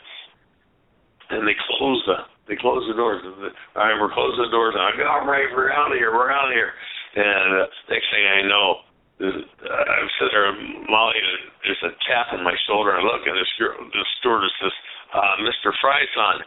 and 1.36 1.44
they 1.44 1.56
close 1.76 2.00
the 2.08 2.24
they 2.48 2.56
close 2.56 2.80
the 2.88 2.96
doors. 2.96 3.20
All 3.22 3.84
right, 3.84 4.00
we're 4.00 4.12
closing 4.12 4.40
the 4.40 4.50
doors. 4.50 4.72
And 4.72 4.82
I 4.82 4.96
go, 4.96 5.04
all 5.04 5.28
right, 5.28 5.46
we're 5.52 5.70
out 5.70 5.92
of 5.92 5.98
here. 6.00 6.10
We're 6.10 6.32
out 6.32 6.48
of 6.48 6.56
here. 6.56 6.72
And 7.14 7.60
uh, 7.60 7.66
next 7.92 8.08
thing 8.08 8.24
I 8.24 8.40
know, 8.48 8.88
uh, 9.20 9.28
I'm 9.28 10.08
sitting 10.16 10.32
there, 10.32 10.52
Molly, 10.88 11.20
there's 11.64 11.84
a 11.84 11.92
tap 12.08 12.32
on 12.32 12.44
my 12.44 12.56
shoulder. 12.66 12.96
I 12.96 13.04
look, 13.04 13.26
and 13.28 13.36
this 13.36 13.52
girl, 13.60 13.76
this 13.92 14.08
stewardess 14.20 14.52
says, 14.62 14.72
uh, 15.12 15.36
"Mr. 15.44 15.72
Fryson, 15.82 16.44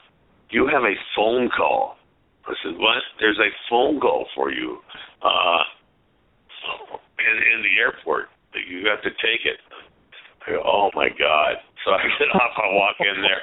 you 0.49 0.67
have 0.67 0.83
a 0.83 0.95
phone 1.15 1.49
call." 1.49 1.97
I 2.47 2.53
said, 2.63 2.77
"What? 2.77 3.03
There's 3.19 3.39
a 3.39 3.51
phone 3.69 3.99
call 3.99 4.25
for 4.33 4.51
you 4.51 4.79
uh, 5.21 5.63
in 7.19 7.35
in 7.53 7.59
the 7.61 7.75
airport. 7.81 8.29
You 8.55 8.87
have 8.87 9.01
to 9.03 9.11
take 9.19 9.43
it." 9.43 9.59
I 10.47 10.51
go, 10.51 10.63
"Oh 10.63 10.89
my 10.95 11.09
God!" 11.09 11.59
So 11.83 11.91
I 11.91 12.01
get 12.17 12.31
off. 12.33 12.55
I 12.55 12.73
walk 12.73 12.95
in 13.01 13.21
there. 13.21 13.41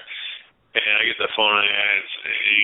And 0.77 0.95
I 1.01 1.03
get 1.09 1.17
the 1.17 1.33
phone 1.33 1.65
and 1.65 1.91
it's 1.97 2.15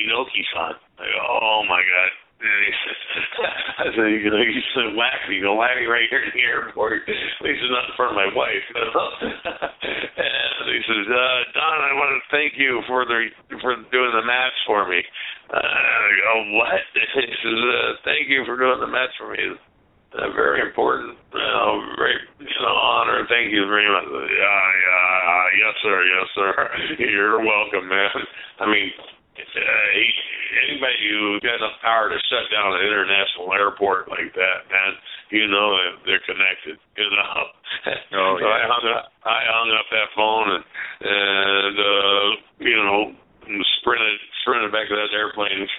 Inoki-san. 0.05 0.77
I 1.01 1.05
go, 1.09 1.21
oh 1.41 1.65
my 1.65 1.81
god. 1.81 2.11
And 2.45 2.61
he 2.61 2.73
says, 2.85 3.01
I 3.81 3.87
said, 3.97 4.09
you 4.21 4.29
know, 4.29 4.45
you 4.45 4.61
said 4.77 4.93
whack. 4.93 5.25
You 5.33 5.41
go, 5.41 5.57
whack 5.57 5.81
right 5.89 6.11
here 6.13 6.29
in 6.29 6.33
the 6.37 6.45
airport. 6.45 7.09
At 7.09 7.41
least 7.41 7.65
it's 7.65 7.73
not 7.73 7.89
in 7.89 7.97
front 7.97 8.13
of 8.13 8.19
my 8.21 8.31
wife. 8.35 8.67
And 10.65 10.71
he 10.71 10.81
says, 10.87 11.07
uh, 11.11 11.41
Don, 11.53 11.79
I 11.83 11.93
want 11.99 12.15
to 12.17 12.23
thank 12.31 12.55
you 12.57 12.81
for 12.87 13.05
the 13.05 13.29
for 13.61 13.77
doing 13.93 14.13
the 14.15 14.25
match 14.25 14.55
for 14.67 14.89
me. 14.89 15.03
Uh, 15.53 15.59
I 15.61 16.09
go, 16.23 16.35
what? 16.57 16.81
He 16.95 17.29
says, 17.45 17.61
uh, 17.61 17.93
thank 18.05 18.29
you 18.31 18.45
for 18.47 18.57
doing 18.57 18.81
the 18.81 18.87
match 18.87 19.11
for 19.19 19.33
me. 19.33 19.59
Uh, 20.15 20.31
very 20.31 20.63
important, 20.63 21.19
you 21.35 21.43
know, 21.43 21.83
very 21.99 22.15
you 22.39 22.61
know, 22.63 22.71
honor. 22.71 23.27
Thank 23.27 23.51
you 23.51 23.67
very 23.67 23.91
much. 23.91 24.07
Uh, 24.07 24.15
uh, 24.15 25.47
yes, 25.59 25.75
sir. 25.83 25.97
Yes, 26.07 26.27
sir. 26.39 26.55
You're 27.11 27.43
welcome, 27.43 27.91
man. 27.91 28.15
I 28.63 28.67
mean, 28.71 28.95
uh, 28.95 29.87
he, 29.91 30.07
anybody 30.71 31.03
who 31.11 31.43
got 31.43 31.59
enough 31.59 31.83
power 31.83 32.15
to 32.15 32.19
shut 32.31 32.47
down 32.55 32.79
an 32.79 32.87
international 32.87 33.51
airport 33.59 34.07
like 34.07 34.31
that, 34.39 34.71
man, 34.71 34.95
you 35.35 35.51
know 35.51 35.75
that 35.83 36.07
they're 36.07 36.23
connected. 36.23 36.79
You 36.97 37.11
know. 37.11 37.51
Oh, 38.15 38.39
so 38.39 38.47
yeah. 38.47 38.55
I 38.55 38.63
hung 38.71 38.87
up. 38.95 39.05
I 39.27 39.41
hung 39.51 39.69
up 39.75 39.87
that 39.91 40.09
phone 40.15 40.49
and 40.55 40.65
and 41.03 41.77
uh, 41.77 42.29
you 42.63 42.77
know 42.79 43.13
sprinted 43.83 44.21
sprinted 44.41 44.71
back 44.71 44.87
to 44.89 44.95
that 44.95 45.11
airplane. 45.13 45.67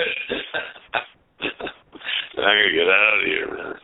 I 1.40 2.52
gotta 2.52 2.76
get 2.76 2.90
out 2.91 3.16
of 3.16 3.26
here, 3.26 3.48
man. 3.48 3.80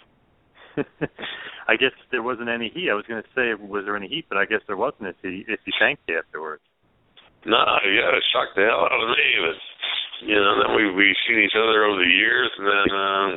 I 1.68 1.76
guess 1.76 1.91
there 2.11 2.23
wasn't 2.23 2.49
any 2.49 2.69
heat. 2.73 2.89
I 2.89 2.95
was 2.95 3.06
going 3.07 3.22
to 3.22 3.30
say, 3.35 3.53
was 3.56 3.85
there 3.85 3.95
any 3.95 4.07
heat? 4.07 4.26
But 4.30 4.38
I 4.38 4.45
guess 4.45 4.61
there 4.68 4.77
wasn't 4.77 5.10
if 5.10 5.15
he 5.22 5.45
if 5.48 5.60
he 5.65 5.72
thanked 5.80 6.03
you 6.07 6.18
afterwards. 6.18 6.61
No, 7.45 7.57
yeah, 7.57 8.14
it 8.14 8.23
shocked 8.31 8.56
the 8.56 8.65
hell 8.65 8.85
out 8.85 9.02
of 9.02 9.10
me. 9.10 9.27
But 9.41 9.57
you 10.27 10.35
know, 10.35 10.53
then 10.61 10.76
we 10.76 10.93
we 10.93 11.15
seen 11.27 11.39
each 11.39 11.57
other 11.57 11.85
over 11.85 11.98
the 11.98 12.10
years, 12.10 12.52
and 12.57 12.68
then 12.68 12.89
um, 12.93 13.31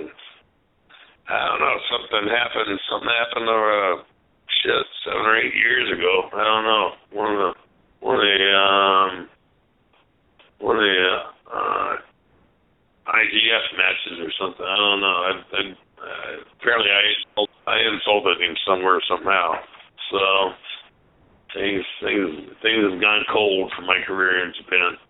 I 1.28 1.40
don't 1.48 1.60
know, 1.60 1.76
something 1.88 2.28
happened. 2.28 2.78
Something 2.90 3.14
happened 3.16 3.48
over 3.48 3.72
uh, 3.72 3.96
shit 4.60 4.86
seven 5.04 5.24
or 5.24 5.36
eight 5.40 5.54
years 5.54 5.88
ago. 5.92 6.28
I 6.36 6.44
don't 6.44 6.66
know. 6.68 6.86
One 7.16 7.32
of 7.32 7.38
the 7.38 7.50
one 8.04 8.16
of 8.16 8.22
the 8.22 8.40
um 8.52 9.12
one 10.60 10.76
of 10.76 10.84
the 10.84 11.00
uh, 11.48 11.92
IGF 13.08 13.66
matches 13.76 14.16
or 14.20 14.32
something. 14.40 14.64
I 14.64 14.76
don't 14.76 15.00
know. 15.00 15.18
I, 15.24 15.30
I 15.32 15.62
uh, 16.04 16.44
apparently 16.60 16.92
I 16.92 17.04
I 17.66 17.76
insulted 17.80 18.40
him 18.40 18.54
somewhere 18.68 19.00
somehow. 19.08 19.56
So 20.12 20.20
things 21.56 21.84
things 22.04 22.28
things 22.60 22.80
have 22.84 23.00
gone 23.00 23.24
cold 23.32 23.72
for 23.74 23.82
my 23.82 23.98
career 24.06 24.44
in 24.44 24.52
Japan. 24.52 25.00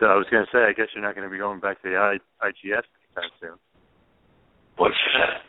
So 0.00 0.08
I 0.08 0.16
was 0.16 0.24
going 0.32 0.48
to 0.48 0.50
say, 0.50 0.64
I 0.64 0.72
guess 0.72 0.88
you're 0.96 1.04
not 1.04 1.12
going 1.14 1.28
to 1.28 1.30
be 1.30 1.36
going 1.36 1.60
back 1.60 1.76
to 1.84 1.92
the 1.92 1.96
I, 2.00 2.16
IGF 2.40 2.88
anytime 2.88 3.30
soon. 3.36 3.60
What's 4.80 4.96
that? 5.12 5.44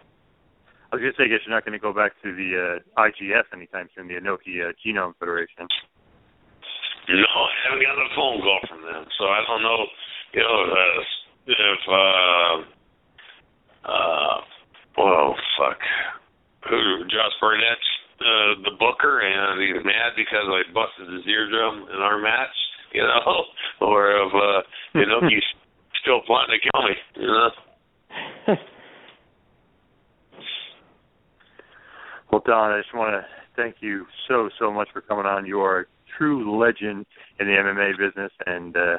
I 0.91 0.99
was 0.99 1.07
gonna 1.07 1.15
say, 1.15 1.23
I 1.23 1.31
guess 1.31 1.39
you're 1.47 1.55
not 1.55 1.63
going 1.63 1.71
to 1.71 1.79
go 1.79 1.95
back 1.95 2.19
to 2.19 2.35
the 2.35 2.83
uh, 2.83 2.99
IGF 2.99 3.47
anytime 3.55 3.88
soon, 3.95 4.11
the 4.11 4.19
Inoki 4.19 4.59
uh, 4.59 4.75
Genome 4.83 5.15
Federation. 5.23 5.71
No, 7.07 7.31
I 7.31 7.55
haven't 7.63 7.79
gotten 7.79 8.03
a 8.03 8.11
phone 8.11 8.43
call 8.43 8.59
from 8.67 8.83
them, 8.83 9.07
so 9.15 9.31
I 9.31 9.39
don't 9.47 9.63
know. 9.63 9.88
You 10.35 10.43
know, 10.43 10.57
uh, 10.67 10.99
if 11.47 11.80
uh, 11.89 12.61
uh, 13.88 14.41
well, 14.97 15.35
fuck, 15.57 15.80
who 16.69 17.03
Josh 17.05 17.34
Barnett's 17.41 17.89
uh, 18.22 18.61
the 18.63 18.72
booker, 18.77 19.22
and 19.22 19.61
he's 19.61 19.84
mad 19.84 20.13
because 20.15 20.45
I 20.45 20.61
busted 20.73 21.13
his 21.13 21.26
eardrum 21.27 21.88
in 21.89 21.99
our 21.99 22.19
match, 22.22 22.55
you 22.93 23.01
know, 23.01 23.45
or 23.81 24.27
if 24.27 24.34
uh, 24.34 24.61
you 24.99 25.05
know 25.05 25.22
he's 25.27 25.43
still 26.01 26.22
plotting 26.26 26.55
to 26.55 26.69
kill 26.69 26.84
me, 26.88 26.95
you 27.15 27.27
know. 27.27 27.49
well, 32.31 32.41
Don, 32.45 32.72
I 32.72 32.81
just 32.81 32.93
want 32.93 33.13
to 33.13 33.26
thank 33.55 33.77
you 33.80 34.05
so 34.27 34.49
so 34.59 34.72
much 34.72 34.89
for 34.93 35.01
coming 35.01 35.26
on. 35.26 35.45
You 35.45 35.61
are 35.61 35.81
a 35.81 35.85
true 36.18 36.59
legend 36.59 37.05
in 37.39 37.47
the 37.47 37.53
MMA 37.53 37.97
business, 37.97 38.31
and 38.45 38.76
uh, 38.76 38.97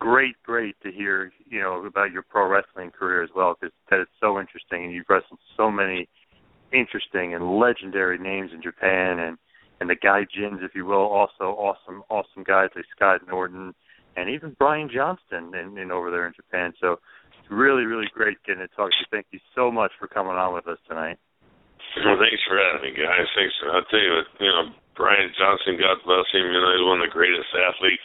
great, 0.00 0.34
great 0.42 0.74
to 0.82 0.90
hear 0.90 1.32
you 1.48 1.60
know 1.60 1.84
about 1.84 2.10
your 2.10 2.22
pro 2.22 2.48
wrestling 2.48 2.90
career 2.90 3.22
as 3.22 3.30
well, 3.36 3.54
because 3.60 3.72
that 3.90 4.00
is 4.00 4.08
so 4.20 4.40
interesting, 4.40 4.84
and 4.84 4.92
you've 4.92 5.08
wrestled 5.08 5.38
so 5.56 5.70
many 5.70 6.08
interesting 6.72 7.34
and 7.34 7.58
legendary 7.58 8.18
names 8.18 8.50
in 8.52 8.62
Japan, 8.62 9.20
and 9.20 9.38
and 9.80 9.88
the 9.88 9.96
Gaijins, 9.96 10.62
if 10.62 10.74
you 10.74 10.84
will, 10.84 11.08
also 11.08 11.56
awesome, 11.56 12.02
awesome 12.10 12.44
guys 12.44 12.68
like 12.76 12.84
Scott 12.94 13.20
Norton 13.28 13.74
and 14.16 14.28
even 14.28 14.56
Brian 14.58 14.90
Johnston 14.92 15.54
and, 15.54 15.78
and 15.78 15.90
over 15.90 16.10
there 16.10 16.26
in 16.26 16.34
Japan. 16.36 16.74
So 16.80 17.00
it's 17.32 17.48
really, 17.48 17.88
really 17.88 18.04
great 18.12 18.36
getting 18.44 18.60
to 18.60 18.68
talk 18.76 18.92
to 18.92 18.98
you. 19.00 19.08
Thank 19.08 19.32
you 19.32 19.40
so 19.54 19.70
much 19.70 19.92
for 19.98 20.06
coming 20.06 20.36
on 20.36 20.52
with 20.52 20.68
us 20.68 20.76
tonight. 20.84 21.16
Well, 22.04 22.20
thanks 22.20 22.44
for 22.44 22.60
having 22.60 22.92
me, 22.92 22.92
guys. 22.92 23.24
Thanks. 23.32 23.56
I'll 23.72 23.88
tell 23.88 24.04
you 24.04 24.20
you 24.38 24.52
know, 24.52 24.76
Brian 24.94 25.32
Johnston, 25.32 25.80
God 25.80 25.96
bless 26.04 26.28
him, 26.28 26.44
you 26.44 26.60
know, 26.60 26.70
he's 26.76 26.84
one 26.84 27.00
of 27.00 27.08
the 27.08 27.16
greatest 27.16 27.48
athletes 27.56 28.04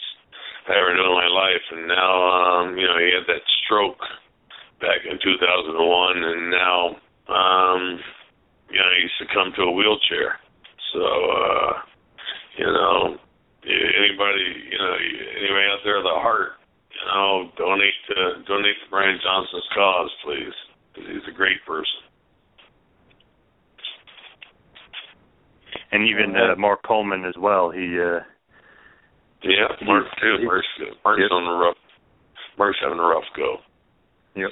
I 0.68 0.78
ever 0.78 0.96
known 0.96 1.14
in 1.14 1.22
my 1.22 1.30
life. 1.30 1.66
And 1.72 1.88
now, 1.88 2.14
um, 2.26 2.78
you 2.78 2.88
know, 2.88 2.98
he 2.98 3.14
had 3.14 3.28
that 3.28 3.46
stroke 3.64 4.02
back 4.82 5.06
in 5.06 5.18
2001, 5.22 6.24
and 6.24 6.52
now, 6.52 6.82
um, 7.30 8.00
you 8.70 8.80
know, 8.80 8.92
he 8.98 9.08
succumbed 9.20 9.54
to 9.56 9.64
a 9.64 9.72
wheelchair. 9.72 10.40
So, 10.94 11.02
uh, 11.06 11.74
you 12.58 12.66
know, 12.66 13.18
anybody, 13.64 14.48
you 14.72 14.78
know, 14.78 14.96
anybody 15.38 15.68
out 15.70 15.82
there 15.84 15.98
with 15.98 16.06
a 16.10 16.20
heart, 16.22 16.58
you 16.94 17.06
know, 17.08 17.52
donate 17.58 17.94
to 18.10 18.44
donate 18.48 18.76
to 18.84 18.90
Brian 18.90 19.20
Johnston's 19.24 19.70
cause, 19.76 20.10
please, 20.24 20.56
because 20.94 21.10
he's 21.10 21.28
a 21.30 21.36
great 21.36 21.64
person. 21.68 22.02
And 25.92 26.08
even 26.08 26.36
uh, 26.36 26.56
Mark 26.58 26.82
Coleman 26.84 27.26
as 27.26 27.36
well. 27.38 27.70
He. 27.70 28.00
uh 28.00 28.22
Yeah, 29.46 29.70
Mark 29.86 30.06
too. 30.20 30.44
Mark's, 30.44 30.68
Mark's 31.04 31.22
yep. 31.22 31.32
on 31.32 31.46
the 31.46 31.54
rough. 31.54 31.78
Mark's 32.58 32.80
having 32.82 33.00
a 33.00 33.04
rough 33.04 33.30
go. 33.38 33.58
Yep 34.36 34.50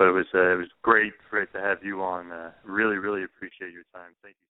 but 0.00 0.08
it 0.08 0.12
was 0.12 0.24
uh, 0.34 0.56
it 0.56 0.56
was 0.56 0.72
great 0.80 1.12
great 1.28 1.52
to 1.52 1.60
have 1.60 1.84
you 1.84 2.00
on. 2.00 2.32
Uh, 2.32 2.50
really 2.64 2.96
really 2.96 3.22
appreciate 3.22 3.70
your 3.70 3.84
time. 3.92 4.16
Thank 4.22 4.34
you. 4.40 4.49